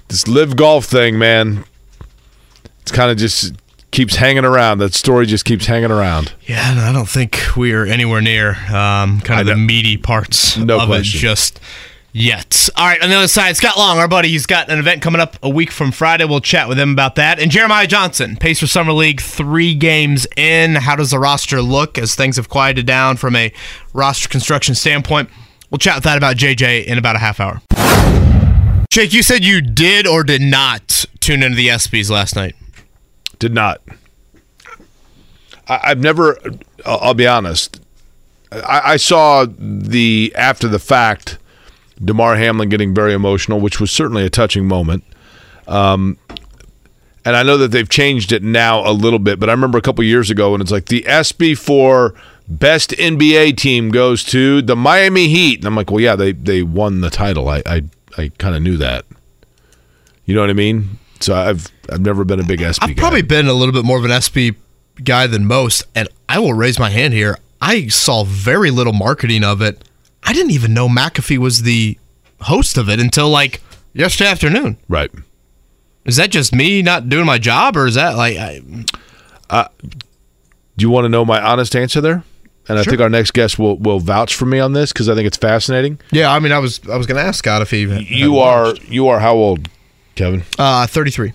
[0.08, 1.64] This LIV Golf thing, man.
[2.82, 3.54] It's kind of just
[3.92, 4.80] keeps hanging around.
[4.80, 6.34] That story just keeps hanging around.
[6.46, 10.88] Yeah, I don't think we're anywhere near um, kind of the meaty parts No of
[10.88, 11.18] question.
[11.20, 11.60] it just
[12.20, 12.70] yet.
[12.76, 15.22] All right, on the other side, Scott Long, our buddy, he's got an event coming
[15.22, 16.26] up a week from Friday.
[16.26, 17.40] We'll chat with him about that.
[17.40, 20.76] And Jeremiah Johnson, Pacer Summer League, three games in.
[20.76, 23.52] How does the roster look as things have quieted down from a
[23.94, 25.30] roster construction standpoint?
[25.70, 27.62] We'll chat with that about JJ in about a half hour.
[28.92, 32.56] Jake, you said you did or did not tune into the ESPYS last night.
[33.38, 33.82] Did not.
[35.68, 36.40] I, I've never.
[36.86, 37.80] I'll, I'll be honest.
[38.52, 41.38] I, I saw the after the fact,
[42.04, 45.04] Damar Hamlin getting very emotional, which was certainly a touching moment.
[45.68, 46.18] Um,
[47.26, 49.82] and I know that they've changed it now a little bit, but I remember a
[49.82, 52.16] couple years ago when it's like the ESPY for
[52.48, 56.64] best NBA team goes to the Miami Heat, and I'm like, well, yeah, they they
[56.64, 57.50] won the title.
[57.50, 57.84] I I,
[58.18, 59.06] I kind of knew that.
[60.26, 60.98] You know what I mean?
[61.20, 63.00] So I've I've never been a big ESPY I've guy.
[63.02, 64.56] probably been a little bit more of an ESPY
[65.04, 67.38] guy than most, and I will raise my hand here.
[67.62, 69.84] I saw very little marketing of it.
[70.24, 71.98] I didn't even know McAfee was the
[72.42, 73.62] host of it until like
[73.94, 74.78] yesterday afternoon.
[74.88, 75.12] Right.
[76.06, 78.38] Is that just me not doing my job, or is that like?
[78.38, 78.62] I,
[80.78, 82.24] Do you want to know my honest answer there?
[82.68, 85.16] And I think our next guest will will vouch for me on this because I
[85.16, 86.00] think it's fascinating.
[86.12, 88.76] yeah, I mean, I was I was going to ask Scott if he You are
[88.88, 89.68] you are how old,
[90.16, 90.44] Kevin?
[90.60, 91.34] uh thirty three.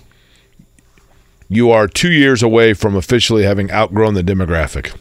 [1.48, 4.94] You are two years away from officially having outgrown the demographic.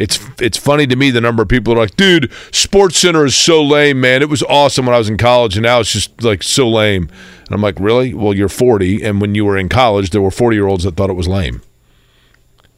[0.00, 3.62] It's it's funny to me the number of people are like, dude, SportsCenter is so
[3.62, 4.22] lame, man.
[4.22, 7.02] It was awesome when I was in college, and now it's just like so lame.
[7.02, 8.14] And I'm like, really?
[8.14, 10.96] Well, you're 40, and when you were in college, there were 40 year olds that
[10.96, 11.60] thought it was lame.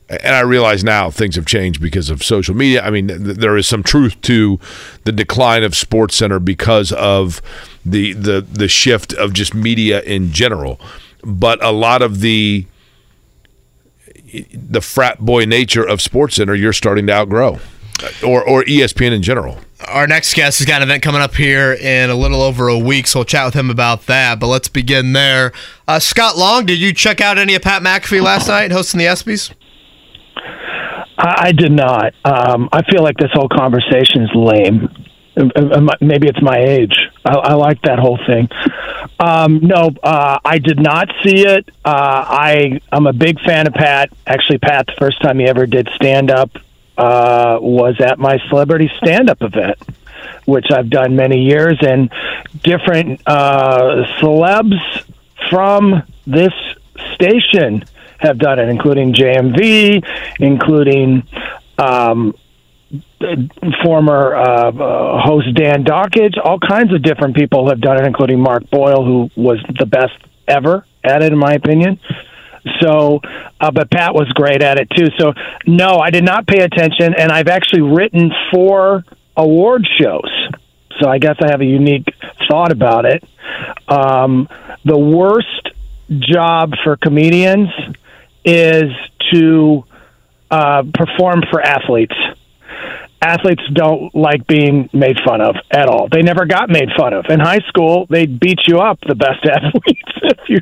[0.09, 2.82] And I realize now things have changed because of social media.
[2.82, 4.59] I mean, th- there is some truth to
[5.05, 7.40] the decline of SportsCenter because of
[7.86, 10.81] the the the shift of just media in general.
[11.23, 12.66] But a lot of the
[14.53, 17.59] the frat boy nature of SportsCenter, you're starting to outgrow,
[18.27, 19.59] or or ESPN in general.
[19.89, 22.79] Our next guest has got an event coming up here in a little over a
[22.79, 24.39] week, so we'll chat with him about that.
[24.39, 25.53] But let's begin there.
[25.89, 29.07] Uh, Scott Long, did you check out any of Pat McAfee last night hosting the
[29.07, 29.53] ESPYS?
[31.19, 32.15] I, I did not.
[32.25, 34.89] Um, I feel like this whole conversation is lame.
[35.37, 37.09] Um, um, Maybe it's my age.
[37.25, 38.49] I, I like that whole thing.
[39.19, 41.69] Um, no, uh, I did not see it.
[41.85, 44.11] Uh, I I'm a big fan of Pat.
[44.27, 46.51] Actually, Pat, the first time he ever did stand up
[46.99, 49.79] uh, was at my celebrity stand up event,
[50.45, 52.11] which I've done many years, and
[52.63, 54.79] different uh, celebs
[55.49, 56.53] from this
[57.15, 57.85] station
[58.19, 60.05] have done it, including JMV,
[60.39, 61.27] including
[61.79, 62.35] um,
[63.85, 66.35] former uh, host Dan Dakich.
[66.43, 70.14] All kinds of different people have done it, including Mark Boyle, who was the best
[70.47, 71.98] ever at it, in my opinion.
[72.81, 73.20] So,
[73.60, 75.09] uh, but Pat was great at it too.
[75.19, 75.32] So,
[75.66, 79.05] no, I did not pay attention, and I've actually written four
[79.36, 80.48] award shows.
[81.01, 82.06] So, I guess I have a unique
[82.48, 83.24] thought about it.
[83.89, 84.48] Um,
[84.85, 85.70] the worst
[86.20, 87.69] job for comedians
[88.44, 88.90] is
[89.32, 89.85] to
[90.51, 92.14] uh, perform for athletes.
[93.23, 96.09] Athletes don't like being made fun of at all.
[96.11, 97.27] They never got made fun of.
[97.28, 100.59] In high school, they'd beat you up, the best athletes, if you,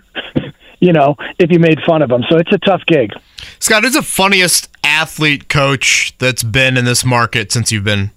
[0.79, 2.23] you know, if you made fun of them.
[2.29, 3.13] So it's a tough gig.
[3.61, 8.11] Scott, who's the funniest athlete coach that's been in this market since you've been,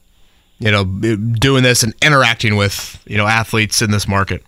[0.60, 4.44] you know, doing this and interacting with, you know, athletes in this market?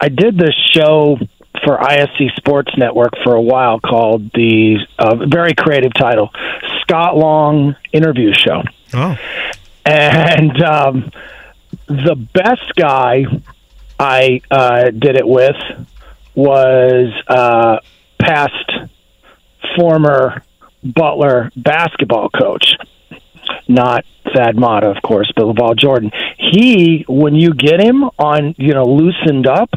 [0.00, 1.18] I did this show
[1.64, 6.30] for ISC Sports Network for a while called the uh, very creative title
[6.88, 8.62] Scott Long Interview Show.
[8.94, 9.18] Oh.
[9.84, 11.10] And um,
[11.86, 13.24] the best guy
[13.98, 15.56] I uh, did it with
[16.34, 17.78] was uh,
[18.18, 18.88] past
[19.76, 20.42] former
[20.82, 22.74] Butler basketball coach,
[23.66, 24.04] not
[24.34, 26.10] Thad Matta, of course, but LaVall Jordan.
[26.38, 29.70] He, when you get him on, you know, loosened up,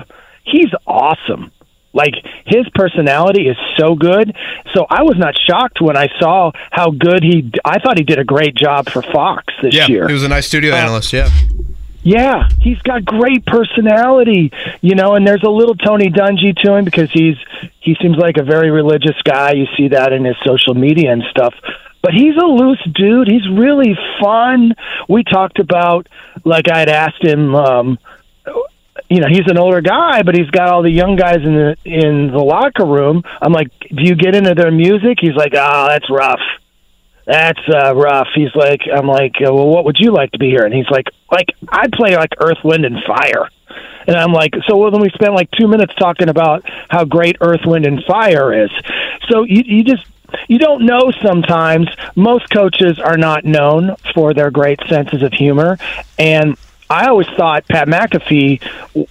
[0.46, 1.52] he's awesome.
[1.94, 2.14] Like
[2.46, 4.36] his personality is so good.
[4.74, 7.52] So I was not shocked when I saw how good he.
[7.66, 10.08] I thought he did a great job for Fox this yeah, year.
[10.08, 11.12] he was a nice studio Uh, analyst.
[11.14, 11.30] Yeah.
[12.04, 14.52] Yeah, he's got great personality,
[14.82, 17.36] you know, and there's a little Tony Dungy to him because he's
[17.80, 19.52] he seems like a very religious guy.
[19.52, 21.54] You see that in his social media and stuff.
[22.02, 23.28] but he's a loose dude.
[23.28, 24.74] He's really fun.
[25.08, 26.08] We talked about
[26.44, 27.54] like I'd asked him.
[27.54, 28.00] Um,
[29.12, 31.76] you know, he's an older guy, but he's got all the young guys in the
[31.84, 33.24] in the locker room.
[33.42, 35.18] I'm like, do you get into their music?
[35.20, 36.40] He's like, oh, that's rough.
[37.26, 38.30] That's uh, rough.
[38.34, 40.64] He's like, I'm like, uh, well, what would you like to be here?
[40.64, 43.50] And he's like, like I play like Earth, Wind, and Fire.
[44.08, 47.36] And I'm like, so well, then we spent like two minutes talking about how great
[47.42, 48.72] Earth, Wind, and Fire is.
[49.30, 50.06] So you you just
[50.48, 51.90] you don't know sometimes.
[52.16, 55.78] Most coaches are not known for their great senses of humor,
[56.18, 56.58] and
[56.92, 58.60] I always thought Pat McAfee,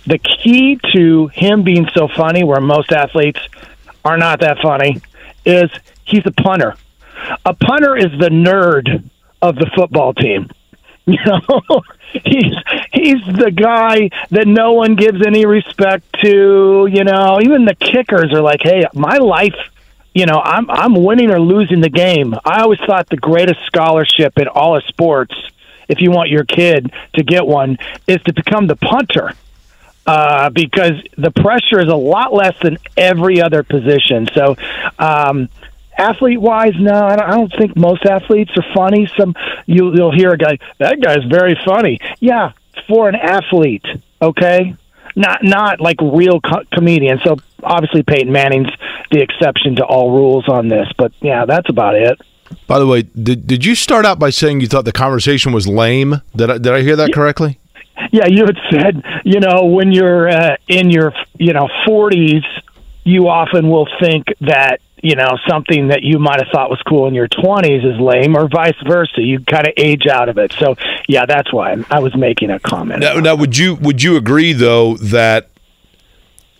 [0.06, 3.40] the key to him being so funny, where most athletes
[4.04, 5.00] are not that funny,
[5.46, 5.70] is
[6.04, 6.74] he's a punter.
[7.46, 9.08] A punter is the nerd
[9.40, 10.50] of the football team.
[11.06, 11.82] You know,
[12.12, 12.54] he's
[12.92, 16.86] he's the guy that no one gives any respect to.
[16.88, 19.56] You know, even the kickers are like, "Hey, my life."
[20.14, 22.34] You know, I'm I'm winning or losing the game.
[22.44, 25.34] I always thought the greatest scholarship in all of sports
[25.90, 27.76] if you want your kid to get one,
[28.06, 29.34] is to become the punter.
[30.06, 34.26] Uh, because the pressure is a lot less than every other position.
[34.34, 34.56] So,
[34.98, 35.48] um,
[35.96, 39.10] athlete wise, no, I don't, I don't think most athletes are funny.
[39.16, 39.34] Some
[39.66, 42.00] you, you'll hear a guy that guy's very funny.
[42.18, 42.52] Yeah,
[42.88, 43.84] for an athlete,
[44.20, 44.74] okay,
[45.14, 47.20] not not like real co- comedian.
[47.22, 48.70] So obviously Peyton Manning's
[49.10, 52.20] the exception to all rules on this, but yeah, that's about it.
[52.66, 55.66] By the way, did did you start out by saying you thought the conversation was
[55.66, 56.22] lame?
[56.36, 57.58] Did I, did I hear that correctly?
[58.12, 62.44] Yeah, you had said, you know, when you're uh, in your, you know, 40s,
[63.04, 67.06] you often will think that, you know, something that you might have thought was cool
[67.08, 69.20] in your 20s is lame or vice versa.
[69.20, 70.52] You kind of age out of it.
[70.58, 70.76] So,
[71.08, 73.00] yeah, that's why I was making a comment.
[73.00, 75.50] Now, now would you would you agree though that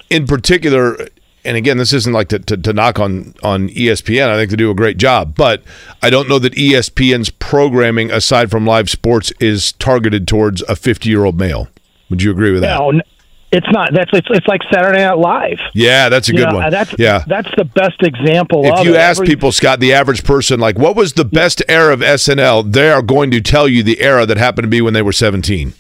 [0.09, 1.09] in particular
[1.45, 4.29] and again, this isn't like to, to, to, knock on, on ESPN.
[4.29, 5.63] I think they do a great job, but
[6.03, 11.09] I don't know that ESPN's programming, aside from live sports, is targeted towards a 50
[11.09, 11.69] year old male.
[12.11, 12.79] Would you agree with that?
[12.79, 13.01] No,
[13.53, 13.91] it's not.
[13.93, 15.59] That's it's, it's like Saturday Night Live.
[15.75, 16.71] Yeah, that's a you good know, one.
[16.71, 18.65] That's yeah, that's the best example.
[18.65, 18.99] If you it.
[18.99, 22.73] ask Every, people, Scott, the average person, like, what was the best era of SNL?
[22.73, 25.13] They are going to tell you the era that happened to be when they were
[25.13, 25.75] 17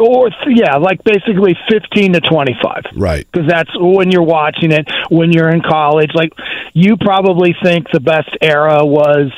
[0.00, 2.84] or yeah, like basically 15 to 25.
[2.94, 3.26] Right.
[3.30, 6.10] Because that's when you're watching it, when you're in college.
[6.14, 6.32] Like,
[6.72, 9.30] you probably think the best era was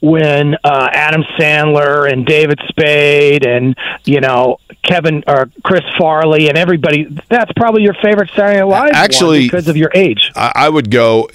[0.00, 6.58] when uh, Adam Sandler and David Spade and, you know, Kevin or Chris Farley and
[6.58, 7.04] everybody.
[7.28, 10.30] That's probably your favorite Saturday Night Live Actually, because of your age.
[10.36, 11.28] I, I would go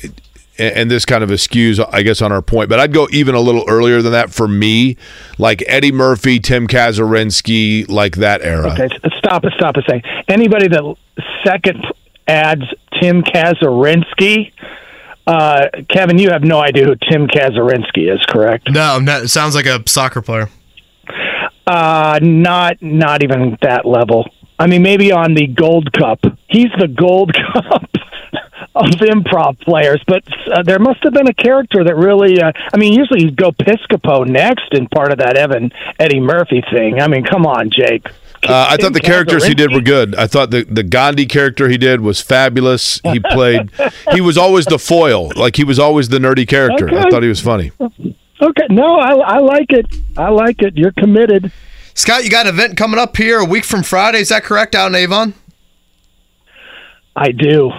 [0.60, 3.40] and this kind of eschews, I guess, on our point, but I'd go even a
[3.40, 4.98] little earlier than that for me,
[5.38, 8.73] like Eddie Murphy, Tim Kazurinsky, like that era.
[8.73, 9.86] Okay, stop it, stop it.
[9.90, 10.95] Say anybody that
[11.45, 11.86] second
[12.27, 12.64] adds
[13.02, 14.52] Tim Kazurinsky.
[15.26, 18.69] Uh, Kevin, you have no idea who Tim Kazurinsky is, correct?
[18.72, 20.49] No, no sounds like a soccer player.
[21.68, 24.27] Uh, not not even that level.
[24.57, 26.19] I mean, maybe on the Gold Cup.
[26.48, 27.90] He's the Gold Cup
[28.80, 32.41] of improv players, but uh, there must have been a character that really.
[32.41, 36.64] Uh, I mean, usually you go Piscopo next in part of that Evan Eddie Murphy
[36.72, 37.01] thing.
[37.01, 38.07] I mean, come on, Jake.
[38.41, 40.15] Uh, I thought the characters he did were good.
[40.15, 43.01] I thought the, the Gandhi character he did was fabulous.
[43.03, 43.69] He played,
[44.14, 45.31] he was always the foil.
[45.35, 46.88] Like he was always the nerdy character.
[46.88, 46.97] Okay.
[46.97, 47.72] I thought he was funny.
[48.41, 49.85] Okay, no, I, I like it.
[50.18, 50.77] I like it.
[50.77, 51.51] You're committed.
[51.93, 54.19] Scott, you got an event coming up here a week from Friday.
[54.19, 55.34] Is that correct out in Avon?
[57.14, 57.69] I do.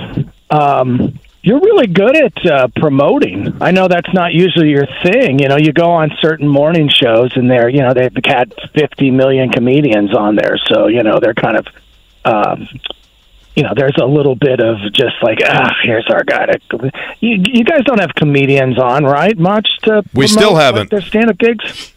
[0.50, 3.62] Um, you're really good at uh, promoting.
[3.62, 5.38] I know that's not usually your thing.
[5.38, 9.10] You know, you go on certain morning shows, and they're you know they've had 50
[9.10, 11.66] million comedians on there, so you know they're kind of.
[12.24, 12.68] Um,
[13.56, 16.46] you know, there's a little bit of just like, ah, here's our guy.
[16.46, 19.36] To, you, you guys don't have comedians on, right?
[19.36, 21.92] Much to we still haven't like, their stand-up gigs.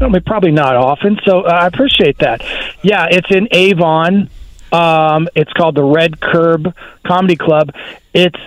[0.00, 1.18] I mean, probably not often.
[1.24, 2.42] So uh, I appreciate that.
[2.82, 4.28] Yeah, it's in Avon.
[4.72, 6.74] Um, it's called the Red Curb
[7.06, 7.70] Comedy Club.
[8.14, 8.38] It's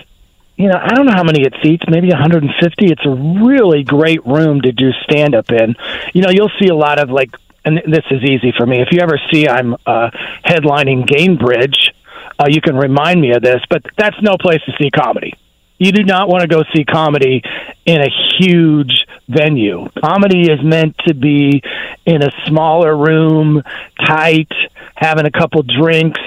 [0.56, 2.86] you know I don't know how many it seats, maybe 150.
[2.86, 5.76] It's a really great room to do stand up in.
[6.12, 8.80] You know, you'll see a lot of like, and this is easy for me.
[8.80, 10.10] If you ever see I'm uh,
[10.44, 11.92] headlining Gainbridge,
[12.38, 13.62] uh, you can remind me of this.
[13.70, 15.34] But that's no place to see comedy.
[15.78, 17.42] You do not want to go see comedy
[17.84, 18.08] in a
[18.38, 19.88] huge venue.
[20.02, 21.62] Comedy is meant to be
[22.04, 23.62] in a smaller room,
[24.04, 24.50] tight,
[24.94, 26.20] having a couple drinks.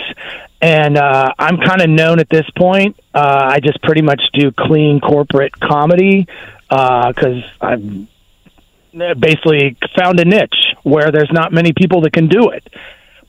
[0.61, 2.99] And uh, I'm kind of known at this point.
[3.13, 6.27] Uh, I just pretty much do clean corporate comedy
[6.69, 12.49] because uh, I've basically found a niche where there's not many people that can do
[12.49, 12.67] it.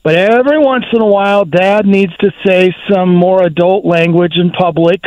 [0.03, 4.51] But every once in a while, Dad needs to say some more adult language in
[4.51, 5.03] public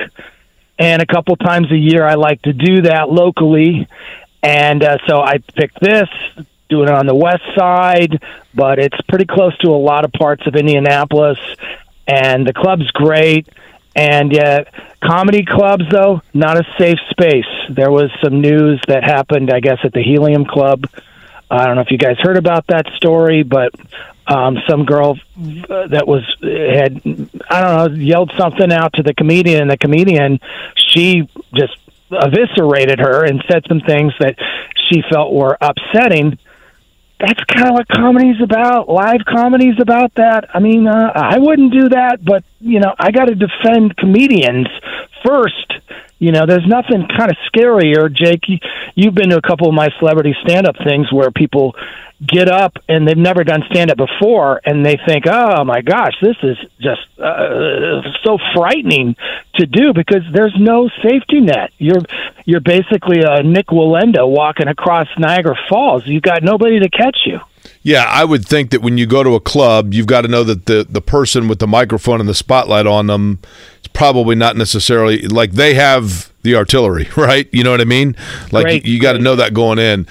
[0.78, 3.88] and a couple times a year I like to do that locally.
[4.42, 6.08] And uh, so I picked this,
[6.68, 8.22] doing it on the west side,
[8.54, 11.38] but it's pretty close to a lot of parts of Indianapolis,
[12.06, 13.48] and the club's great.
[13.96, 17.46] And yet, comedy clubs, though, not a safe space.
[17.70, 20.86] There was some news that happened, I guess, at the Helium Club.
[21.50, 23.72] I don't know if you guys heard about that story, but
[24.26, 27.00] um, some girl that was had
[27.50, 30.40] I don't know yelled something out to the comedian, and the comedian
[30.76, 31.76] she just
[32.10, 34.36] eviscerated her and said some things that
[34.88, 36.38] she felt were upsetting
[37.20, 38.88] that's kind of what comedy's about.
[38.88, 40.50] Live comedy's about that.
[40.52, 44.68] I mean, uh, I wouldn't do that, but you know, I got to defend comedians
[45.24, 45.72] first.
[46.18, 48.48] You know, there's nothing kind of scarier, Jake.
[48.48, 48.58] You,
[48.94, 51.76] you've been to a couple of my celebrity stand-up things where people
[52.26, 56.14] get up and they've never done stand up before and they think, oh my gosh,
[56.22, 59.14] this is just uh, so frightening
[59.56, 61.70] to do because there's no safety net.
[61.76, 62.02] You're
[62.46, 66.06] you're basically a Nik Wallenda walking across Niagara Falls.
[66.06, 67.40] You've got nobody to catch you.
[67.84, 70.42] Yeah, I would think that when you go to a club, you've got to know
[70.42, 73.40] that the the person with the microphone and the spotlight on them
[73.82, 77.46] is probably not necessarily like they have the artillery, right?
[77.52, 78.16] You know what I mean?
[78.50, 80.06] Like great, you, you got to know that going in.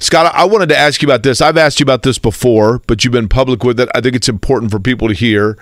[0.00, 1.40] Scott, I wanted to ask you about this.
[1.40, 3.90] I've asked you about this before, but you've been public with it.
[3.94, 5.58] I think it's important for people to hear.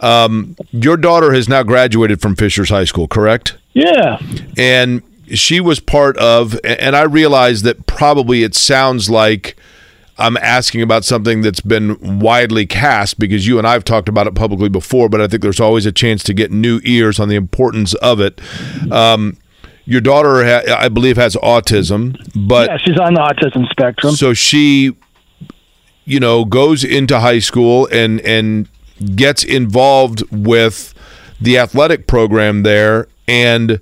[0.00, 3.56] Um, your daughter has now graduated from Fishers High School, correct?
[3.74, 4.18] Yeah.
[4.56, 9.54] And she was part of, and I realize that probably it sounds like
[10.18, 14.34] I'm asking about something that's been widely cast because you and I've talked about it
[14.34, 17.34] publicly before, but I think there's always a chance to get new ears on the
[17.34, 18.40] importance of it.
[18.92, 19.36] Um,
[19.86, 24.14] your daughter, ha- I believe, has autism, but yeah, she's on the autism spectrum.
[24.14, 24.96] So she,
[26.04, 28.68] you know, goes into high school and and
[29.16, 30.94] gets involved with
[31.40, 33.80] the athletic program there, and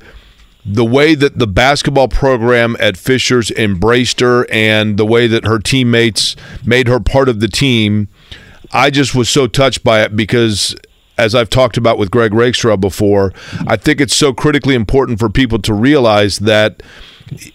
[0.64, 5.58] the way that the basketball program at Fishers embraced her, and the way that her
[5.58, 8.08] teammates made her part of the team.
[8.72, 10.74] I just was so touched by it because
[11.18, 13.32] as I've talked about with Greg Rakestraw before,
[13.66, 16.82] I think it's so critically important for people to realize that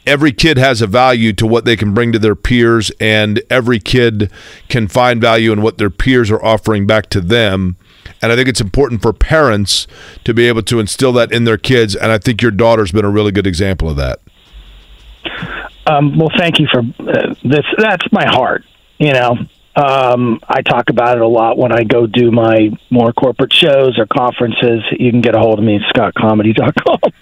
[0.06, 3.80] every kid has a value to what they can bring to their peers, and every
[3.80, 4.32] kid
[4.70, 7.78] can find value in what their peers are offering back to them.
[8.22, 9.88] And I think it's important for parents
[10.24, 11.96] to be able to instill that in their kids.
[11.96, 14.20] And I think your daughter's been a really good example of that.
[15.86, 17.66] Um, well, thank you for uh, this.
[17.78, 18.66] That's my heart.
[18.98, 19.38] You know,
[19.76, 23.98] um, I talk about it a lot when I go do my more corporate shows
[23.98, 24.84] or conferences.
[24.92, 27.00] You can get a hold of me at scottcomedy.com.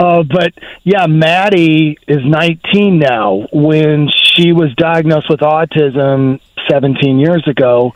[0.00, 0.54] Uh, but
[0.84, 3.48] yeah, Maddie is 19 now.
[3.52, 6.40] When she was diagnosed with autism
[6.70, 7.94] 17 years ago,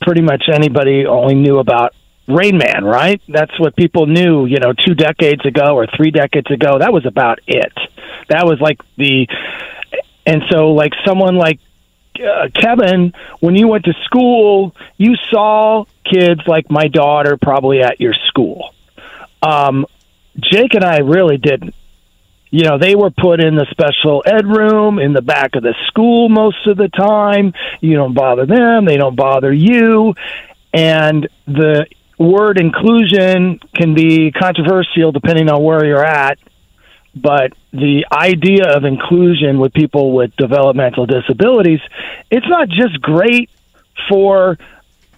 [0.00, 1.94] pretty much anybody only knew about
[2.28, 3.20] Rain Man, right?
[3.28, 6.78] That's what people knew, you know, two decades ago or three decades ago.
[6.78, 7.72] That was about it.
[8.28, 9.26] That was like the,
[10.24, 11.58] and so like someone like
[12.20, 18.00] uh, Kevin, when you went to school, you saw kids like my daughter probably at
[18.00, 18.74] your school.
[19.42, 19.86] Um,
[20.38, 21.74] Jake and I really didn't.
[22.52, 25.74] You know, they were put in the special ed room in the back of the
[25.88, 27.54] school most of the time.
[27.80, 30.14] You don't bother them, they don't bother you.
[30.72, 31.86] And the
[32.18, 36.38] word inclusion can be controversial depending on where you're at
[37.14, 41.80] but the idea of inclusion with people with developmental disabilities,
[42.30, 43.50] it's not just great
[44.08, 44.58] for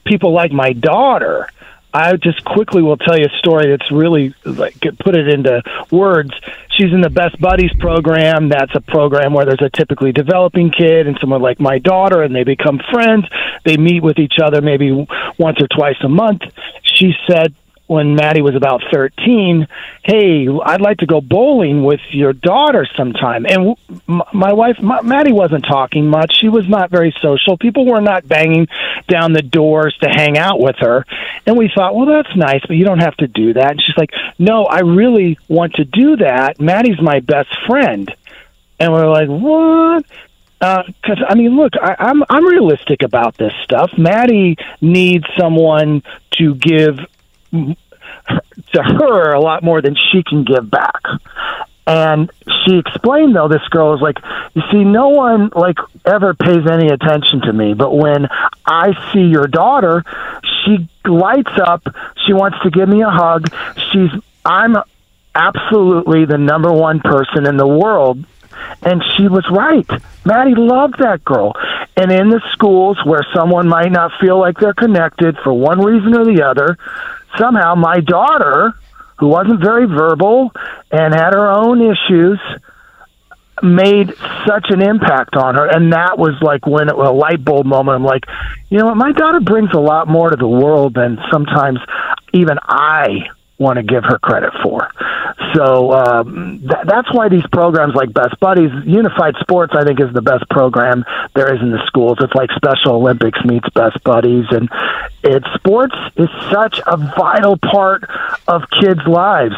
[0.05, 1.49] people like my daughter.
[1.95, 5.63] I just quickly will tell you a story that's really like put it into
[5.93, 6.33] words.
[6.77, 8.49] She's in the Best Buddies program.
[8.49, 12.35] That's a program where there's a typically developing kid and someone like my daughter, and
[12.35, 13.27] they become friends.
[13.65, 14.91] They meet with each other maybe
[15.39, 16.43] once or twice a month.
[16.83, 17.55] She said
[17.87, 19.69] when Maddie was about 13,
[20.03, 23.45] hey, I'd like to go bowling with your daughter sometime.
[23.47, 26.35] And my wife, Maddie, wasn't talking much.
[26.41, 27.59] She was not very social.
[27.59, 28.69] People were not banging
[29.07, 31.05] down the doors to hang out with her.
[31.47, 33.73] And we thought, well, that's nice, but you don't have to do that.
[33.73, 36.61] And she's like, no, I really want to do that.
[36.61, 38.11] Maddie's my best friend.
[38.81, 40.07] And we're like, what?
[40.61, 43.91] because uh, I mean, look, I, I'm I'm realistic about this stuff.
[43.99, 46.03] Maddie needs someone
[46.39, 46.99] to give
[48.73, 51.03] to her a lot more than she can give back.
[51.87, 52.31] And
[52.65, 54.17] she explained though, this girl is like,
[54.55, 58.27] you see, no one like ever pays any attention to me, but when
[58.65, 60.03] I see your daughter,
[60.43, 61.83] she lights up.
[62.27, 63.53] She wants to give me a hug.
[63.93, 64.11] She's,
[64.45, 64.77] I'm
[65.35, 68.25] absolutely the number one person in the world
[68.83, 69.89] and she was right.
[70.25, 71.55] Maddie loved that girl.
[71.97, 76.17] And in the schools where someone might not feel like they're connected for one reason
[76.17, 76.79] or the other,
[77.39, 78.75] somehow my daughter
[79.19, 80.51] who wasn't very verbal
[80.91, 82.41] and had her own issues,
[83.63, 84.13] made
[84.47, 85.67] such an impact on her.
[85.67, 87.97] And that was like when it, was a light bulb moment.
[87.97, 88.25] I'm like,
[88.69, 88.97] you know what?
[88.97, 91.79] My daughter brings a lot more to the world than sometimes
[92.33, 93.29] even I
[93.59, 94.91] want to give her credit for.
[95.55, 100.13] So um, th- that's why these programs like Best Buddies, Unified Sports, I think is
[100.13, 101.05] the best program
[101.35, 102.19] there is in the schools.
[102.21, 104.69] It's like Special Olympics meets Best Buddies, and
[105.23, 108.05] it sports is such a vital part
[108.49, 109.55] of kids' lives.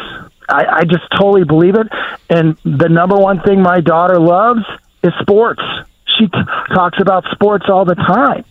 [0.49, 1.87] I, I just totally believe it.
[2.29, 4.61] And the number one thing my daughter loves
[5.03, 5.61] is sports.
[6.17, 6.39] She t-
[6.73, 8.45] talks about sports all the time.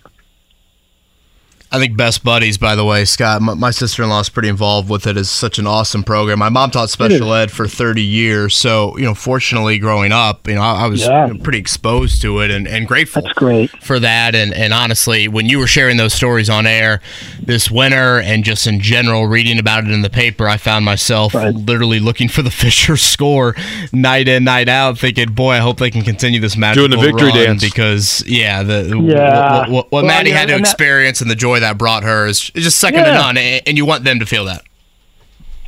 [1.72, 4.48] I think Best Buddies, by the way, Scott, my, my sister in law is pretty
[4.48, 5.16] involved with it.
[5.16, 6.38] It's such an awesome program.
[6.38, 8.56] My mom taught special ed for 30 years.
[8.56, 11.26] So, you know, fortunately, growing up, you know, I, I was Yeah.
[11.26, 13.70] you know, pretty exposed to it and, and grateful That's great.
[13.82, 14.36] for that.
[14.36, 17.01] And, and honestly, when you were sharing those stories on air
[17.43, 21.34] this winter and just in general, reading about it in the paper, I found myself
[21.34, 23.56] literally looking for the Fisher score
[23.93, 27.06] night in, night out, thinking, boy, I hope they can continue this magical Doing the
[27.06, 27.62] victory run dance.
[27.64, 29.59] because, yeah, the Yeah.
[29.62, 31.78] what, what, what Well, Maddie yeah, had to and that- experience and the joy that
[31.78, 34.62] brought her is, just second to none, and, and you want them to feel that.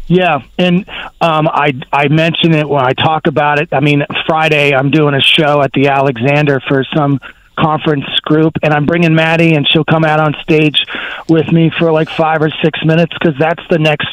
[0.06, 0.88] Yeah, and
[1.20, 3.68] um, I I mention it when I talk about it.
[3.72, 7.20] I mean, Friday I'm doing a show at the Alexander for some
[7.58, 10.82] conference group, and I'm bringing Maddie, and she'll come out on stage
[11.28, 14.08] with me for like five or six minutes because that's the next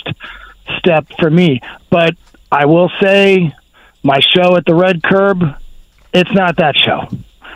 [0.80, 1.62] step for me.
[1.90, 2.16] But
[2.52, 3.54] I will say,
[4.04, 5.44] my show at the Red Curb,
[6.14, 7.08] it's not that show.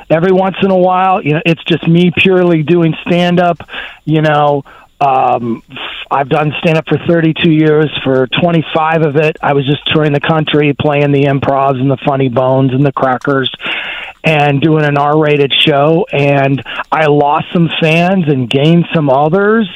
[0.10, 3.70] Every once in a while, you know, it's just me purely doing stand up.
[4.06, 4.64] You know,
[5.00, 5.64] um,
[6.12, 7.90] I've done stand up for 32 years.
[8.04, 11.98] For 25 of it, I was just touring the country, playing the improvs and the
[12.06, 13.52] funny bones and the crackers,
[14.24, 16.06] and doing an R-rated show.
[16.12, 19.70] And I lost some fans and gained some others,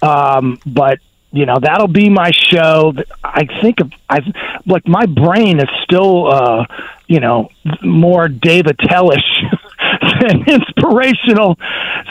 [0.00, 1.00] um, but
[1.32, 2.92] you know that'll be my show.
[3.24, 4.20] I think of I
[4.66, 6.66] like my brain is still uh,
[7.08, 7.48] you know
[7.82, 9.18] more David Tellish
[10.20, 11.58] than inspirational.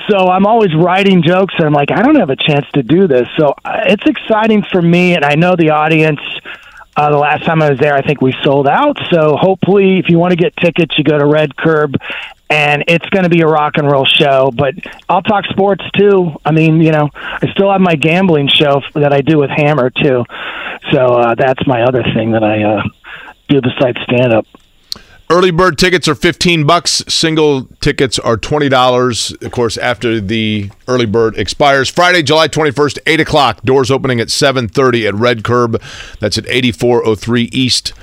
[0.09, 3.07] So I'm always writing jokes, and I'm like I don't have a chance to do
[3.07, 3.27] this.
[3.37, 6.21] So uh, it's exciting for me, and I know the audience.
[6.93, 8.97] Uh, the last time I was there, I think we sold out.
[9.09, 11.95] So hopefully, if you want to get tickets, you go to Red Curb,
[12.49, 14.51] and it's going to be a rock and roll show.
[14.53, 14.75] But
[15.07, 16.33] I'll talk sports too.
[16.43, 19.89] I mean, you know, I still have my gambling show that I do with Hammer
[19.89, 20.25] too.
[20.91, 22.83] So uh, that's my other thing that I uh,
[23.47, 24.45] do besides stand up.
[25.31, 27.05] Early bird tickets are 15 bucks.
[27.07, 29.41] Single tickets are $20.
[29.41, 31.89] Of course, after the early bird expires.
[31.89, 33.61] Friday, July 21st, 8 o'clock.
[33.61, 35.81] Doors opening at 7.30 at Red Curb.
[36.19, 37.93] That's at 8403 East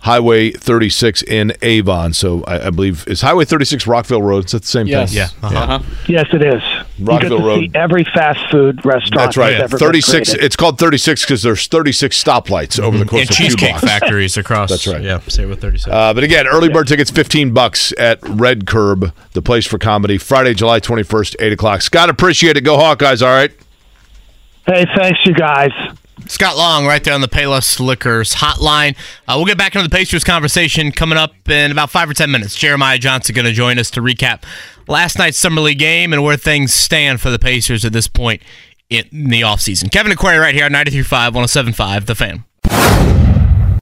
[0.00, 2.12] Highway 36 in Avon.
[2.12, 4.44] So I, I believe, it's Highway 36 Rockville Road?
[4.46, 5.10] Is that the same Yes.
[5.12, 5.18] thing?
[5.42, 5.48] Yeah.
[5.48, 5.80] Uh-huh.
[6.06, 6.62] Yes, it is.
[7.00, 7.58] Rockville you get to Road.
[7.60, 9.14] see every fast food restaurant.
[9.16, 9.50] That's right.
[9.58, 10.30] That's ever 36.
[10.30, 10.44] created.
[10.46, 13.84] It's called 36 because there's 36 stoplights over the course And of two cheesecake blocks.
[13.84, 14.70] factories across.
[14.70, 15.02] That's right.
[15.02, 15.88] Yeah, say with 36.
[15.92, 20.16] Uh, but again, early bird tickets, 15 bucks at Red Curb, the place for comedy,
[20.16, 21.82] Friday, July 21st, 8 o'clock.
[21.82, 22.60] Scott, appreciate it.
[22.62, 23.52] Go Hawkeyes, all right?
[24.66, 25.70] Hey, thanks, you guys.
[26.26, 28.96] Scott Long, right there on the Payless Liquors hotline.
[29.26, 32.30] Uh, we'll get back into the Pacers conversation coming up in about five or ten
[32.30, 32.54] minutes.
[32.54, 34.42] Jeremiah Johnson going to join us to recap
[34.88, 38.42] last night's summer league game and where things stand for the Pacers at this point
[38.90, 39.90] in the offseason.
[39.90, 42.44] Kevin and Query right here on 93.5, 107.5, The Fan.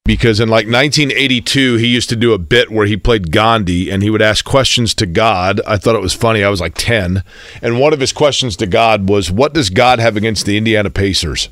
[0.05, 4.05] Because in like 1982, he used to do a bit where he played Gandhi and
[4.05, 5.61] he would ask questions to God.
[5.67, 6.45] I thought it was funny.
[6.45, 7.25] I was like 10.
[7.61, 10.91] And one of his questions to God was, What does God have against the Indiana
[10.91, 11.49] Pacers?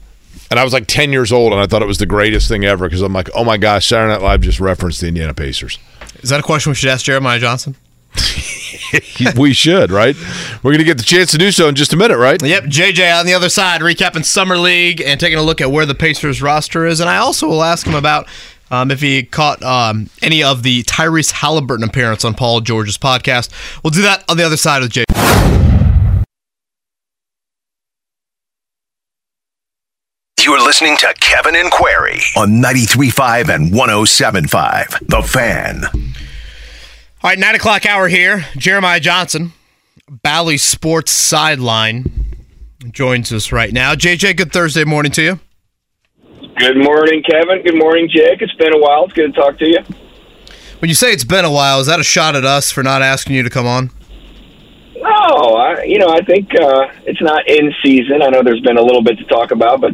[0.50, 2.64] And I was like 10 years old and I thought it was the greatest thing
[2.64, 5.78] ever because I'm like, oh my gosh, Saturday Night Live just referenced the Indiana Pacers.
[6.22, 7.76] Is that a question we should ask Jeremiah Johnson?
[9.36, 10.16] we should, right?
[10.62, 12.40] We're going to get the chance to do so in just a minute, right?
[12.40, 15.86] Yep, JJ on the other side, recapping Summer League and taking a look at where
[15.86, 17.00] the Pacers roster is.
[17.00, 18.28] And I also will ask him about
[18.70, 23.50] um, if he caught um, any of the Tyrese Haliburton appearance on Paul George's podcast.
[23.82, 25.23] We'll do that on the other side with JJ.
[30.44, 35.06] You're listening to Kevin and Query on 93.5 and 107.5.
[35.08, 35.84] The Fan.
[37.22, 38.44] All right, nine o'clock hour here.
[38.58, 39.54] Jeremiah Johnson,
[40.06, 42.36] Bally Sports Sideline,
[42.90, 43.94] joins us right now.
[43.94, 45.40] JJ, good Thursday morning to you.
[46.58, 47.62] Good morning, Kevin.
[47.62, 48.42] Good morning, Jake.
[48.42, 49.04] It's been a while.
[49.04, 49.78] It's good to talk to you.
[50.80, 53.00] When you say it's been a while, is that a shot at us for not
[53.00, 53.90] asking you to come on?
[54.96, 58.20] No, I, you know, I think uh, it's not in season.
[58.20, 59.92] I know there's been a little bit to talk about, but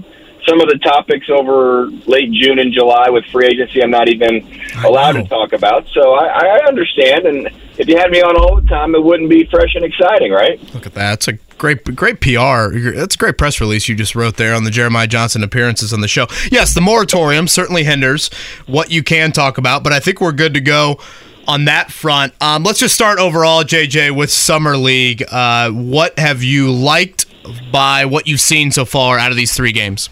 [0.48, 4.60] some of the topics over late June and July with free agency, I'm not even
[4.84, 5.86] allowed to talk about.
[5.88, 7.26] So I, I understand.
[7.26, 7.48] And
[7.78, 10.58] if you had me on all the time, it wouldn't be fresh and exciting, right?
[10.74, 11.14] Look at that.
[11.14, 12.70] It's a Great, great PR.
[12.94, 16.00] That's a great press release you just wrote there on the Jeremiah Johnson appearances on
[16.00, 16.26] the show.
[16.50, 18.30] Yes, the moratorium certainly hinders
[18.66, 20.98] what you can talk about, but I think we're good to go
[21.46, 22.32] on that front.
[22.40, 25.22] Um, let's just start overall, JJ, with Summer League.
[25.30, 27.26] Uh, what have you liked
[27.70, 30.08] by what you've seen so far out of these three games?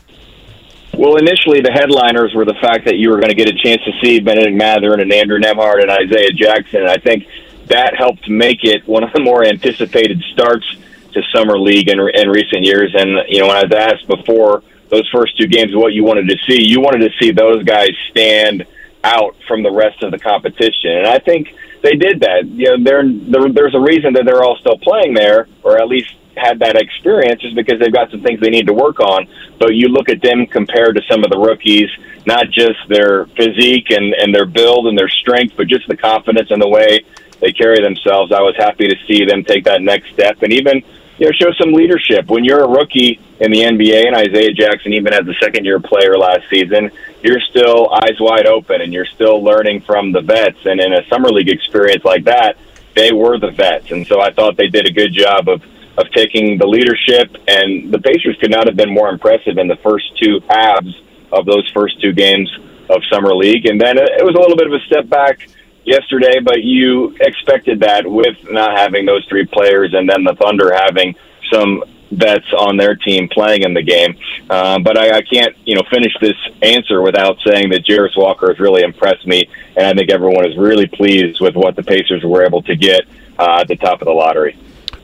[0.99, 3.81] Well, initially the headliners were the fact that you were going to get a chance
[3.85, 6.81] to see Benedict Mathurin and Andrew Nembhard and Isaiah Jackson.
[6.81, 7.29] And I think
[7.67, 10.67] that helped make it one of the more anticipated starts
[11.13, 12.97] to summer league in, in recent years.
[12.99, 16.37] And you know, when I asked before those first two games what you wanted to
[16.49, 18.67] see, you wanted to see those guys stand
[19.05, 20.91] out from the rest of the competition.
[20.91, 22.45] And I think they did that.
[22.45, 25.87] You know, they're, they're, there's a reason that they're all still playing there, or at
[25.87, 29.29] least had that experience, is because they've got some things they need to work on.
[29.59, 31.91] But you look at them compared to some of the rookies,
[32.27, 36.51] not just their physique and, and their build and their strength, but just the confidence
[36.51, 37.01] and the way
[37.41, 38.33] they carry themselves.
[38.33, 40.83] I was happy to see them take that next step and even
[41.19, 42.29] you know show some leadership.
[42.29, 45.81] When you're a rookie in the NBA, and Isaiah Jackson even as a second year
[45.81, 46.91] player last season,
[47.23, 50.59] you're still eyes wide open and you're still learning from the vets.
[50.65, 52.57] And in a summer league experience like that,
[52.95, 55.63] they were the vets, and so I thought they did a good job of
[55.99, 57.37] of taking the leadership.
[57.47, 61.03] And the Pacers could not have been more impressive in the first two halves
[61.33, 62.49] of those first two games
[62.89, 63.67] of summer league.
[63.67, 65.49] And then it was a little bit of a step back
[65.85, 70.73] yesterday, but you expected that with not having those three players and then the Thunder
[70.73, 71.15] having
[71.53, 74.17] some vets on their team playing in the game.
[74.49, 78.49] Uh, but I, I can't, you know, finish this answer without saying that Jarace Walker
[78.49, 82.25] has really impressed me, and I think everyone is really pleased with what the Pacers
[82.25, 83.03] were able to get
[83.39, 84.57] uh, at the top of the lottery.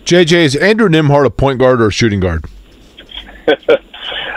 [0.05, 2.45] JJ, is Andrew Nembhard a point guard or a shooting guard?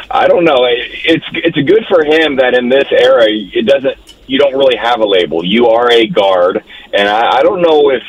[0.10, 0.60] I don't know.
[0.62, 5.02] It's it's good for him that in this era it doesn't you don't really have
[5.02, 5.44] a label.
[5.44, 6.64] You are a guard,
[6.94, 8.04] and I, I don't know if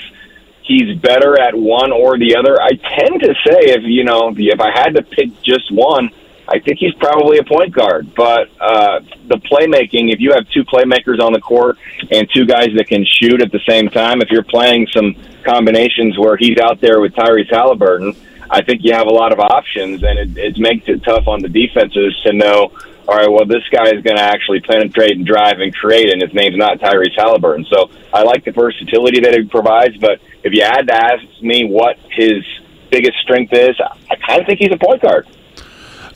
[0.63, 2.61] he's better at one or the other.
[2.63, 6.11] I tend to say if you know if I had to pick just one,
[6.49, 8.15] I think he's probably a point guard.
[8.15, 11.77] But uh, the playmaking, if you have two playmakers on the court
[12.11, 15.15] and two guys that can shoot at the same time, if you're playing some
[15.45, 18.16] combinations where he's out there with Tyrese Haliburton,
[18.51, 21.43] I think you have a lot of options, and it, it makes it tough on
[21.43, 22.73] the defenses to know.
[23.07, 26.20] All right, well, this guy is going to actually penetrate and drive and create, and
[26.23, 27.66] his name's not Tyrese Haliburton.
[27.69, 31.65] So I like the versatility that it provides, but if you had to ask me
[31.65, 32.45] what his
[32.91, 33.77] biggest strength is,
[34.11, 35.27] I kind of think he's a point guard.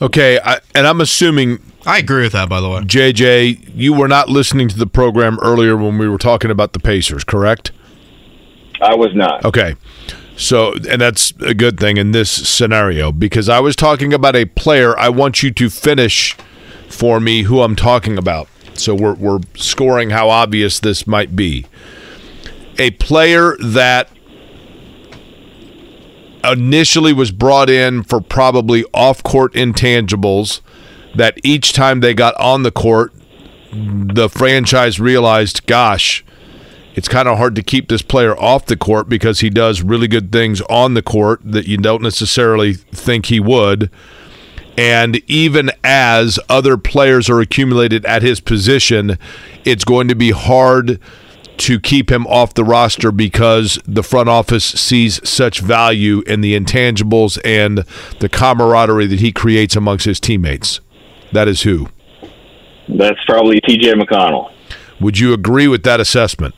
[0.03, 2.49] Okay, I, and I'm assuming I agree with that.
[2.49, 6.17] By the way, JJ, you were not listening to the program earlier when we were
[6.17, 7.71] talking about the Pacers, correct?
[8.81, 9.45] I was not.
[9.45, 9.77] Okay.
[10.35, 14.43] So, and that's a good thing in this scenario because I was talking about a
[14.43, 14.97] player.
[14.99, 16.35] I want you to finish
[16.89, 18.49] for me who I'm talking about.
[18.73, 21.65] So we're, we're scoring how obvious this might be.
[22.77, 24.09] A player that
[26.43, 30.61] initially was brought in for probably off court intangibles
[31.15, 33.13] that each time they got on the court,
[33.71, 36.23] the franchise realized, gosh,
[36.95, 40.07] it's kind of hard to keep this player off the court because he does really
[40.07, 43.89] good things on the court that you don't necessarily think he would.
[44.77, 49.17] And even as other players are accumulated at his position,
[49.65, 50.99] it's going to be hard
[51.57, 56.59] to keep him off the roster because the front office sees such value in the
[56.59, 57.85] intangibles and
[58.19, 60.79] the camaraderie that he creates amongst his teammates.
[61.31, 61.89] That is who?
[62.87, 64.51] That's probably TJ McConnell.
[64.99, 66.55] Would you agree with that assessment?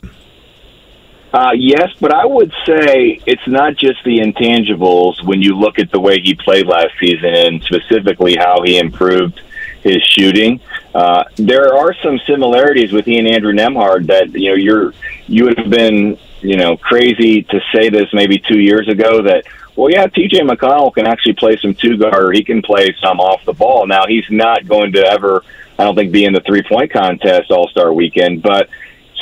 [1.33, 5.91] Uh, yes, but I would say it's not just the intangibles when you look at
[5.91, 9.41] the way he played last season and specifically how he improved
[9.85, 10.59] his shooting.
[10.95, 14.93] Uh, there are some similarities with Ian Andrew Nembhard that you know you're
[15.27, 19.45] you would have been you know crazy to say this maybe two years ago that
[19.75, 23.19] well yeah TJ McConnell can actually play some two guard or he can play some
[23.19, 23.85] off the ball.
[23.85, 25.43] Now he's not going to ever
[25.77, 28.69] I don't think be in the three point contest All Star Weekend, but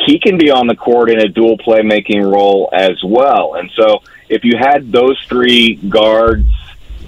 [0.06, 3.56] he can be on the court in a dual playmaking role as well.
[3.56, 6.48] And so if you had those three guards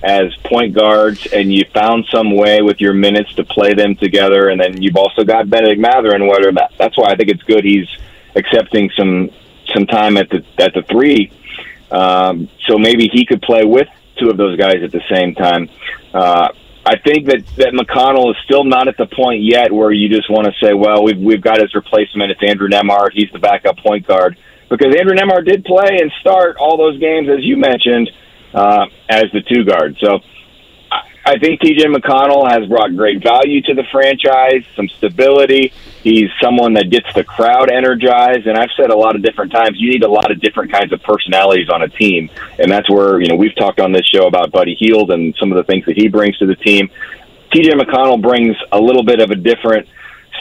[0.06, 4.50] as point guards and you found some way with your minutes to play them together
[4.50, 7.64] and then you've also got Benedict Mathurin whether that that's why I think it's good
[7.64, 7.88] he's
[8.36, 9.32] accepting some
[9.74, 11.32] some time at the at the three.
[11.92, 13.88] Um, so maybe he could play with
[14.18, 15.70] two of those guys at the same time.
[16.14, 16.50] Uh,
[16.86, 20.30] I think that that McConnell is still not at the point yet where you just
[20.30, 22.32] want to say, well, we've we've got his replacement.
[22.32, 23.12] It's Andrew Nembhard.
[23.14, 24.38] He's the backup point guard
[24.70, 28.10] because Andrew Nembhard did play and start all those games as you mentioned
[28.56, 29.98] uh, as the two guard.
[30.00, 30.22] So
[31.26, 35.74] I, think TJ McConnell has brought great value to the franchise, some stability.
[36.02, 38.48] He's someone that gets the crowd energized.
[38.48, 40.94] And I've said a lot of different times, you need a lot of different kinds
[40.94, 42.30] of personalities on a team.
[42.58, 45.52] And that's where, you know, we've talked on this show about Buddy Hield and some
[45.52, 46.90] of the things that he brings to the team.
[47.54, 49.88] TJ McConnell brings a little bit of a different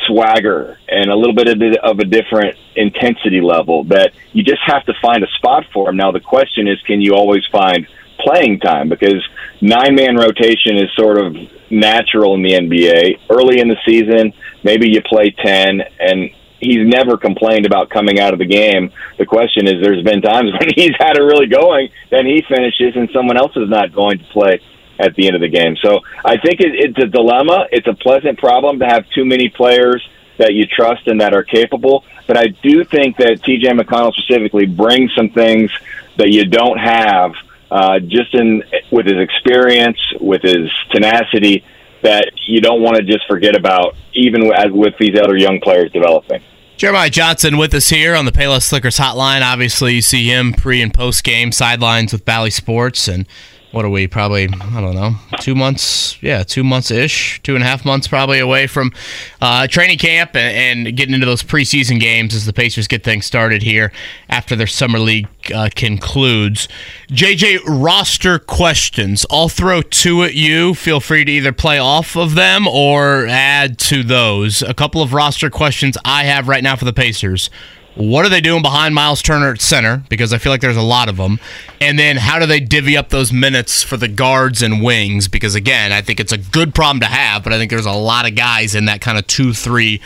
[0.07, 1.49] swagger and a little bit
[1.82, 5.97] of a different intensity level that you just have to find a spot for him.
[5.97, 7.86] Now, the question is, can you always find
[8.24, 8.88] playing time?
[8.88, 9.22] Because
[9.60, 11.36] nine man rotation is sort of
[11.70, 13.20] natural in the NBA.
[13.30, 14.32] Early in the season,
[14.62, 16.30] maybe you play 10 and
[16.60, 18.90] he's never complained about coming out of the game.
[19.18, 22.96] The question is, there's been times when he's had it really going, then he finishes
[22.96, 24.60] and someone else is not going to play
[24.98, 25.76] at the end of the game.
[25.82, 27.66] So I think it, it's a dilemma.
[27.72, 30.06] It's a pleasant problem to have too many players
[30.38, 32.05] that you trust and that are capable.
[32.26, 35.70] But I do think that TJ McConnell specifically brings some things
[36.16, 37.32] that you don't have
[37.70, 41.65] uh, just in with his experience, with his tenacity,
[42.03, 45.91] that you don't want to just forget about, even with, with these other young players
[45.93, 46.43] developing.
[46.77, 49.43] Jeremiah Johnson with us here on the Payless Liquors Hotline.
[49.43, 53.27] Obviously, you see him pre and post game sidelines with Bally Sports, and
[53.74, 57.64] what are we probably i don't know two months yeah two months ish two and
[57.64, 58.92] a half months probably away from
[59.40, 63.26] uh, training camp and, and, getting into those preseason games as the pacers get things
[63.26, 63.92] started here
[64.28, 66.68] after their summer league uh, concludes.
[67.09, 69.26] Jj roster questions.
[69.30, 70.74] I'll throw two at you.
[70.74, 74.62] Feel free to either play off of them or add to those.
[74.62, 77.51] A couple of roster questions i have right now for the pacers
[77.96, 80.02] what are they doing behind Miles Turner at center?
[80.08, 81.38] Because I feel like there's a lot of them.
[81.80, 85.28] And then how do they divvy up those minutes for the guards and wings?
[85.28, 87.92] Because again, I think it's a good problem to have, but I think there's a
[87.92, 90.00] lot of guys in that kind of 2 3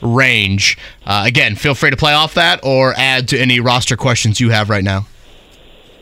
[0.00, 0.78] range.
[1.04, 4.50] Uh, again, feel free to play off that or add to any roster questions you
[4.50, 5.06] have right now.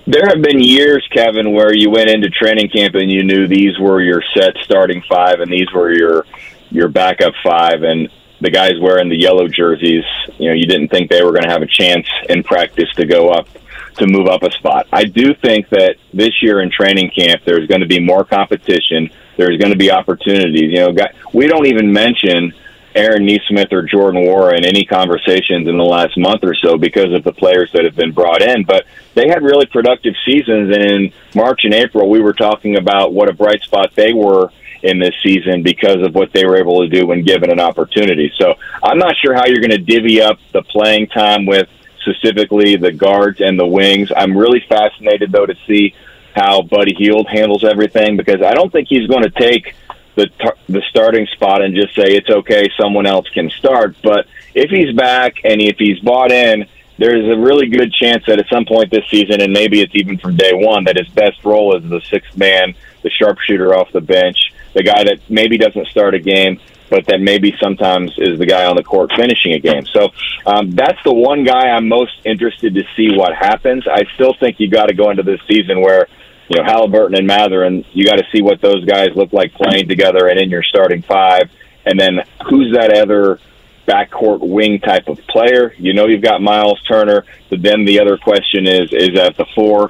[0.06, 3.78] There have been years, Kevin, where you went into training camp and you knew these
[3.78, 6.26] were your set starting five and these were your
[6.70, 7.82] your backup five.
[7.82, 8.08] And
[8.42, 10.04] the guys wearing the yellow jerseys,
[10.38, 13.06] you know, you didn't think they were going to have a chance in practice to
[13.06, 13.48] go up
[13.96, 14.88] to move up a spot.
[14.92, 19.10] I do think that this year in training camp there's going to be more competition.
[19.36, 20.72] There's going to be opportunities.
[20.72, 20.96] You know,
[21.32, 22.52] we don't even mention
[22.94, 27.12] Aaron Nesmith or Jordan Nwora in any conversations in the last month or so because
[27.12, 28.64] of the players that have been brought in.
[28.64, 33.12] But they had really productive seasons, and in March and April we were talking about
[33.12, 34.50] what a bright spot they were
[34.82, 38.32] in this season because of what they were able to do when given an opportunity.
[38.36, 41.68] So I'm not sure how you're going to divvy up the playing time with
[42.00, 44.10] specifically the guards and the wings.
[44.14, 45.94] I'm really fascinated though to see
[46.34, 49.74] how Buddy Hield handles everything because I don't think he's going to take
[50.14, 50.28] the
[50.68, 53.96] the starting spot and just say it's okay, someone else can start.
[54.02, 56.66] But if he's back and if he's bought in,
[56.98, 60.18] there's a really good chance that at some point this season, and maybe it's even
[60.18, 64.00] from day one, that his best role is the sixth man, the sharpshooter off the
[64.00, 68.46] bench, the guy that maybe doesn't start a game, but that maybe sometimes is the
[68.46, 69.86] guy on the court finishing a game.
[69.86, 70.10] So
[70.46, 73.86] um, that's the one guy I'm most interested to see what happens.
[73.88, 76.06] I still think you got to go into this season where
[76.48, 79.88] you know Haliburton and Mathurin, you got to see what those guys look like playing
[79.88, 81.50] together and in your starting five,
[81.86, 83.40] and then who's that other
[83.86, 85.74] backcourt wing type of player.
[85.78, 89.46] You know you've got Miles Turner, but then the other question is is at the
[89.54, 89.88] four.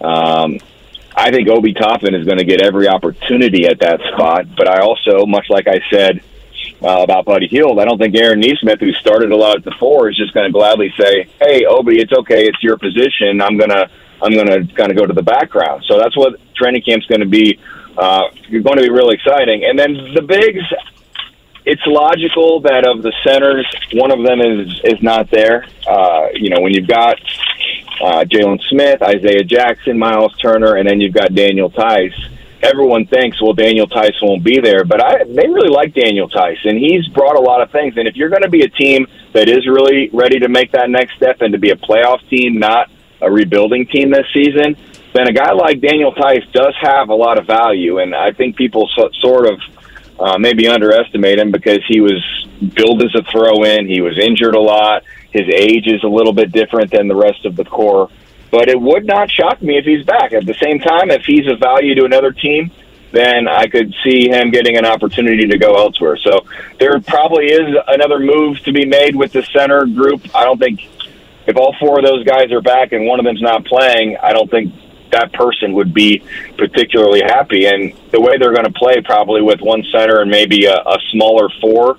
[0.00, 0.58] Um,
[1.16, 4.46] I think Obi Toppin is going to get every opportunity at that spot.
[4.54, 6.22] But I also, much like I said
[6.82, 9.74] uh, about Buddy Hield, I don't think Aaron Nesmith, who started a lot at the
[9.78, 12.46] four, is just going to gladly say, "Hey, Obi, it's okay.
[12.46, 13.40] It's your position.
[13.40, 13.88] I'm gonna,
[14.20, 17.26] I'm gonna kind of go to the background." So that's what training camp's going to
[17.26, 17.58] be.
[17.96, 19.64] Uh, going to be really exciting.
[19.64, 20.60] And then the bigs,
[21.64, 25.64] it's logical that of the centers, one of them is is not there.
[25.88, 27.18] Uh, you know, when you've got
[28.00, 32.12] uh, Jalen Smith, Isaiah Jackson, Miles Turner, and then you've got Daniel Theis.
[32.62, 36.58] Everyone thinks, well, Daniel Theis won't be there, but I they really like Daniel Theis,
[36.64, 37.96] and he's brought a lot of things.
[37.96, 40.90] And if you're going to be a team that is really ready to make that
[40.90, 42.90] next step and to be a playoff team, not
[43.20, 44.76] a rebuilding team this season,
[45.14, 47.98] then a guy like Daniel Theis does have a lot of value.
[47.98, 49.60] And I think people so, sort of
[50.18, 52.22] uh, maybe underestimate him because he was
[52.74, 53.86] billed as a throw in.
[53.86, 55.04] He was injured a lot.
[55.36, 58.10] His age is a little bit different than the rest of the core.
[58.50, 60.32] But it would not shock me if he's back.
[60.32, 62.70] At the same time, if he's of value to another team,
[63.12, 66.16] then I could see him getting an opportunity to go elsewhere.
[66.16, 66.46] So
[66.78, 70.22] there probably is another move to be made with the center group.
[70.34, 70.88] I don't think
[71.46, 74.32] if all four of those guys are back and one of them's not playing, I
[74.32, 74.72] don't think
[75.12, 76.22] that person would be
[76.58, 77.66] particularly happy.
[77.66, 80.98] And the way they're going to play, probably with one center and maybe a, a
[81.12, 81.98] smaller four,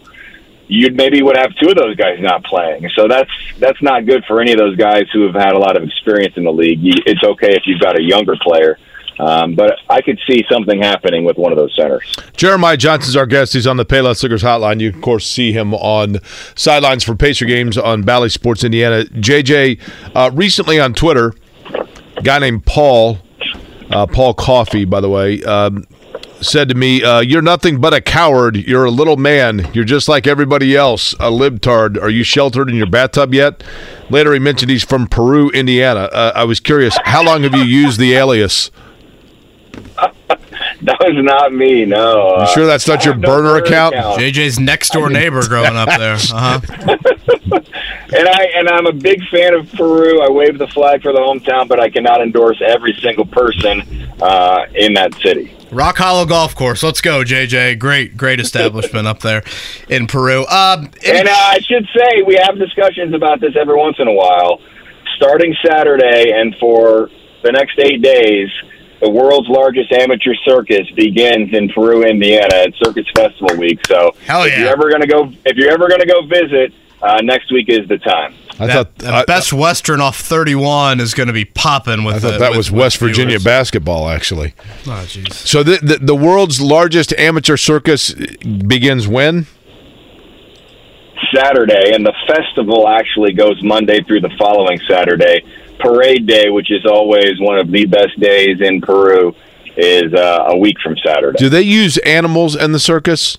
[0.68, 2.90] you maybe would have two of those guys not playing.
[2.96, 3.30] So that's
[3.60, 6.36] that's not good for any of those guys who have had a lot of experience
[6.38, 6.80] in the league.
[6.82, 8.78] It's okay if you've got a younger player
[9.20, 12.16] Um, but I could see something happening with one of those centers.
[12.36, 13.54] Jeremiah Johnson's our guest.
[13.54, 14.80] He's on the Payless Liquors hotline.
[14.80, 16.20] You, of course, see him on
[16.56, 19.06] sidelines for Pacer games on Bally Sports Indiana.
[19.06, 19.80] JJ,
[20.16, 21.34] uh, recently on Twitter,
[22.24, 23.18] guy named Paul,
[23.90, 25.86] uh, Paul Coffee, by the way, um,
[26.42, 28.56] said to me, uh, You're nothing but a coward.
[28.56, 29.70] You're a little man.
[29.74, 32.02] You're just like everybody else, a libtard.
[32.02, 33.64] Are you sheltered in your bathtub yet?
[34.10, 36.10] Later, he mentioned he's from Peru, Indiana.
[36.12, 38.72] Uh, I was curious, how long have you used the alias?
[40.88, 41.84] That was not me.
[41.84, 42.38] No.
[42.40, 43.94] You sure that's not I your have no burner burner account?
[43.96, 44.20] account.
[44.22, 46.14] JJ's next door neighbor growing up there.
[46.34, 46.62] Uh huh.
[48.16, 50.22] and I and I'm a big fan of Peru.
[50.22, 53.82] I wave the flag for the hometown, but I cannot endorse every single person
[54.22, 55.54] uh, in that city.
[55.72, 56.82] Rock Hollow Golf Course.
[56.84, 57.78] Let's go, JJ.
[57.80, 59.44] Great, great establishment up there
[59.90, 60.46] in Peru.
[60.48, 64.14] Um, And uh, I should say we have discussions about this every once in a
[64.14, 64.62] while.
[65.18, 67.10] Starting Saturday and for
[67.44, 68.50] the next eight days,
[69.02, 73.80] the world's largest amateur circus begins in Peru, Indiana, at Circus Festival Week.
[73.88, 77.52] So Hell if you're ever gonna go, if you're ever gonna go visit, uh, next
[77.52, 78.34] week is the time.
[78.60, 82.16] I that, thought that I, Best Western off 31 is going to be popping with
[82.16, 83.44] I thought the- that with- was with West Virginia viewers.
[83.44, 84.56] basketball, actually.
[84.88, 85.32] Oh, jeez.
[85.32, 89.46] So the, the the world's largest amateur circus begins when?
[91.36, 95.44] Saturday, and the festival actually goes Monday through the following Saturday.
[95.80, 99.36] Parade Day, which is always one of the best days in Peru,
[99.76, 101.38] is uh, a week from Saturday.
[101.38, 103.38] Do they use animals in the circus?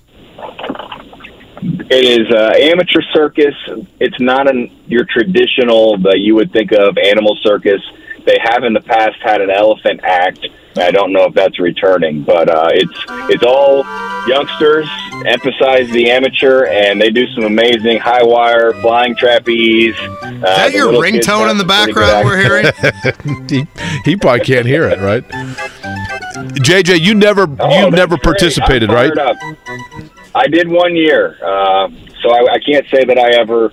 [1.91, 3.55] It is uh, amateur circus.
[3.99, 7.81] It's not an, your traditional that you would think of animal circus.
[8.25, 10.47] They have in the past had an elephant act.
[10.81, 13.85] I don't know if that's returning, but uh, it's it's all
[14.29, 14.89] youngsters.
[15.27, 19.97] Emphasize the amateur, and they do some amazing high wire, flying trapeze.
[19.99, 23.47] Uh, Is that your little kids ringtone in the some pretty good background we're hearing?
[24.05, 25.25] he, he probably can't hear it, right?
[26.61, 28.23] JJ, you never Oh, you never great.
[28.23, 29.17] participated, right?
[29.19, 29.37] up.
[30.35, 31.89] I did one year, uh,
[32.23, 33.67] so I, I can't say that I ever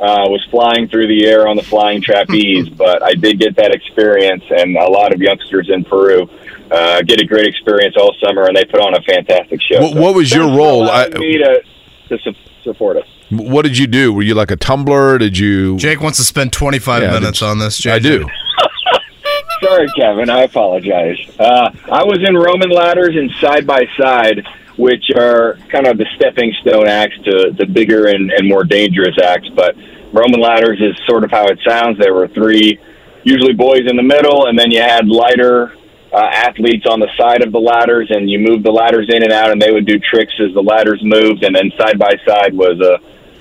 [0.00, 3.72] uh, was flying through the air on the flying trapeze, but I did get that
[3.72, 6.28] experience, and a lot of youngsters in Peru
[6.70, 9.80] uh, get a great experience all summer, and they put on a fantastic show.
[9.80, 10.88] What- what was your role?
[10.90, 11.62] I- me to,
[12.10, 13.06] to su- support us.
[13.30, 14.12] What did you do?
[14.12, 15.18] Were you like a tumbler?
[15.18, 15.76] Did you?
[15.76, 17.90] Jake wants to spend 25 Yeah, minutes on this, JJ.
[17.92, 18.26] I do.
[19.62, 20.30] Sorry, Kevin.
[20.30, 21.18] I apologize.
[21.38, 24.46] Uh, I was in Roman ladders and side by side,
[24.76, 29.16] which are kind of the stepping stone acts to the bigger and, and more dangerous
[29.22, 29.48] acts.
[29.54, 29.74] But
[30.12, 31.98] Roman ladders is sort of how it sounds.
[31.98, 32.78] There were three,
[33.24, 35.74] usually boys in the middle, and then you had lighter
[36.12, 39.32] uh, athletes on the side of the ladders, and you move the ladders in and
[39.32, 41.44] out, and they would do tricks as the ladders moved.
[41.44, 42.98] And then side by side was a,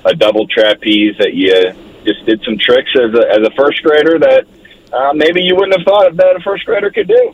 [0.07, 1.53] a double trapeze that you
[2.06, 4.48] just did some tricks as a, as a first grader that
[4.91, 7.34] uh, maybe you wouldn't have thought that a first grader could do.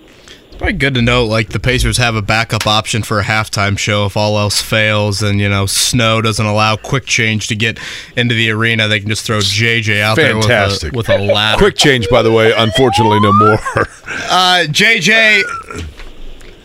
[0.58, 4.06] Probably good to know, like the Pacers have a backup option for a halftime show
[4.06, 7.80] if all else fails, and you know snow doesn't allow quick change to get
[8.16, 8.88] into the arena.
[8.88, 10.92] They can just throw JJ out Fantastic.
[10.92, 11.58] there with a, with a ladder.
[11.58, 12.54] Quick change, by the way.
[12.56, 13.60] Unfortunately, no more.
[14.36, 15.42] Uh, JJ,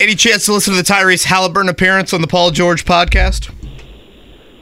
[0.01, 3.51] any chance to listen to the Tyrese Haliburton appearance on the Paul George podcast?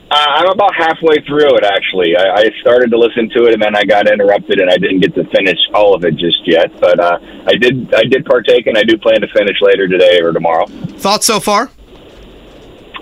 [0.09, 2.17] Uh, I'm about halfway through it, actually.
[2.17, 5.01] I, I started to listen to it, and then I got interrupted, and I didn't
[5.01, 6.71] get to finish all of it just yet.
[6.81, 7.93] But uh, I did.
[7.93, 10.67] I did partake, and I do plan to finish later today or tomorrow.
[10.67, 11.71] Thoughts so far?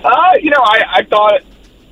[0.02, 1.42] Uh, you know, I, I thought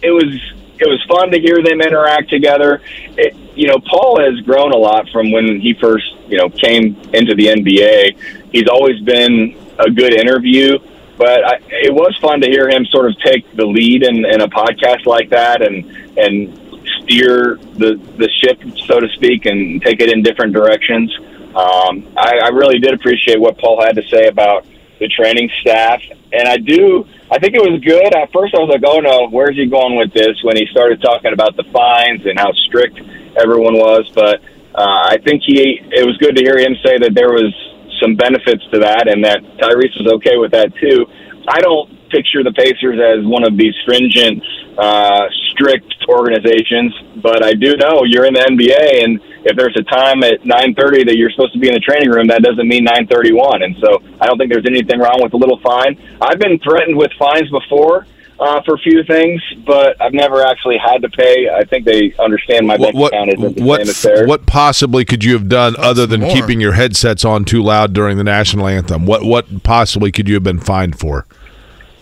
[0.02, 0.32] it was
[0.78, 2.80] it was fun to hear them interact together.
[3.16, 6.96] It, you know, Paul has grown a lot from when he first you know came
[7.12, 8.50] into the NBA.
[8.50, 10.78] He's always been a good interview,
[11.22, 14.40] but I, it was fun to hear him sort of take the lead in, in
[14.40, 15.86] a podcast like that and
[16.18, 16.58] and
[16.98, 18.58] steer the the ship,
[18.88, 21.16] so to speak, and take it in different directions.
[21.54, 24.66] Um, I, I really did appreciate what Paul had to say about
[24.98, 27.06] the training staff, and I do.
[27.30, 28.16] I think it was good.
[28.16, 31.00] At first, I was like, "Oh no, where's he going with this?" When he started
[31.00, 32.98] talking about the fines and how strict
[33.38, 34.42] everyone was, but
[34.74, 35.86] uh, I think he.
[35.92, 37.54] It was good to hear him say that there was
[38.02, 41.06] some benefits to that, and that Tyrese was okay with that too.
[41.46, 44.42] I don't picture the Pacers as one of these stringent,
[44.76, 46.92] uh, strict organizations,
[47.22, 51.04] but I do know you're in the NBA, and if there's a time at 9:30
[51.04, 53.62] that you're supposed to be in the training room, that doesn't mean 9:31.
[53.62, 55.96] And so I don't think there's anything wrong with a little fine.
[56.20, 58.06] I've been threatened with fines before.
[58.42, 61.48] Uh, for a few things, but I've never actually had to pay.
[61.48, 64.26] I think they understand my bank what account isn't the what same as theirs.
[64.26, 66.34] what possibly could you have done other than more.
[66.34, 69.06] keeping your headsets on too loud during the national anthem?
[69.06, 71.24] What what possibly could you have been fined for?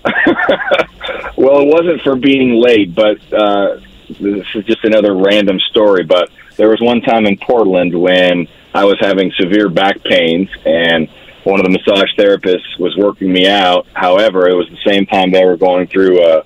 [1.37, 6.05] Well, it wasn't for being late, but uh, this is just another random story.
[6.05, 11.09] But there was one time in Portland when I was having severe back pains, and
[11.45, 13.87] one of the massage therapists was working me out.
[13.95, 16.45] However, it was the same time they were going through a,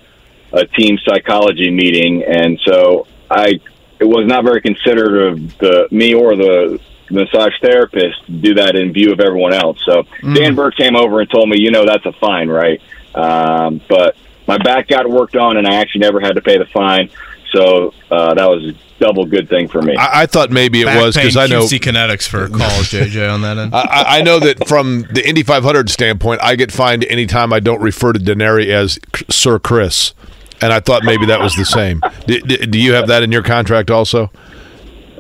[0.52, 3.60] a team psychology meeting, and so I
[3.98, 6.80] it was not very considerate of the me or the
[7.10, 9.78] massage therapist to do that in view of everyone else.
[9.84, 10.04] So
[10.34, 12.80] Dan Burke came over and told me, you know, that's a fine, right?
[13.14, 14.16] Um, but
[14.46, 17.10] my back got worked on, and I actually never had to pay the fine.
[17.52, 19.96] So uh, that was double good thing for me.
[19.96, 22.60] I, I thought maybe it Back was because I know QC Kinetix for calls,
[22.90, 23.74] JJ, on that end.
[23.74, 27.60] I- I, I know that from the Indy 500 standpoint, I get fined anytime I
[27.60, 28.98] don't refer to Denari as
[29.30, 30.14] Sir Chris,
[30.60, 32.00] and I thought maybe that was the same.
[32.26, 34.30] Do, do do you have that in your contract also?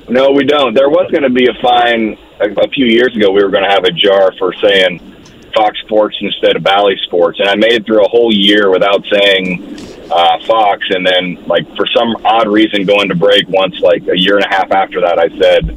[0.08, 0.74] No, we don't.
[0.74, 3.30] There was going to be a fine a, a few years ago.
[3.32, 5.00] We were going to have a jar for saying
[5.54, 9.04] Fox Sports instead of Bally Sports, and I made it through a whole year without
[9.10, 9.62] saying
[10.10, 10.86] uh, Fox.
[10.90, 14.44] And then, like for some odd reason, going to break once, like a year and
[14.44, 15.70] a half after that, I said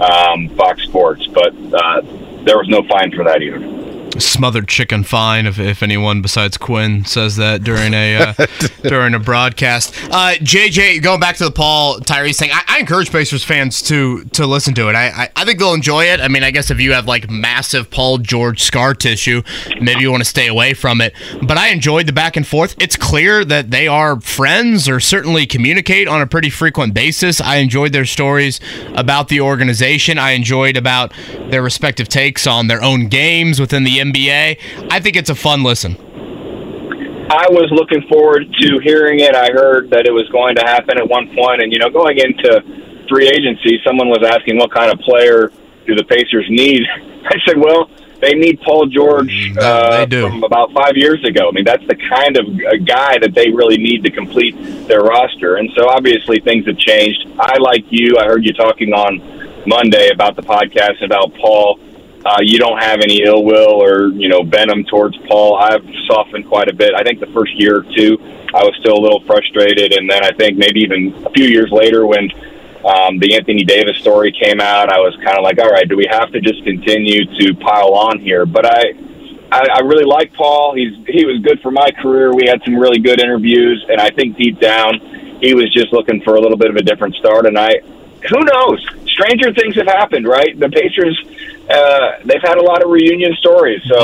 [0.00, 2.00] um, Fox Sports, but uh,
[2.44, 3.79] there was no fine for that either.
[4.18, 8.46] Smothered chicken fine if, if anyone besides Quinn says that during a uh,
[8.82, 9.94] during a broadcast.
[10.10, 14.24] Uh, JJ, going back to the Paul Tyrese thing, I, I encourage Pacers fans to
[14.24, 14.96] to listen to it.
[14.96, 16.20] I, I I think they'll enjoy it.
[16.20, 19.42] I mean, I guess if you have like massive Paul George scar tissue,
[19.80, 21.14] maybe you want to stay away from it.
[21.42, 22.74] But I enjoyed the back and forth.
[22.80, 27.40] It's clear that they are friends or certainly communicate on a pretty frequent basis.
[27.40, 28.58] I enjoyed their stories
[28.94, 30.18] about the organization.
[30.18, 31.12] I enjoyed about
[31.50, 34.58] their respective takes on their own games within the NBA.
[34.90, 35.96] I think it's a fun listen.
[37.30, 39.36] I was looking forward to hearing it.
[39.36, 42.18] I heard that it was going to happen at one point, and you know, going
[42.18, 45.52] into free agency, someone was asking what kind of player
[45.86, 46.82] do the Pacers need.
[47.24, 47.88] I said, well,
[48.20, 51.48] they need Paul George uh, from about five years ago.
[51.48, 54.54] I mean, that's the kind of uh, guy that they really need to complete
[54.88, 55.56] their roster.
[55.56, 57.26] And so, obviously, things have changed.
[57.38, 58.18] I like you.
[58.18, 59.22] I heard you talking on
[59.66, 61.78] Monday about the podcast about Paul
[62.24, 65.56] uh, you don't have any ill will or you know venom towards Paul.
[65.56, 66.94] I've softened quite a bit.
[66.94, 68.18] I think the first year or two,
[68.54, 71.70] I was still a little frustrated, and then I think maybe even a few years
[71.70, 72.30] later, when
[72.84, 75.96] um, the Anthony Davis story came out, I was kind of like, all right, do
[75.96, 78.46] we have to just continue to pile on here?
[78.46, 78.94] But I.
[79.52, 80.76] I, I really like Paul.
[80.76, 82.32] He's he was good for my career.
[82.32, 85.00] We had some really good interviews, and I think deep down,
[85.40, 87.46] he was just looking for a little bit of a different start.
[87.46, 87.80] And I,
[88.28, 88.86] who knows?
[89.08, 90.56] Stranger things have happened, right?
[90.56, 91.18] The Pacers,
[91.70, 93.82] uh, they've had a lot of reunion stories.
[93.88, 93.96] So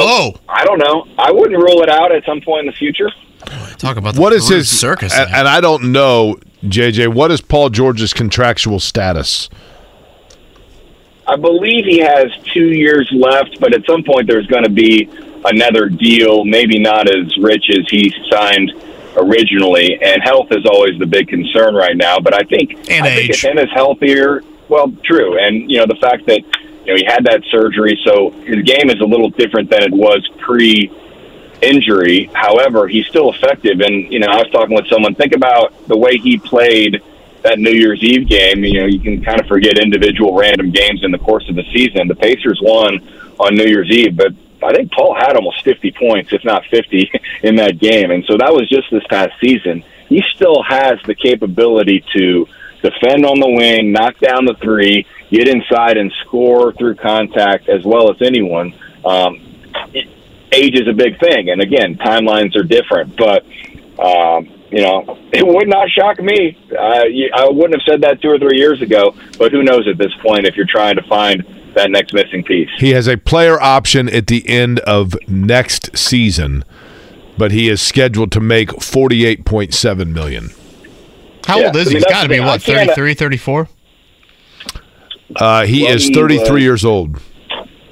[0.49, 1.07] I don't know.
[1.19, 3.11] I wouldn't rule it out at some point in the future.
[3.79, 5.13] Talk about What is his circus?
[5.15, 7.13] And, and I don't know, JJ.
[7.15, 9.49] What is Paul George's contractual status?
[11.29, 15.09] I believe he has two years left, but at some point there's going to be
[15.45, 18.73] another deal, maybe not as rich as he signed
[19.17, 19.99] originally.
[20.01, 22.19] And health is always the big concern right now.
[22.21, 23.45] But I think And I think age.
[23.45, 25.39] if him is healthier, well, true.
[25.39, 26.41] And you know the fact that
[26.87, 29.93] you know he had that surgery, so his game is a little different than it
[29.93, 30.91] was pre
[31.63, 32.31] injury.
[32.35, 33.81] However, he's still effective.
[33.81, 35.15] And you know, I was talking with someone.
[35.15, 37.03] Think about the way he played
[37.43, 38.65] that New Year's Eve game.
[38.65, 41.65] You know, you can kind of forget individual random games in the course of the
[41.73, 42.09] season.
[42.09, 43.01] The Pacers won
[43.39, 44.33] on New Year's Eve, but
[44.63, 47.11] I think Paul had almost 50 points, if not 50,
[47.43, 48.11] in that game.
[48.11, 49.85] And so that was just this past season.
[50.09, 52.47] He still has the capability to
[52.83, 57.85] defend on the wing, knock down the three, get inside and score through contact as
[57.85, 58.75] well as anyone.
[59.05, 59.41] Um,
[59.93, 60.09] it-
[60.53, 63.17] age is a big thing, and again, timelines are different.
[63.17, 63.45] But
[63.99, 66.57] um, you know, it would not shock me.
[66.71, 67.05] Uh,
[67.35, 69.15] I wouldn't have said that two or three years ago.
[69.39, 71.45] But who knows at this point if you're trying to find
[71.75, 72.71] that next missing piece.
[72.79, 76.65] He has a player option at the end of next season,
[77.37, 80.51] but he is scheduled to make forty-eight point seven million.
[81.47, 81.95] How Yeah, old is I he?
[81.95, 83.69] mean, He's that's got to be, what, can't- 33, 34?
[85.35, 87.19] Uh, he Well, is he thirty-three was- years old.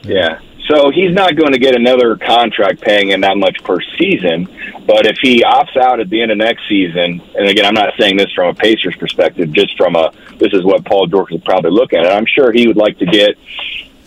[0.03, 0.39] Yeah.
[0.69, 4.49] So he's not going to get another contract paying him that much per season.
[4.87, 7.93] But if he opts out at the end of next season, and again, I'm not
[8.01, 11.45] saying this from a Pacers perspective, just from a this is what Paul George would
[11.45, 12.07] probably look at.
[12.11, 13.37] I'm sure he would like to get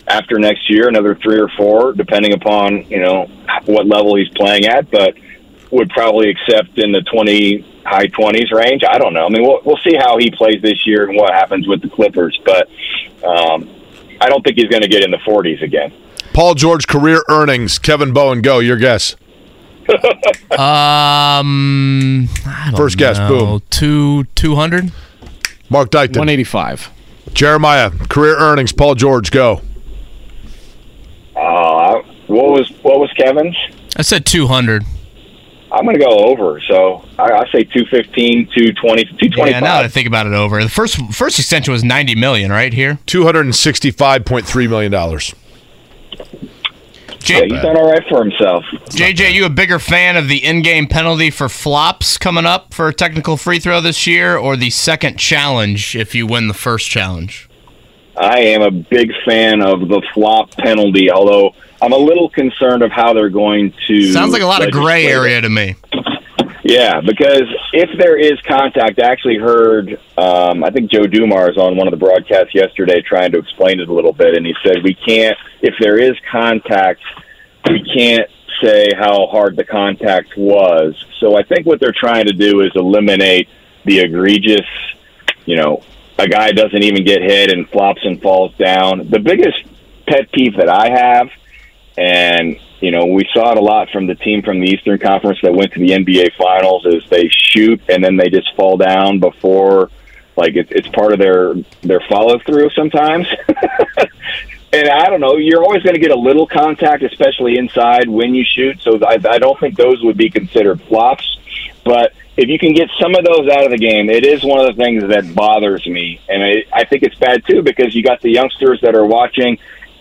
[0.08, 3.26] after next year another three or four, depending upon you know
[3.66, 4.90] what level he's playing at.
[4.90, 5.14] But
[5.70, 8.82] would probably accept in the 20 high 20s range.
[8.88, 9.26] I don't know.
[9.26, 11.88] I mean, we'll we'll see how he plays this year and what happens with the
[11.88, 12.38] Clippers.
[12.44, 12.68] But
[13.24, 13.68] um,
[14.20, 15.92] I don't think he's going to get in the 40s again.
[16.32, 17.78] Paul George career earnings.
[17.78, 18.58] Kevin Bowen, go.
[18.58, 19.16] Your guess.
[20.50, 23.62] Um, I don't First guess, boom.
[23.70, 24.90] Two, 200?
[25.70, 26.16] Mark Dykton.
[26.16, 26.90] 185.
[27.32, 28.72] Jeremiah, career earnings.
[28.72, 29.60] Paul George, go.
[31.36, 33.56] Uh, what was what was Kevin's?
[33.96, 34.84] I said 200.
[35.70, 36.60] I'm going to go over.
[36.60, 39.48] So I, I say 215, 220, 225.
[39.48, 40.62] Yeah, now that I think about it over.
[40.62, 42.98] The first first extension was 90 million, right here?
[43.06, 45.34] Two hundred and sixty-five point three million dollars.
[47.26, 48.64] Yeah, he's done all right for himself.
[48.90, 52.94] JJ, you a bigger fan of the in-game penalty for flops coming up for a
[52.94, 57.48] technical free throw this year, or the second challenge if you win the first challenge?
[58.16, 62.90] I am a big fan of the flop penalty, although I'm a little concerned of
[62.90, 64.12] how they're going to.
[64.12, 65.76] Sounds like a lot of gray area to me.
[66.64, 71.76] Yeah, because if there is contact, I actually heard, um, I think Joe Dumars on
[71.76, 74.82] one of the broadcasts yesterday trying to explain it a little bit, and he said
[74.82, 77.00] we can't, if there is contact,
[77.70, 78.28] we can't
[78.62, 80.94] say how hard the contact was.
[81.20, 83.48] So I think what they're trying to do is eliminate
[83.84, 84.66] the egregious,
[85.46, 85.82] you know,
[86.18, 89.08] a guy doesn't even get hit and flops and falls down.
[89.08, 89.56] The biggest
[90.06, 91.28] pet peeve that I have,
[91.98, 95.40] and you know, we saw it a lot from the team from the Eastern Conference
[95.42, 99.18] that went to the NBA Finals, is they shoot and then they just fall down
[99.18, 99.90] before,
[100.36, 103.26] like it, it's part of their their follow through sometimes.
[104.72, 108.32] and I don't know, you're always going to get a little contact, especially inside when
[108.32, 108.80] you shoot.
[108.80, 111.36] So I, I don't think those would be considered flops.
[111.84, 114.60] But if you can get some of those out of the game, it is one
[114.60, 118.04] of the things that bothers me, and I, I think it's bad too because you
[118.04, 119.58] got the youngsters that are watching,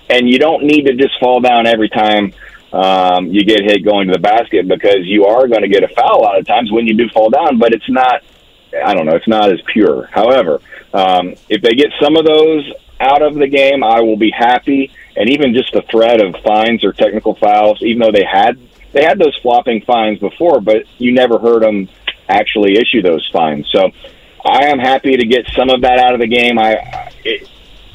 [0.10, 2.34] and you don't need to just fall down every time
[2.74, 5.88] um, you get hit going to the basket because you are going to get a
[5.90, 8.24] foul a lot of times when you do fall down, but it's not.
[8.86, 9.16] I don't know.
[9.16, 10.08] It's not as pure.
[10.08, 10.60] However,
[10.94, 12.70] um, if they get some of those
[13.00, 14.92] out of the game, I will be happy.
[15.16, 18.60] And even just the threat of fines or technical fouls, even though they had
[18.92, 21.90] they had those flopping fines before, but you never heard them
[22.28, 23.68] actually issue those fines.
[23.72, 23.92] So
[24.46, 26.60] I am happy to get some of that out of the game.
[26.60, 27.12] I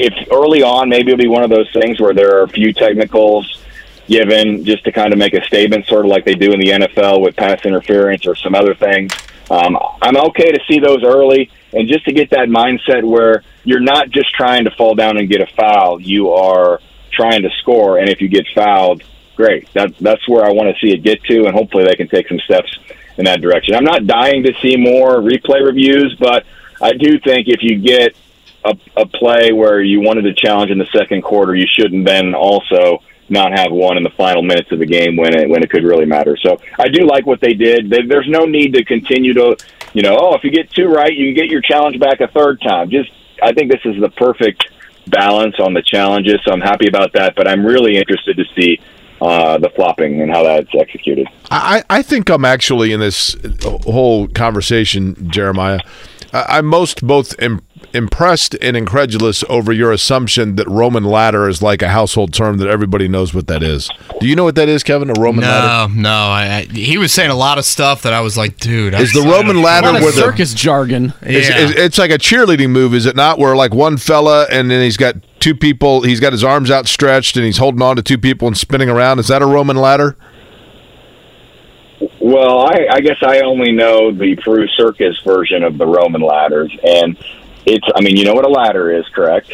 [0.03, 2.73] if early on, maybe it'll be one of those things where there are a few
[2.73, 3.63] technicals
[4.09, 6.69] given just to kind of make a statement, sort of like they do in the
[6.69, 9.13] NFL with pass interference or some other things.
[9.51, 13.81] Um, I'm okay to see those early and just to get that mindset where you're
[13.81, 16.81] not just trying to fall down and get a foul, you are
[17.11, 19.03] trying to score, and if you get fouled,
[19.37, 19.73] great.
[19.73, 22.29] That, that's where I want to see it get to, and hopefully they can take
[22.29, 22.77] some steps
[23.19, 23.75] in that direction.
[23.75, 26.45] I'm not dying to see more replay reviews, but
[26.81, 28.17] I do think if you get
[28.65, 32.35] a, a play where you wanted to challenge in the second quarter, you shouldn't then
[32.35, 35.71] also not have one in the final minutes of the game when it when it
[35.71, 36.37] could really matter.
[36.37, 37.91] So I do like what they did.
[37.91, 39.57] There's no need to continue to,
[39.95, 42.61] you know, oh, if you get two right, you get your challenge back a third
[42.61, 42.91] time.
[42.91, 43.11] Just
[43.43, 44.69] I think this is the perfect
[45.09, 46.41] balance on the challenges.
[46.45, 47.35] So I'm happy about that.
[47.35, 48.81] But I'm really interested to see
[49.21, 51.27] uh, the flopping and how that's executed.
[51.51, 53.37] I, I think I'm actually in this
[53.85, 55.81] whole conversation, Jeremiah.
[56.33, 57.63] I- I'm most both Im-
[57.95, 62.69] impressed and incredulous over your assumption that Roman ladder is like a household term that
[62.69, 63.89] everybody knows what that is.
[64.21, 65.11] Do you know what that is, Kevin?
[65.11, 65.93] A Roman ladder?
[65.95, 66.09] No, no.
[66.11, 68.95] I, I, he was saying a lot of stuff that I was like, dude.
[68.95, 71.13] Is I- the Roman ladder A lot of where the circus jargon.
[71.23, 71.59] It's, Yeah.
[71.59, 73.39] it's, it's like a cheerleading move, is it not?
[73.39, 77.37] Where like one fella and then he's got two people, he's got his arms outstretched
[77.37, 79.19] and he's holding on to two people and spinning around.
[79.19, 80.17] Is that a Roman ladder?
[82.21, 86.77] Well, I, I guess I only know the Peru Circus version of the Roman ladders,
[86.85, 87.17] and
[87.67, 87.87] it's.
[87.95, 89.53] I mean, you know what a ladder is, correct?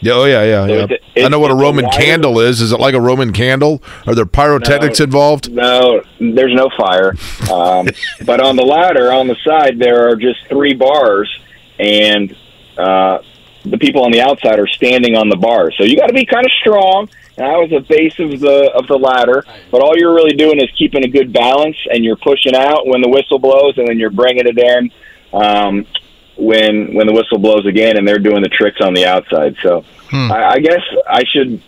[0.00, 0.86] Yeah, oh yeah, yeah, So yeah.
[0.90, 2.60] it's a- I know what a it's a Roman candle is.
[2.60, 3.82] Is it like a Roman candle?
[4.06, 5.04] Are there pyrotechnics No.
[5.04, 5.50] involved?
[5.50, 7.14] No, there's no fire.
[7.50, 7.88] Um,
[8.26, 11.34] but on the ladder, on the side, there are just three bars,
[11.78, 12.36] and
[12.76, 13.18] uh,
[13.64, 15.74] the people on the outside are standing on the bars.
[15.78, 17.08] So you got to be kind of strong.
[17.38, 20.58] And I was the base of the of the ladder, but all you're really doing
[20.58, 23.98] is keeping a good balance, and you're pushing out when the whistle blows, and then
[23.98, 24.90] you're bringing it in
[25.34, 25.86] um,
[26.36, 29.56] when when the whistle blows again, and they're doing the tricks on the outside.
[29.62, 30.30] So hmm.
[30.30, 31.62] I, I guess I should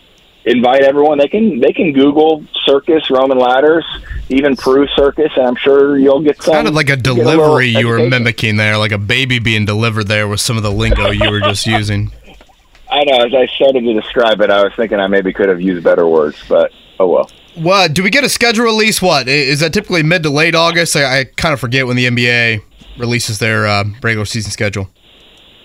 [0.45, 1.19] invite everyone.
[1.19, 3.85] They can they can Google circus Roman ladders,
[4.29, 6.55] even Peru circus, and I'm sure you'll get some.
[6.55, 10.41] Sounded like a delivery you were mimicking there, like a baby being delivered there with
[10.41, 12.13] some of the lingo you were just using.
[12.91, 13.19] I know.
[13.19, 16.07] As I started to describe it, I was thinking I maybe could have used better
[16.07, 17.31] words, but oh well.
[17.55, 19.03] What do we get a schedule release?
[19.03, 20.97] What I- that typically mid to late August?
[20.97, 22.63] I, I kind of forget when the NBA
[22.99, 24.91] releases their uh, regular season schedule.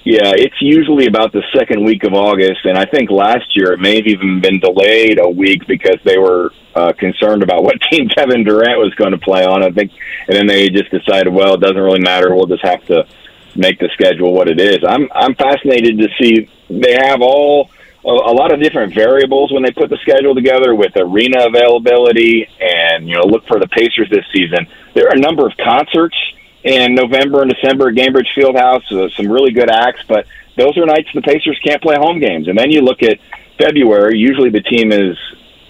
[0.06, 3.80] Yeah, it's usually about the second week of August, and I think last year it
[3.80, 8.10] may have even been delayed a week because they were uh, concerned about what team
[8.10, 9.64] Kevin Durant was going to play on.
[9.64, 9.92] I think,
[10.28, 12.36] and then they just decided, well, it doesn't really matter.
[12.36, 13.08] We'll just have to
[13.56, 14.80] make the schedule what it is.
[14.86, 17.70] I'm I'm fascinated to see they have all
[18.04, 22.48] a, a lot of different variables when they put the schedule together with arena availability
[22.60, 24.68] and you know look for the Pacers this season.
[24.96, 26.18] There are a number of concerts
[26.64, 30.26] in November and December at Gainbridge Fieldhouse, uh, some really good acts, but
[30.58, 32.48] those are nights the Pacers can't play home games.
[32.48, 33.20] And then you look at
[33.58, 35.18] February, usually the team is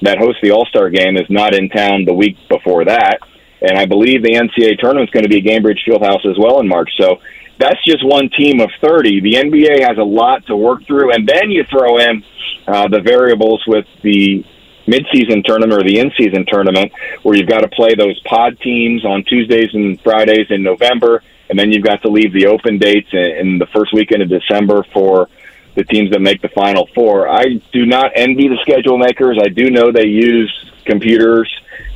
[0.02, 3.20] that hosts the All-Star game is not in town the week before that.
[3.62, 6.60] And I believe the NCAA tournament is going to be at Gainbridge Fieldhouse as well
[6.60, 6.92] in March.
[6.98, 7.22] So
[7.58, 9.22] that's just one team of 30.
[9.22, 11.14] The NBA has a lot to work through.
[11.14, 12.24] And then you throw in
[12.68, 14.44] uh, the variables with the
[14.88, 16.92] midseason tournament or the in-season tournament
[17.24, 21.58] where you've got to play those pod teams on Tuesdays and Fridays in November, and
[21.58, 25.30] then you've got to leave the open dates in, the first weekend of December for
[25.76, 27.28] the teams that make the Final Four.
[27.28, 29.40] I do not envy the schedule makers.
[29.42, 31.50] I do know they use computers,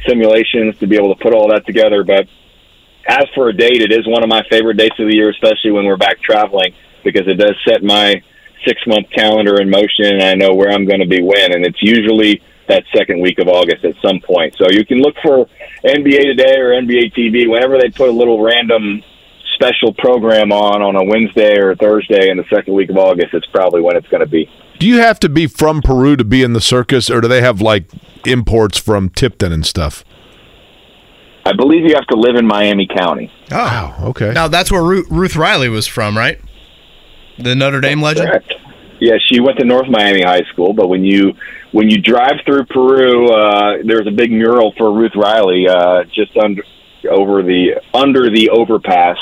[0.07, 2.27] simulations to be able to put all that together, but
[3.07, 5.71] as for a date, it is one of my favorite dates of the year, especially
[5.71, 6.73] when we're back traveling,
[7.03, 8.21] because it does set my
[8.65, 11.53] six month calendar in motion and I know where I'm going to be when.
[11.53, 14.55] And it's usually that second week of August at some point.
[14.57, 15.47] So you can look for
[15.83, 19.03] NBA Today or NBA TV whenever they put a little random
[19.55, 23.33] special program on on a Wednesday or a Thursday in the second week of August.
[23.33, 24.49] It's probably when it's going to be.
[24.79, 27.41] Do you have to be from Peru to be in the circus, or do they
[27.41, 27.89] have like
[28.25, 30.03] imports from Tipton and stuff?
[31.45, 33.31] I believe you have to live in Miami County.
[33.51, 34.33] Oh, okay.
[34.33, 36.39] Now that's where Ruth, Ruth Riley was from, right?
[37.39, 38.29] The Notre Dame legend.
[38.29, 38.53] Correct.
[38.99, 41.33] Yeah, she went to North Miami High School, but when you
[41.71, 46.35] when you drive through Peru, uh, there's a big mural for Ruth Riley uh, just
[46.37, 46.63] under
[47.09, 49.17] over the under the overpass,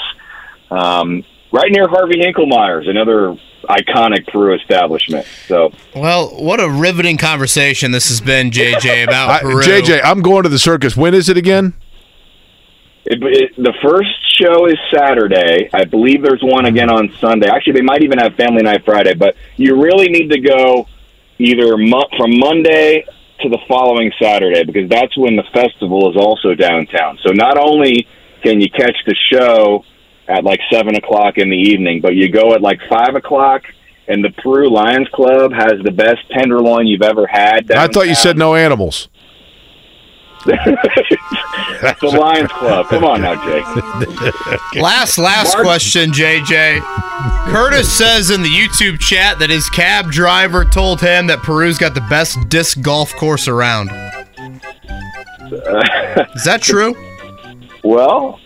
[0.71, 5.25] um, right near Harvey Hinklemeyer's, another iconic Peru establishment.
[5.47, 9.61] So, Well, what a riveting conversation this has been, JJ, about I, Peru.
[9.61, 10.95] JJ, I'm going to the circus.
[10.95, 11.73] When is it again?
[13.05, 14.09] It, it, the first
[14.39, 15.69] show is Saturday.
[15.73, 17.47] I believe there's one again on Sunday.
[17.47, 19.13] Actually, they might even have Family Night Friday.
[19.13, 20.87] But you really need to go
[21.37, 23.05] either mo- from Monday
[23.41, 27.19] to the following Saturday because that's when the festival is also downtown.
[27.21, 28.07] So not only
[28.41, 29.85] can you catch the show
[30.27, 33.63] at like seven o'clock in the evening, but you go at like five o'clock.
[34.07, 37.71] And the Peru Lions Club has the best tenderloin you've ever had.
[37.71, 39.09] I thought you said no animals.
[41.69, 42.87] It's the Lions Club.
[42.87, 43.65] Come on now, Jake.
[44.81, 46.81] Last, last Mark- question, JJ.
[47.51, 51.93] Curtis says in the YouTube chat that his cab driver told him that Peru's got
[51.95, 53.89] the best disc golf course around.
[56.35, 56.95] Is that true?
[57.83, 58.39] Well,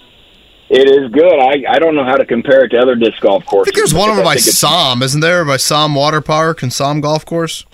[0.69, 1.39] it is good.
[1.39, 3.71] I, I don't know how to compare it to other disc golf courses.
[3.71, 5.43] I think there's one over by think it's- Som, isn't there?
[5.45, 7.65] By Som Water Park and Som Golf Course.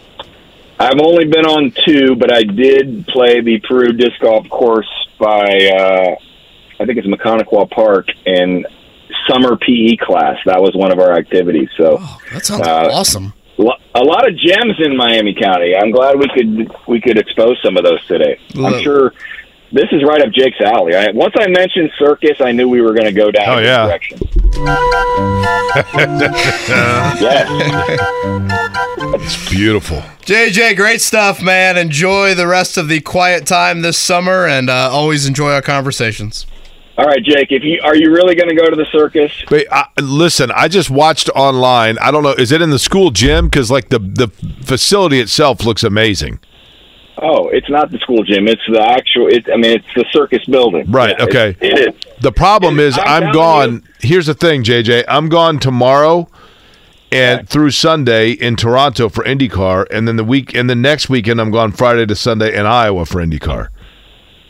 [0.80, 5.72] I've only been on two, but I did play the Peru disc golf course by
[5.78, 6.16] uh,
[6.80, 8.68] I think it's McConaughey Park and
[9.30, 10.38] summer PE class.
[10.46, 11.70] That was one of our activities.
[11.78, 11.98] So
[12.34, 13.34] That sounds Uh, awesome.
[13.58, 15.74] a lot of gems in Miami County.
[15.76, 18.38] I'm glad we could we could expose some of those today.
[18.54, 18.74] Look.
[18.76, 19.14] I'm sure
[19.76, 20.96] this is right up Jake's alley.
[20.96, 23.86] I, once I mentioned circus, I knew we were going to go down Oh, yeah.
[23.86, 24.20] direction.
[27.20, 27.50] yes.
[29.22, 29.98] It's beautiful.
[30.22, 31.78] JJ, great stuff, man.
[31.78, 36.46] Enjoy the rest of the quiet time this summer, and uh, always enjoy our conversations.
[36.98, 37.48] All right, Jake.
[37.52, 39.32] If you are you really going to go to the circus?
[39.52, 41.98] Wait, I, listen, I just watched online.
[42.00, 42.32] I don't know.
[42.32, 43.48] Is it in the school gym?
[43.48, 44.30] Because like the the
[44.64, 46.40] facility itself looks amazing.
[47.18, 48.48] Oh, it's not the school gym.
[48.48, 49.28] It's the actual.
[49.28, 50.92] It, I mean, it's the circus building.
[50.92, 51.16] Right.
[51.18, 51.50] Yeah, Okay.
[51.62, 52.02] It, it is.
[52.22, 53.84] The problem is I'm I'm gone.
[54.02, 55.06] Here's the thing, JJ.
[55.08, 56.28] I'm gone tomorrow
[57.12, 61.40] and through Sunday in Toronto for IndyCar, and then the week and the next weekend
[61.40, 63.70] I'm gone Friday to Sunday in Iowa for IndyCar.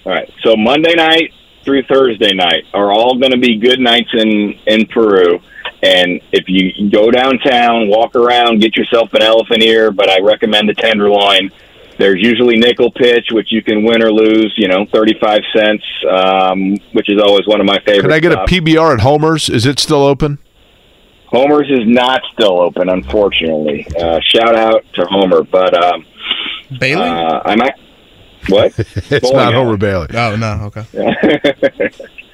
[0.05, 0.31] All right.
[0.41, 1.33] So Monday night
[1.63, 5.39] through Thursday night are all going to be good nights in in Peru.
[5.83, 10.69] And if you go downtown, walk around, get yourself an elephant ear, but I recommend
[10.69, 11.51] the tenderloin.
[11.97, 14.53] There's usually nickel pitch, which you can win or lose.
[14.57, 18.01] You know, thirty-five cents, um, which is always one of my favorites.
[18.01, 19.49] Can I get a PBR at Homer's?
[19.49, 20.39] Is it still open?
[21.27, 23.87] Homer's is not still open, unfortunately.
[23.99, 26.05] Uh, shout out to Homer, but um,
[26.79, 27.03] Bailey.
[27.03, 27.73] uh, I might.
[28.49, 28.73] What?
[28.79, 29.53] it's Bowling not.
[29.53, 30.07] Homer Bailey.
[30.13, 30.71] Oh no.
[30.75, 31.89] Okay.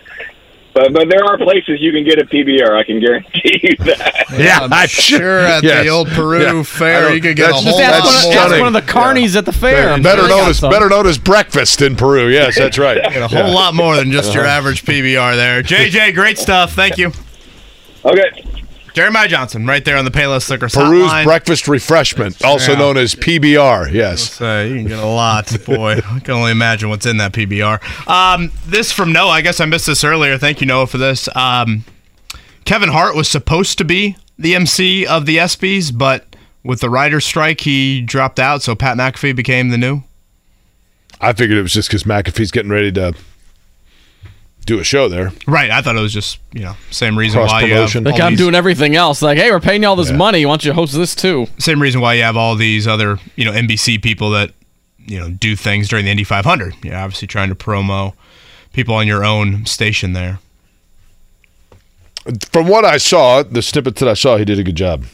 [0.73, 2.71] but but there are places you can get a PBR.
[2.77, 4.25] I can guarantee you that.
[4.37, 5.83] Yeah, I'm I'm sure at Yes.
[5.83, 6.63] the old Peru Yeah.
[6.63, 8.59] Fair you could get a whole Just ask, lot one, of- more.
[8.59, 9.89] one of the carnies at the fair.
[9.91, 12.27] I'm better sure known as better known as breakfast in Peru.
[12.29, 13.01] Yes, that's right.
[13.11, 15.61] Get a whole lot more than just your average PBR there.
[15.63, 16.73] JJ, great stuff.
[16.73, 17.11] Thank you.
[18.05, 18.45] Okay.
[18.93, 21.23] Jeremiah Johnson, right there on the Payless Liquors Peru's hotline.
[21.23, 22.77] breakfast refreshment, also Yeah.
[22.79, 23.89] known as PBR.
[23.91, 24.33] Yes.
[24.33, 26.01] So you can get a lot, boy.
[26.05, 27.79] I can only imagine what's in that PBR.
[28.07, 29.29] Um, this from Noah.
[29.31, 30.37] I guess I missed this earlier.
[30.37, 31.27] Thank you, Noah, for this.
[31.35, 31.85] Um,
[32.65, 37.25] Kevin Hart was supposed to be the MC of the ESPYS, but with the writer's
[37.25, 38.61] strike, he dropped out.
[38.61, 40.03] So Pat McAfee became the new.
[41.19, 43.13] I figured it was just because McAfee's getting ready to
[44.65, 45.31] do a show there.
[45.47, 45.69] Right.
[45.71, 48.39] I thought it was just you know same reason why you have Like I'm these-
[48.39, 49.21] doing everything else.
[49.21, 50.45] Like, hey, we're paying you all this money.
[50.45, 51.47] Why don't you host this too?
[51.57, 54.51] same reason why you have all these other you know NBC people that
[54.99, 56.75] you know do things during the Indy 500.
[56.83, 58.13] You're obviously trying to promo
[58.73, 60.39] people on your own station there.
[62.51, 65.05] From what I saw, the snippets that I saw, he did a good job.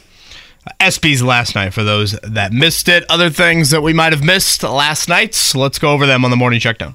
[0.78, 3.02] ESPYs last night for those that missed it.
[3.08, 5.34] Other things that we might have missed last night.
[5.34, 6.94] So let's go over them on the morning checkdown.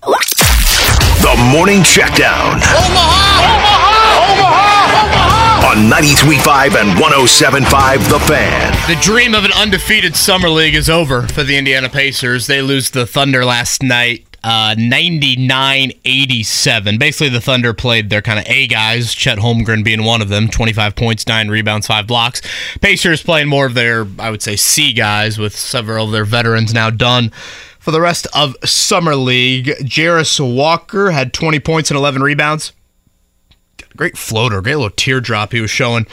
[1.23, 2.55] The Morning Checkdown.
[2.59, 4.27] Omaha!
[4.27, 5.07] Omaha!
[5.07, 5.71] Omaha!
[5.71, 8.73] On 93.5 and 107.5 The Fan.
[8.89, 12.47] The dream of an undefeated summer league is over for the Indiana Pacers.
[12.47, 14.25] They lose the Thunder last night.
[14.43, 16.99] Uh, 99-87.
[16.99, 20.49] Basically, the Thunder played their kind of A guys, Chet Holmgren being one of them,
[20.49, 22.41] 25 points, 9 rebounds, 5 blocks.
[22.81, 26.73] Pacers playing more of their, I would say, C guys with several of their veterans
[26.73, 27.31] now done
[27.83, 29.65] for the rest of Summer League.
[29.81, 32.71] Jarace Walker had 20 points and 11 rebounds
[33.95, 36.07] great floater, great little teardrop he was showing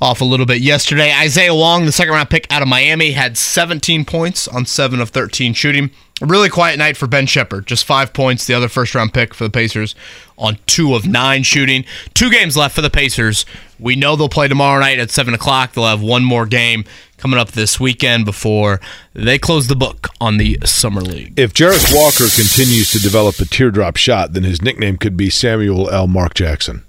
[0.00, 1.12] off a little bit yesterday.
[1.12, 5.10] Isaiah Wong, the second round pick out of Miami, had 17 points on 7 of
[5.10, 5.90] 13 shooting.
[6.22, 9.34] A really quiet night for Ben Sheppard, just 5 points, the other first round pick
[9.34, 9.94] for the Pacers
[10.38, 11.84] on 2 of 9 shooting.
[12.14, 13.44] Two games left for the Pacers.
[13.78, 15.72] We know they'll play tomorrow night at 7 o'clock.
[15.72, 16.84] They'll have one more game
[17.16, 18.80] coming up this weekend before
[19.14, 21.38] they close the book on the Summer League.
[21.38, 25.90] If Jarace Walker continues to develop a teardrop shot, then his nickname could be Samuel
[25.90, 26.06] L.
[26.06, 26.82] Mark Jackson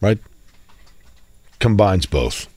[0.00, 0.18] right?
[1.58, 2.48] Combines both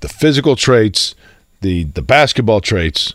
[0.00, 1.14] the physical traits,
[1.60, 3.14] the the basketball traits.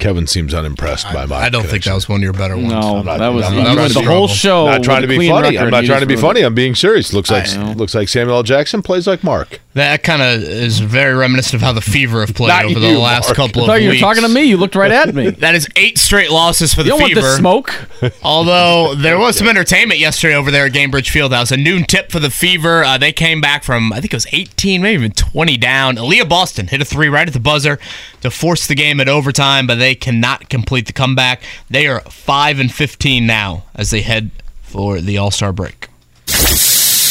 [0.00, 1.36] Kevin seems unimpressed by my.
[1.36, 2.70] I don't think that was one of your better ones.
[2.70, 4.66] No, not- that was I'm not went trying the whole be- show.
[4.66, 5.48] Not trying to be funny.
[5.56, 6.40] record, I'm not trying to be funny.
[6.40, 6.46] it.
[6.46, 7.12] I'm being serious.
[7.12, 7.46] Looks like
[7.76, 8.42] looks like Samuel L.
[8.42, 9.60] Jackson plays like Mark.
[9.74, 12.88] That kind of is very reminiscent of how the Fever have played Not over the
[12.88, 13.36] you, last Mark.
[13.36, 14.00] couple I of thought you were weeks.
[14.02, 14.42] talking to me.
[14.42, 15.30] You looked right at me.
[15.40, 17.20] That is eight straight losses for the You don't want Fever.
[17.26, 17.88] the smoke.
[18.24, 21.52] Although there was some entertainment yesterday over there at Gainbridge Fieldhouse.
[21.52, 22.82] A noon tip for the Fever.
[22.84, 25.96] Uh, they came back from, I think it was 18, maybe even 20 down.
[25.96, 27.78] Aliyah Boston hit a three right at the buzzer
[28.20, 31.42] to force the game at overtime, but they cannot complete the comeback.
[31.68, 34.30] They are 5 and 15 now as they head
[34.62, 35.88] for the All Star break.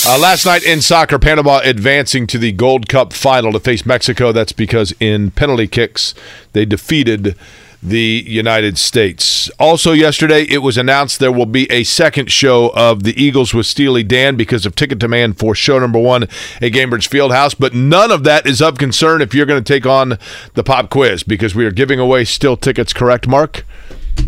[0.08, 4.32] Uh, last night in soccer, Panama advancing to the Gold Cup final to face Mexico.
[4.32, 6.16] That's because in penalty kicks,
[6.54, 7.36] they defeated
[7.82, 9.50] the United States.
[9.58, 13.66] Also, yesterday, it was announced there will be a second show of the Eagles with
[13.66, 17.56] Steely Dan because of ticket demand for show number one at Gainbridge Fieldhouse.
[17.58, 20.18] But none of that is of concern if you're going to take on
[20.56, 23.66] the pop quiz because we are giving away still tickets, correct, Mark?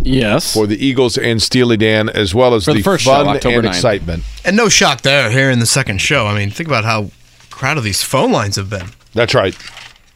[0.01, 0.53] Yes.
[0.53, 3.57] For the Eagles and Steely Dan, as well as For the the, first fun October
[3.57, 3.69] and 9th.
[3.71, 4.23] excitement.
[4.45, 6.27] And no shock there here in the second show.
[6.27, 7.11] I mean, think about how
[7.49, 8.87] crowded these phone lines have been.
[9.13, 9.53] That's right.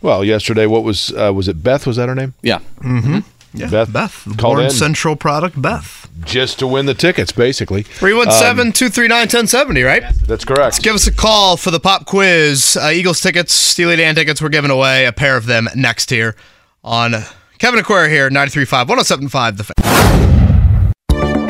[0.02, 1.64] Well, yesterday, what was uh, was it?
[1.64, 2.34] Beth was that her name?
[2.42, 2.60] Yeah.
[2.80, 3.20] Mm-hmm.
[3.58, 4.24] Yeah, Beth Beth.
[4.38, 4.70] called Born in.
[4.70, 6.10] Central product, Beth.
[6.26, 7.84] just to win the tickets, basically.
[7.84, 10.04] 317 239 1070, right?
[10.28, 10.62] That's correct.
[10.62, 12.78] Let's Give us a call for the pop quiz.
[12.80, 14.42] Uh, Eagles tickets, Steely Dan tickets.
[14.42, 16.36] We're giving away a pair of them next here
[16.84, 17.14] on
[17.58, 19.64] Kevin and Query here, 93.5, 107.5 The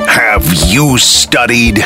[0.07, 1.79] Have you studied?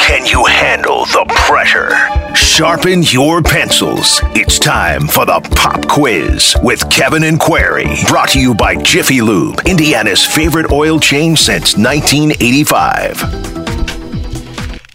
[0.00, 1.90] Can you handle the pressure?
[2.34, 4.20] Sharpen your pencils.
[4.34, 7.86] It's time for the pop quiz with Kevin and Query.
[8.08, 13.20] Brought to you by Jiffy Lube, Indiana's favorite oil change since 1985.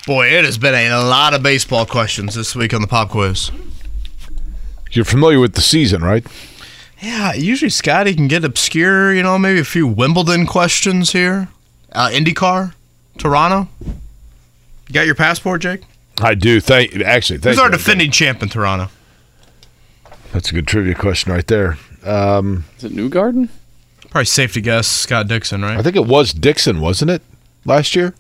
[0.06, 3.52] Boy, it has been a lot of baseball questions this week on the pop quiz.
[4.92, 6.26] You're familiar with the season, right?
[7.02, 11.48] Yeah, usually Scotty can get obscure, you know, maybe a few Wimbledon questions here.
[11.92, 12.74] Uh, IndyCar,
[13.18, 13.70] Toronto.
[14.88, 15.82] You got your passport, Jake?
[16.22, 16.60] I do.
[16.62, 17.40] Thank actually.
[17.40, 17.78] Thank Who's our you.
[17.78, 18.90] defending champ in Toronto?
[20.32, 21.78] That's a good trivia question right there.
[22.04, 23.50] Um, Is it Newgarden?
[24.10, 25.78] Probably safe to guess Scott Dixon, right?
[25.78, 27.22] I think it was Dixon, wasn't it,
[27.66, 28.14] last year?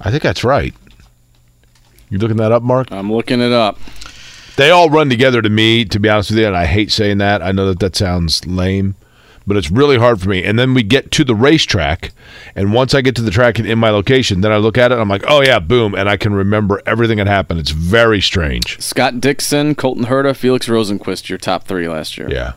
[0.00, 0.74] I think that's right.
[2.08, 2.90] You looking that up, Mark?
[2.90, 3.78] I'm looking it up.
[4.56, 7.18] They all run together to me, to be honest with you, and I hate saying
[7.18, 7.42] that.
[7.42, 8.94] I know that that sounds lame,
[9.46, 10.44] but it's really hard for me.
[10.44, 12.12] And then we get to the racetrack,
[12.54, 14.90] and once I get to the track and in my location, then I look at
[14.90, 17.60] it, and I'm like, oh yeah, boom, and I can remember everything that happened.
[17.60, 18.80] It's very strange.
[18.80, 22.30] Scott Dixon, Colton Herta, Felix Rosenqvist, your top three last year.
[22.30, 22.54] Yeah.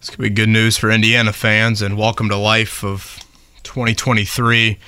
[0.00, 3.18] This could be good news for Indiana fans and welcome to life of
[3.64, 4.78] 2023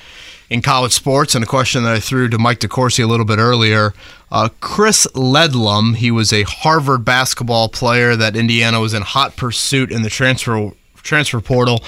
[0.49, 1.35] in college sports.
[1.35, 3.93] And a question that I threw to Mike DeCourcy a little bit earlier.
[4.31, 9.91] Uh, Chris Ledlum, he was a Harvard basketball player that Indiana was in hot pursuit
[9.91, 10.71] in the transfer
[11.03, 11.83] transfer portal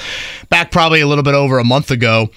[0.50, 2.30] back probably a little bit over a month ago.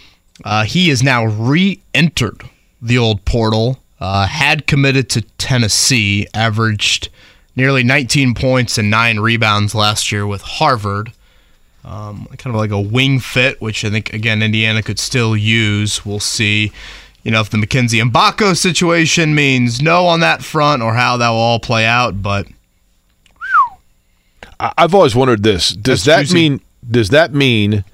[0.44, 2.42] Uh, he is now re-entered
[2.82, 3.78] the old portal.
[3.98, 7.08] Uh, had committed to Tennessee, averaged
[7.56, 11.12] nearly 19 points and nine rebounds last year with Harvard.
[11.82, 16.04] Um, kind of like a wing fit, which I think again Indiana could still use.
[16.04, 16.72] We'll see,
[17.22, 21.30] you know, if the Mackenzie Mgbako situation means no on that front or how that
[21.30, 22.20] will all play out.
[22.22, 22.48] But
[24.58, 25.70] I've always wondered this.
[25.70, 26.34] Does That's that juicy.
[26.34, 26.60] mean
[26.90, 27.84] does that mean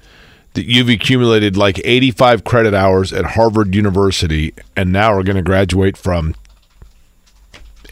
[0.53, 5.41] that you've accumulated like 85 credit hours at Harvard University and now are going to
[5.41, 6.35] graduate from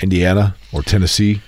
[0.01, 1.41] Indiana or Tennessee?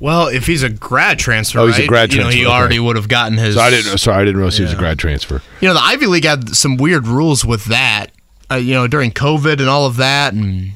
[0.00, 1.88] Well, if he's a grad transfer, Oh, he's a right?
[1.88, 2.54] grad you know, transfer, he okay.
[2.54, 3.56] already would have gotten his.
[3.56, 3.98] So I didn't.
[3.98, 5.42] Sorry, I didn't realize he was a grad transfer.
[5.60, 8.06] You know, the Ivy League had some weird rules with that.
[8.50, 10.70] Uh, you know, during COVID and all of that, and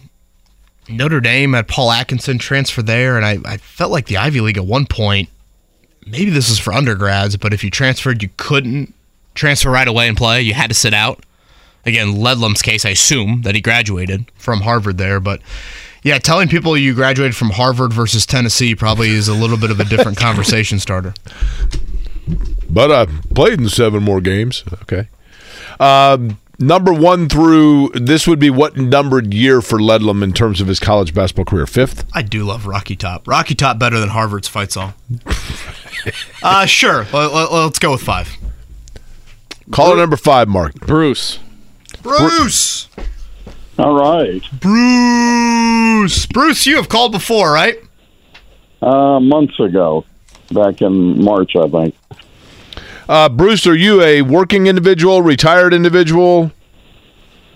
[0.89, 4.59] Notre Dame had Paul Atkinson transfer there, and I, I felt like the Ivy League
[4.59, 5.31] at one point.
[6.07, 8.95] Maybe this is for undergrads, but if you transferred, you couldn't
[9.35, 10.41] transfer right away and play.
[10.43, 11.25] You had to sit out.
[11.87, 15.41] Again, Ledlum's case, I assume that he graduated from Harvard there, but
[16.03, 19.81] yeah, telling people you graduated from Harvard versus Tennessee probably is a little bit of
[19.81, 21.15] a different conversation starter.
[22.69, 24.65] But I played in seven more games.
[24.83, 25.09] Okay.
[25.79, 30.69] Um, number one through this would be what numbered year for Ledlum in terms of
[30.69, 31.67] his college basketball career?
[31.67, 32.05] Fifth.
[32.15, 33.27] I do love Rocky Top.
[33.27, 34.95] Rocky Top better than Harvard's fight song.
[36.43, 37.07] uh, sure.
[37.13, 38.37] Let, let, let's go with five.
[39.73, 40.75] Caller number five, Mark.
[40.75, 41.39] Bruce.
[42.03, 42.89] Bruce.
[43.79, 44.43] All right.
[44.61, 46.27] Bruce.
[46.27, 47.79] Bruce, you have called before, right?
[48.83, 50.05] Uh, months ago,
[50.51, 51.95] back in March, I think.
[53.11, 56.53] Uh, Bruce, are you a working individual, retired individual?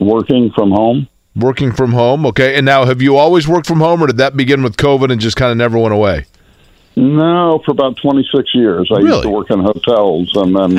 [0.00, 1.06] Working from home.
[1.36, 2.26] Working from home.
[2.26, 2.56] Okay.
[2.56, 5.20] And now, have you always worked from home, or did that begin with COVID and
[5.20, 6.26] just kind of never went away?
[6.96, 8.90] No, for about 26 years.
[8.92, 10.76] I used to work in hotels and then.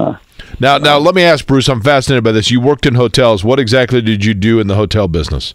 [0.00, 0.16] Uh,
[0.58, 1.68] Now, now, let me ask Bruce.
[1.68, 2.50] I'm fascinated by this.
[2.50, 3.44] You worked in hotels.
[3.44, 5.52] What exactly did you do in the hotel business?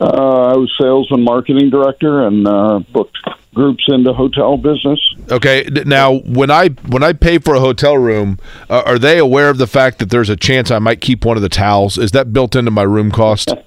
[0.00, 3.18] uh, I was sales and marketing director and uh, booked
[3.54, 4.98] groups in the hotel business.
[5.30, 5.68] Okay.
[5.84, 8.38] Now, when I when I pay for a hotel room,
[8.70, 11.36] uh, are they aware of the fact that there's a chance I might keep one
[11.36, 11.98] of the towels?
[11.98, 13.50] Is that built into my room cost?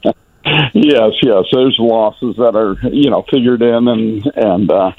[0.74, 1.46] Yes, yes.
[1.52, 4.92] There's losses that are you know figured in, and and uh,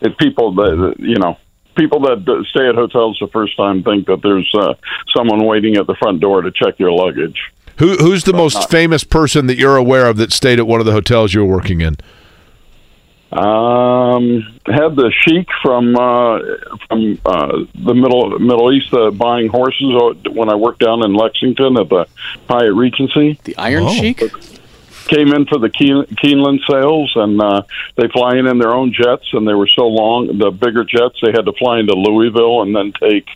[0.00, 1.36] if people that you know
[1.76, 4.74] people that stay at hotels the first time think that there's uh,
[5.16, 7.38] someone waiting at the front door to check your luggage.
[7.78, 10.86] Who who's the most famous person that you're aware of that stayed at one of
[10.86, 11.96] the hotels you're working in?
[13.30, 16.38] Um, had the sheik from uh,
[16.88, 21.12] from uh, the middle Middle East uh, buying horses uh, when I worked down in
[21.12, 22.06] Lexington at the
[22.48, 23.38] Hyatt Regency.
[23.44, 23.92] The Iron Oh.
[23.92, 24.22] Sheik
[25.08, 27.62] came in for the Keen- Keeneland sales, and uh,
[27.96, 31.18] they fly in in their own jets, and they were so long, the bigger jets,
[31.22, 33.26] they had to fly into Louisville and then take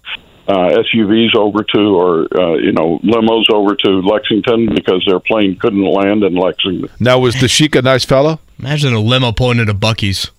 [0.49, 5.57] uh, SUVs over to, or uh, you know, limos over to Lexington because their plane
[5.57, 6.89] couldn't land in Lexington.
[6.99, 8.41] Now, was the Sheik a nice fellow?
[8.59, 10.31] Imagine a limo pulling into Buc-ee's.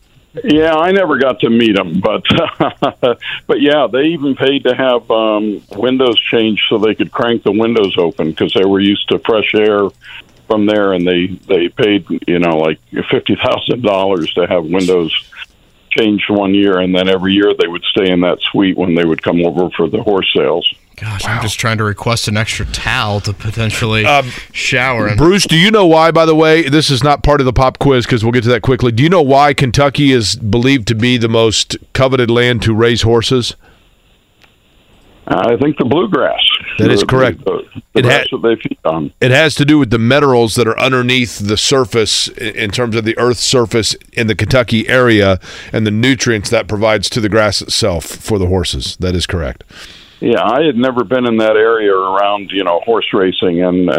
[0.43, 2.23] Yeah, I never got to meet him, but
[3.47, 7.51] but yeah, they even paid to have um, windows changed so they could crank the
[7.51, 9.89] windows open because they were used to fresh air
[10.47, 12.79] from there, and they they paid you know like
[13.11, 15.13] fifty thousand dollars to have windows
[15.97, 19.05] changed one year, and then every year they would stay in that suite when they
[19.05, 20.67] would come over for the horse sales.
[20.95, 25.17] Gosh, I'm just trying to request an extra towel to potentially Um, shower in.
[25.17, 26.11] Bruce, do you know why?
[26.11, 28.49] By the way, this is not part of the pop quiz because we'll get to
[28.49, 28.91] that quickly.
[28.91, 33.01] Do you know why Kentucky is believed to be the most coveted land to raise
[33.01, 33.55] horses?
[35.27, 36.41] I think the bluegrass.
[36.79, 37.43] That is correct.
[37.45, 37.63] The,
[37.93, 39.13] the It ha- that they feed on.
[39.21, 43.05] It has to do with the minerals that are underneath the surface in terms of
[43.05, 45.39] the Earth's surface in the Kentucky area
[45.71, 48.97] and the nutrients that provides to the grass itself for the horses.
[48.99, 49.63] That is correct.
[50.19, 53.95] Yeah, I had never been in that area around, you know, horse racing, and uh,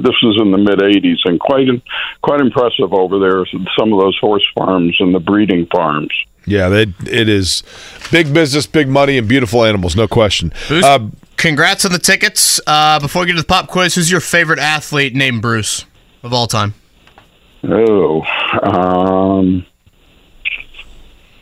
[0.00, 1.68] this was in the mid '80s, and quite
[2.22, 3.44] quite impressive over there.
[3.78, 6.10] Some of those horse farms and the breeding farms.
[6.46, 7.62] Yeah, it, it is
[8.10, 10.52] big business, big money, and beautiful animals, no question.
[10.68, 11.00] Bruce, Uh,
[11.36, 12.60] congrats on the tickets.
[12.66, 15.84] Uh, before we get to the pop quiz, who's your favorite athlete named Bruce
[16.22, 16.74] of all time?
[17.64, 18.22] Oh,
[18.62, 19.66] um,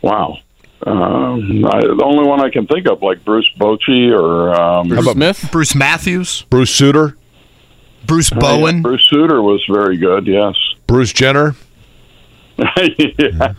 [0.01, 0.37] wow.
[0.85, 5.11] Um, I, the only one I can think of, like Bruce Bochy or um, Bruce
[5.11, 5.49] Smith?
[5.51, 6.43] Bruce Matthews?
[6.49, 7.17] Bruce Sutter?
[8.05, 8.81] Bruce Oh, yeah, Bowen?
[8.83, 10.27] Bruce Sutter was very good.
[10.27, 10.55] Yes.
[10.87, 11.55] Bruce Jenner?
[13.17, 13.53] yeah.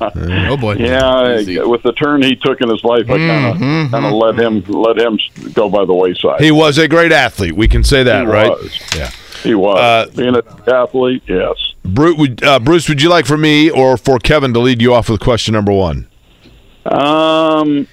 [0.51, 0.75] Oh boy.
[0.77, 4.39] Yeah, with the turn he took in his life, I kind of kind of let
[4.39, 5.19] him let him
[5.53, 6.41] go by the wayside.
[6.41, 7.55] He was a great athlete.
[7.55, 8.49] We can say that, He right?
[8.49, 8.79] was.
[8.97, 9.11] Yeah.
[9.43, 11.23] He was Uh, being an athlete.
[11.27, 11.55] Yes.
[11.85, 14.95] Bruce would, uh, Bruce, would you like for me or for Kevin to lead you
[14.95, 16.09] off with question number one?
[16.87, 17.87] Um,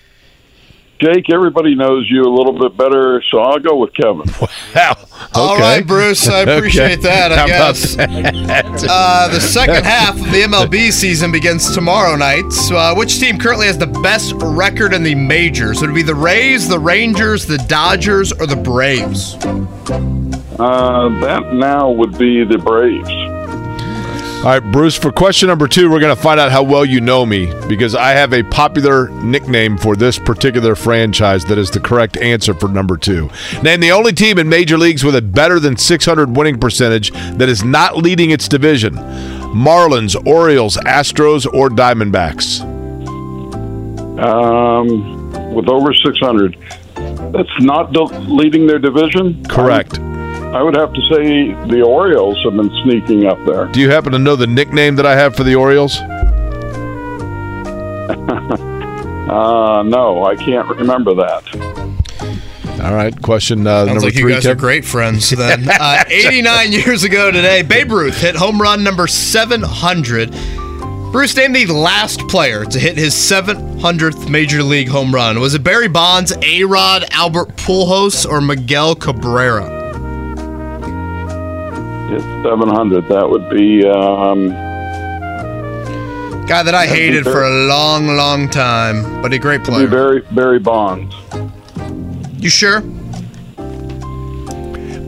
[1.03, 4.23] Jake, everybody knows you a little bit better, so I'll go with Kevin.
[4.75, 4.95] Wow.
[5.35, 6.27] All right, Bruce.
[6.27, 7.31] I appreciate that.
[7.31, 7.95] I How guess.
[7.95, 8.85] that?
[8.89, 12.51] Uh, the second half of the MLB season begins tomorrow night.
[12.51, 15.79] So, uh, which team currently has the best record in the majors?
[15.81, 19.35] Would it be the Rays, the Rangers, the Dodgers, or the Braves?
[20.59, 23.09] Uh, that now would be the Braves.
[24.43, 26.99] All right, Bruce, for question number two, we're going to find out how well you
[26.99, 31.79] know me because I have a popular nickname for this particular franchise that is the
[31.79, 33.29] correct answer for number two.
[33.61, 37.47] Name the only team in major leagues with a better than 600 winning percentage that
[37.47, 38.95] is not leading its division
[39.55, 42.59] Marlins, Orioles, Astros, or Diamondbacks.
[44.19, 46.57] Um, with over 600.
[47.31, 47.93] That's not
[48.29, 49.41] leading their division?
[49.45, 49.99] Correct.
[50.53, 53.65] I would have to say the Orioles have been sneaking up there.
[53.67, 55.97] Do you happen to know the nickname that I have for the Orioles?
[59.23, 62.81] Uh, no, I can't remember that.
[62.83, 63.19] All right.
[63.21, 64.33] Question uh, number like you three.
[64.33, 65.29] guys are great friends.
[65.31, 70.29] Then, uh, 89 years ago today, Babe Ruth hit home run number 700.
[71.11, 75.39] Bruce named the last player to hit his 700th major league home run.
[75.39, 79.82] Was it Barry Bonds, A Rod, Albert Pujols, or Miguel Cabrera?
[82.11, 83.07] It's 700.
[83.07, 83.85] That would be.
[83.87, 84.49] Um,
[86.45, 89.87] Guy that I That'd hated for a long, long time, but a great player.
[89.87, 91.15] Barry Barry Bonds.
[92.43, 92.81] You sure?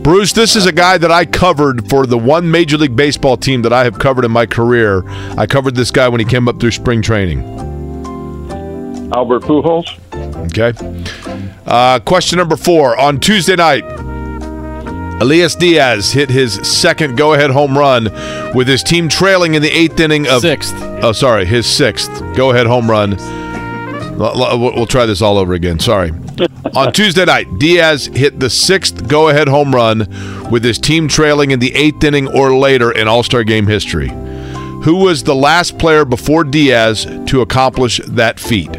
[0.01, 3.63] Bruce, this is a guy that I covered for the one Major League Baseball team
[3.63, 5.03] that I have covered in my career.
[5.37, 7.39] I covered this guy when he came up through spring training.
[9.13, 9.99] Albert Pujols.
[10.51, 10.73] Okay.
[11.65, 12.97] Uh, question number four.
[12.97, 13.83] On Tuesday night,
[15.21, 18.05] Elias Diaz hit his second go ahead home run
[18.53, 20.41] with his team trailing in the eighth inning of.
[20.41, 20.73] Sixth.
[21.01, 21.45] Oh, sorry.
[21.45, 23.13] His sixth go ahead home run.
[23.19, 25.79] L- l- We'll we'll try this all over again.
[25.79, 26.11] Sorry.
[26.75, 29.99] On Tuesday night, Diaz hit the sixth go ahead home run
[30.51, 34.09] with his team trailing in the eighth inning or later in All Star game history.
[34.83, 38.69] Who was the last player before Diaz to accomplish that feat?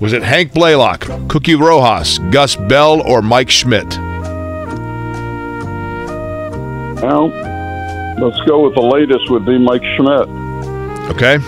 [0.00, 3.98] Was it Hank Blalock, Cookie Rojas, Gus Bell, or Mike Schmidt?
[7.02, 7.28] Well,
[8.18, 9.30] let's go with the latest.
[9.30, 10.28] Would be Mike Schmidt.
[11.10, 11.38] Okay.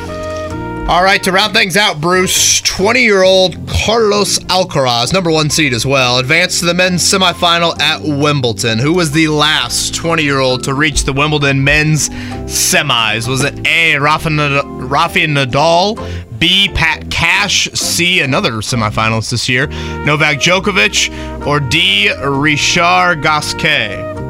[0.89, 5.73] All right, to round things out, Bruce, 20 year old Carlos Alcaraz, number one seed
[5.73, 8.79] as well, advanced to the men's semifinal at Wimbledon.
[8.79, 13.27] Who was the last 20 year old to reach the Wimbledon men's semis?
[13.27, 13.99] Was it A.
[13.99, 16.71] Rafa, Rafael Nadal, B.
[16.73, 18.21] Pat Cash, C.
[18.21, 19.67] Another semifinalist this year,
[20.05, 22.13] Novak Djokovic, or D.
[22.23, 24.26] Richard Gasquet?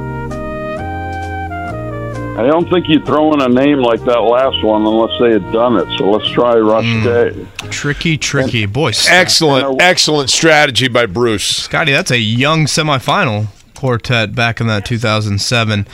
[2.38, 5.52] I don't think you'd throw in a name like that last one unless they had
[5.52, 5.98] done it.
[5.98, 7.02] So let's try Rush hmm.
[7.02, 7.46] Day.
[7.70, 8.66] Tricky, tricky.
[8.66, 11.44] Boy, Excellent, excellent strategy by Bruce.
[11.44, 15.86] Scotty, that's a young semifinal quartet back in that 2007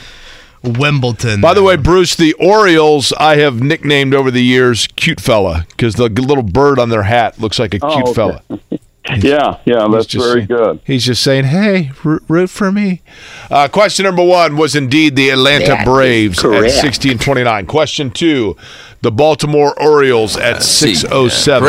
[0.63, 1.41] Wimbledon.
[1.41, 5.95] By the way, Bruce, the Orioles I have nicknamed over the years "cute fella" because
[5.95, 8.39] the little bird on their hat looks like a oh, cute Oh, okay.
[8.49, 8.79] fella.
[9.17, 10.79] Yeah, yeah, that's just very saying- good.
[10.85, 13.01] He's just saying, "Hey, root, root for me."
[13.51, 17.65] Uh, question number one was indeed the Atlanta That is Braves at sixteen twenty nine.
[17.65, 18.55] Question two,
[19.01, 21.67] the Baltimore Orioles at six oh seven.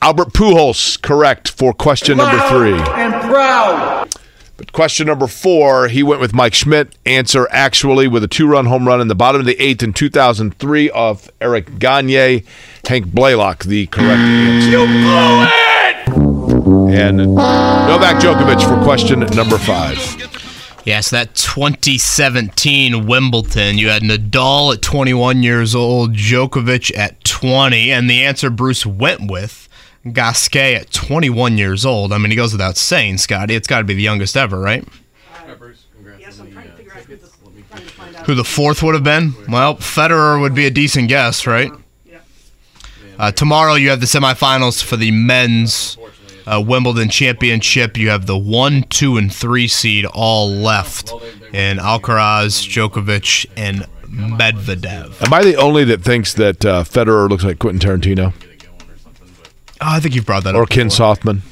[0.00, 2.72] Albert Pujols correct for question number three.
[2.94, 4.08] and proud.
[4.56, 6.94] But question number four, he went with Mike Schmidt.
[7.06, 9.92] Answer actually with a two run home run in the bottom of the eighth in
[9.92, 12.42] 2003 off Eric Gagne.
[12.88, 14.70] Hank Blalock, the correct answer.
[14.70, 15.67] You blew it!
[16.68, 19.96] And Novak Djokovic for question number five.
[20.84, 23.78] Yes, that 2017 Wimbledon.
[23.78, 29.30] You had Nadal at 21 years old, Djokovic at 20, and the answer Bruce went
[29.30, 29.68] with
[30.12, 32.12] Gasquet at 21 years old.
[32.12, 33.54] I mean, he goes without saying, Scotty.
[33.54, 34.86] It's got to be the youngest ever, right?
[38.26, 39.32] Who the fourth would have been?
[39.48, 41.72] Well, Federer would be a decent guess, right?
[43.18, 45.98] Uh, tomorrow you have the semifinals for the men's
[46.48, 47.96] uh, Wimbledon championship.
[47.96, 51.12] You have the one, two, and three seed all left
[51.52, 55.22] in Alcaraz, Djokovic, and Medvedev.
[55.22, 58.32] Am I the only that thinks that uh, Federer looks like Quentin Tarantino?
[59.80, 60.70] Oh, I think you've brought that Or up.
[60.70, 61.14] Or Ken before.
[61.14, 61.42] Sothman?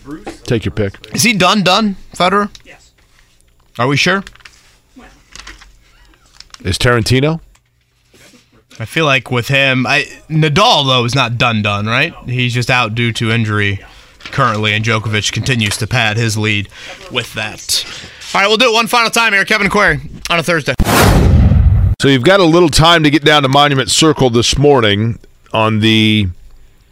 [0.45, 1.15] Take your pick.
[1.15, 1.63] Is he done?
[1.63, 2.51] Done, Federer?
[2.65, 2.93] Yes.
[3.79, 4.25] Are we sure?
[6.65, 7.41] Is Tarantino?
[8.79, 12.15] I feel like with him, I, Nadal though is not done done, right?
[12.27, 13.81] He's just out due to injury
[14.31, 16.69] currently, and Djokovic continues to pad his lead
[17.11, 17.85] with that.
[18.35, 20.75] All right, we'll do it one final time here, Kevin Query on a Thursday.
[22.01, 25.19] So you've got a little time to get down to Monument Circle this morning
[25.53, 26.29] on the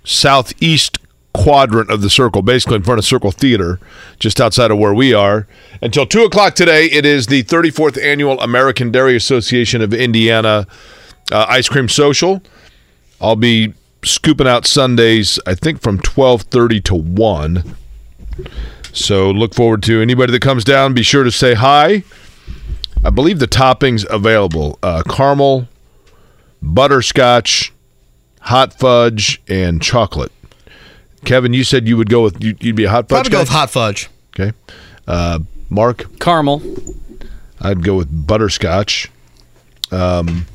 [0.05, 0.99] southeast
[1.35, 3.79] quadrant of the circle, basically in front of Circle Theater,
[4.19, 5.47] just outside of where we are.
[5.83, 10.67] Until 2 o'clock today, it is the 34th Annual American Dairy Association of Indiana
[11.33, 12.43] uh, Ice Cream Social.
[13.21, 13.75] I'll be
[14.05, 17.77] scooping out sundaes, I think from 1230 to 1.
[18.93, 20.95] So look forward to anybody that comes down.
[20.95, 22.05] Be sure to say hi.
[23.05, 25.69] I believe the toppings available: uh, caramel,
[26.63, 27.73] butterscotch,
[28.41, 30.33] hot fudge, and chocolate.
[31.25, 33.17] Kevin, you said you would go with you, you'd be a hot fudge.
[33.17, 34.09] Probably go with hot fudge.
[34.39, 34.57] Okay.
[35.07, 36.63] Uh, Mark, caramel.
[37.61, 39.11] I'd go with butterscotch.
[39.91, 40.47] Um,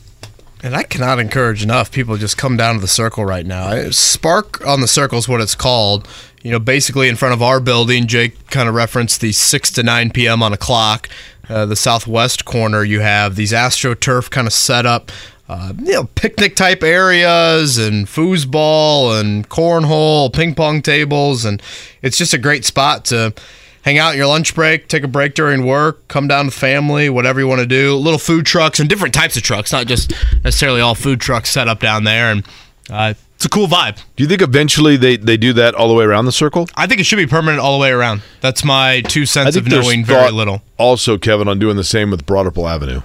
[0.61, 3.89] And I cannot encourage enough people just come down to the circle right now.
[3.91, 6.07] Spark on the Circle is what it's called.
[6.41, 9.83] You know, basically in front of our building, Jake kind of referenced the 6 to
[9.83, 10.43] 9 p.m.
[10.43, 11.07] on a clock.
[11.47, 15.11] Uh, the southwest corner, you have these AstroTurf kind of set up,
[15.47, 21.45] uh, you know, picnic type areas and foosball and cornhole, ping pong tables.
[21.45, 21.61] And
[22.01, 23.33] it's just a great spot to
[23.89, 27.39] hang out your lunch break, take a break during work, come down with family, whatever
[27.39, 27.95] you want to do.
[27.95, 31.67] Little food trucks and different types of trucks, not just necessarily all food trucks set
[31.67, 32.31] up down there.
[32.31, 32.45] And
[32.91, 33.95] uh, it's a cool vibe.
[34.15, 36.67] Do you think eventually they, they do that all the way around the circle?
[36.75, 38.21] I think it should be permanent all the way around.
[38.41, 40.61] That's my two cents of knowing very little.
[40.77, 43.01] Also, Kevin, on doing the same with Broad Ripple Avenue.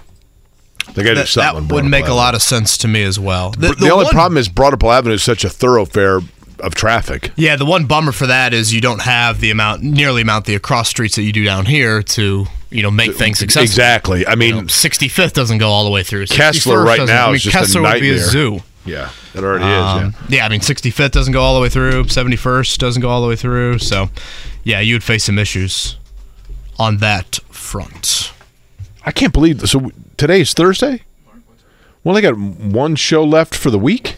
[0.92, 3.18] They got to do That, that would make a lot of sense to me as
[3.18, 3.52] well.
[3.52, 6.20] The, only problem is Broad Ripple Avenue is such a thoroughfare
[6.60, 7.32] of traffic.
[7.36, 10.54] Yeah, the one bummer for that is you don't have the amount, nearly amount the
[10.54, 13.64] across streets that you do down here to, you know, make things accessible.
[13.64, 14.26] Exactly.
[14.26, 16.26] I mean, You know, 65th doesn't go all the way through.
[16.26, 18.60] Kessler right now I mean, is just a Kessler would be a zoo.
[18.86, 20.14] Yeah, it already Um, is.
[20.28, 20.36] Yeah.
[20.38, 22.04] yeah, I mean, 65th doesn't go all the way through.
[22.04, 23.78] 71st doesn't go all the way through.
[23.78, 24.10] So,
[24.62, 25.96] yeah, you would face some issues
[26.78, 28.32] on that front.
[29.06, 29.66] I can't believe.
[29.68, 31.02] So today is Thursday.
[32.02, 34.16] Well, I got one show left for the week.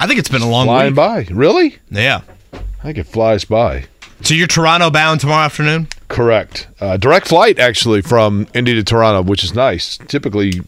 [0.00, 0.96] I think it's been a long Flying week.
[0.96, 1.26] by.
[1.30, 1.76] Really?
[1.90, 2.22] Yeah.
[2.52, 3.84] I think it flies by.
[4.22, 5.88] So you're Toronto bound tomorrow afternoon?
[6.08, 6.68] Correct.
[6.80, 9.96] Uh, direct flight actually from Indy to Toronto, which is nice.
[10.08, 10.60] Typically,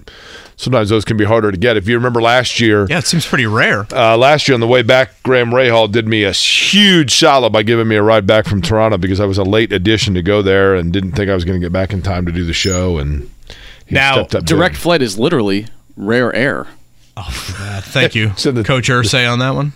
[0.57, 1.77] sometimes those can be harder to get.
[1.77, 3.86] If you remember last year, Yeah, it seems pretty rare.
[3.93, 7.62] uh, last year on the way back, Graham Rahal did me a huge solid by
[7.62, 10.41] giving me a ride back from Toronto because I was a late addition to go
[10.43, 12.52] there and didn't think I was going to get back in time to do the
[12.55, 12.99] show.
[12.99, 13.31] And
[13.86, 14.81] he Now, stepped up direct big.
[14.83, 16.69] flight is literally rare air.
[17.16, 18.28] Uh, thank you,
[18.65, 19.73] Coach Ursay, on that one.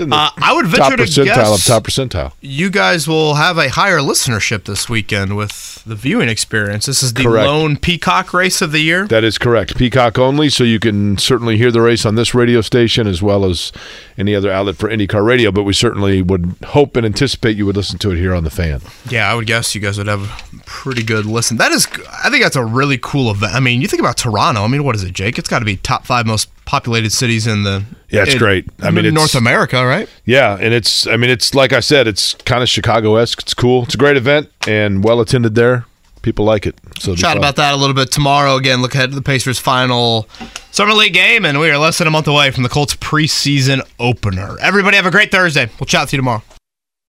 [0.00, 2.32] Uh, I would venture to guess top percentile.
[2.40, 6.86] you guys will have a higher listenership this weekend with the viewing experience.
[6.86, 7.46] This is the Correct.
[7.46, 9.06] lone Peacock race of the year.
[9.06, 9.76] That is correct.
[9.76, 13.44] Peacock only, so you can certainly hear the race on this radio station as well
[13.44, 13.70] as
[14.16, 15.52] any other outlet for IndyCar radio.
[15.52, 18.50] But we certainly would hope and anticipate you would listen to it here on the
[18.50, 18.80] fan.
[19.10, 21.56] Yeah, I would guess you guys would have a pretty good listen.
[21.58, 21.86] That is,
[22.24, 23.54] I think that's a really cool event.
[23.54, 24.62] I mean, you think about Toronto.
[24.62, 25.38] I mean, what is it, Jake?
[25.38, 27.84] It's got to be top five most populated cities in the.
[28.14, 28.66] Yeah, it's in- great.
[28.80, 30.08] I mean, it's- North America, right?
[30.24, 33.40] Yeah, and it's I mean it's like I said, it's kind of Chicago esque.
[33.42, 33.82] It's cool.
[33.84, 35.84] It's a great event and well attended there.
[36.22, 36.76] People like it.
[36.98, 38.56] So Chat about that a little bit tomorrow.
[38.56, 40.26] Again, look ahead to the Pacers' final
[40.70, 43.82] summer league game, and we are less than a month away from the Colts preseason
[44.00, 44.56] opener.
[44.60, 45.68] Everybody have a great Thursday.
[45.78, 46.42] We'll chat with you tomorrow.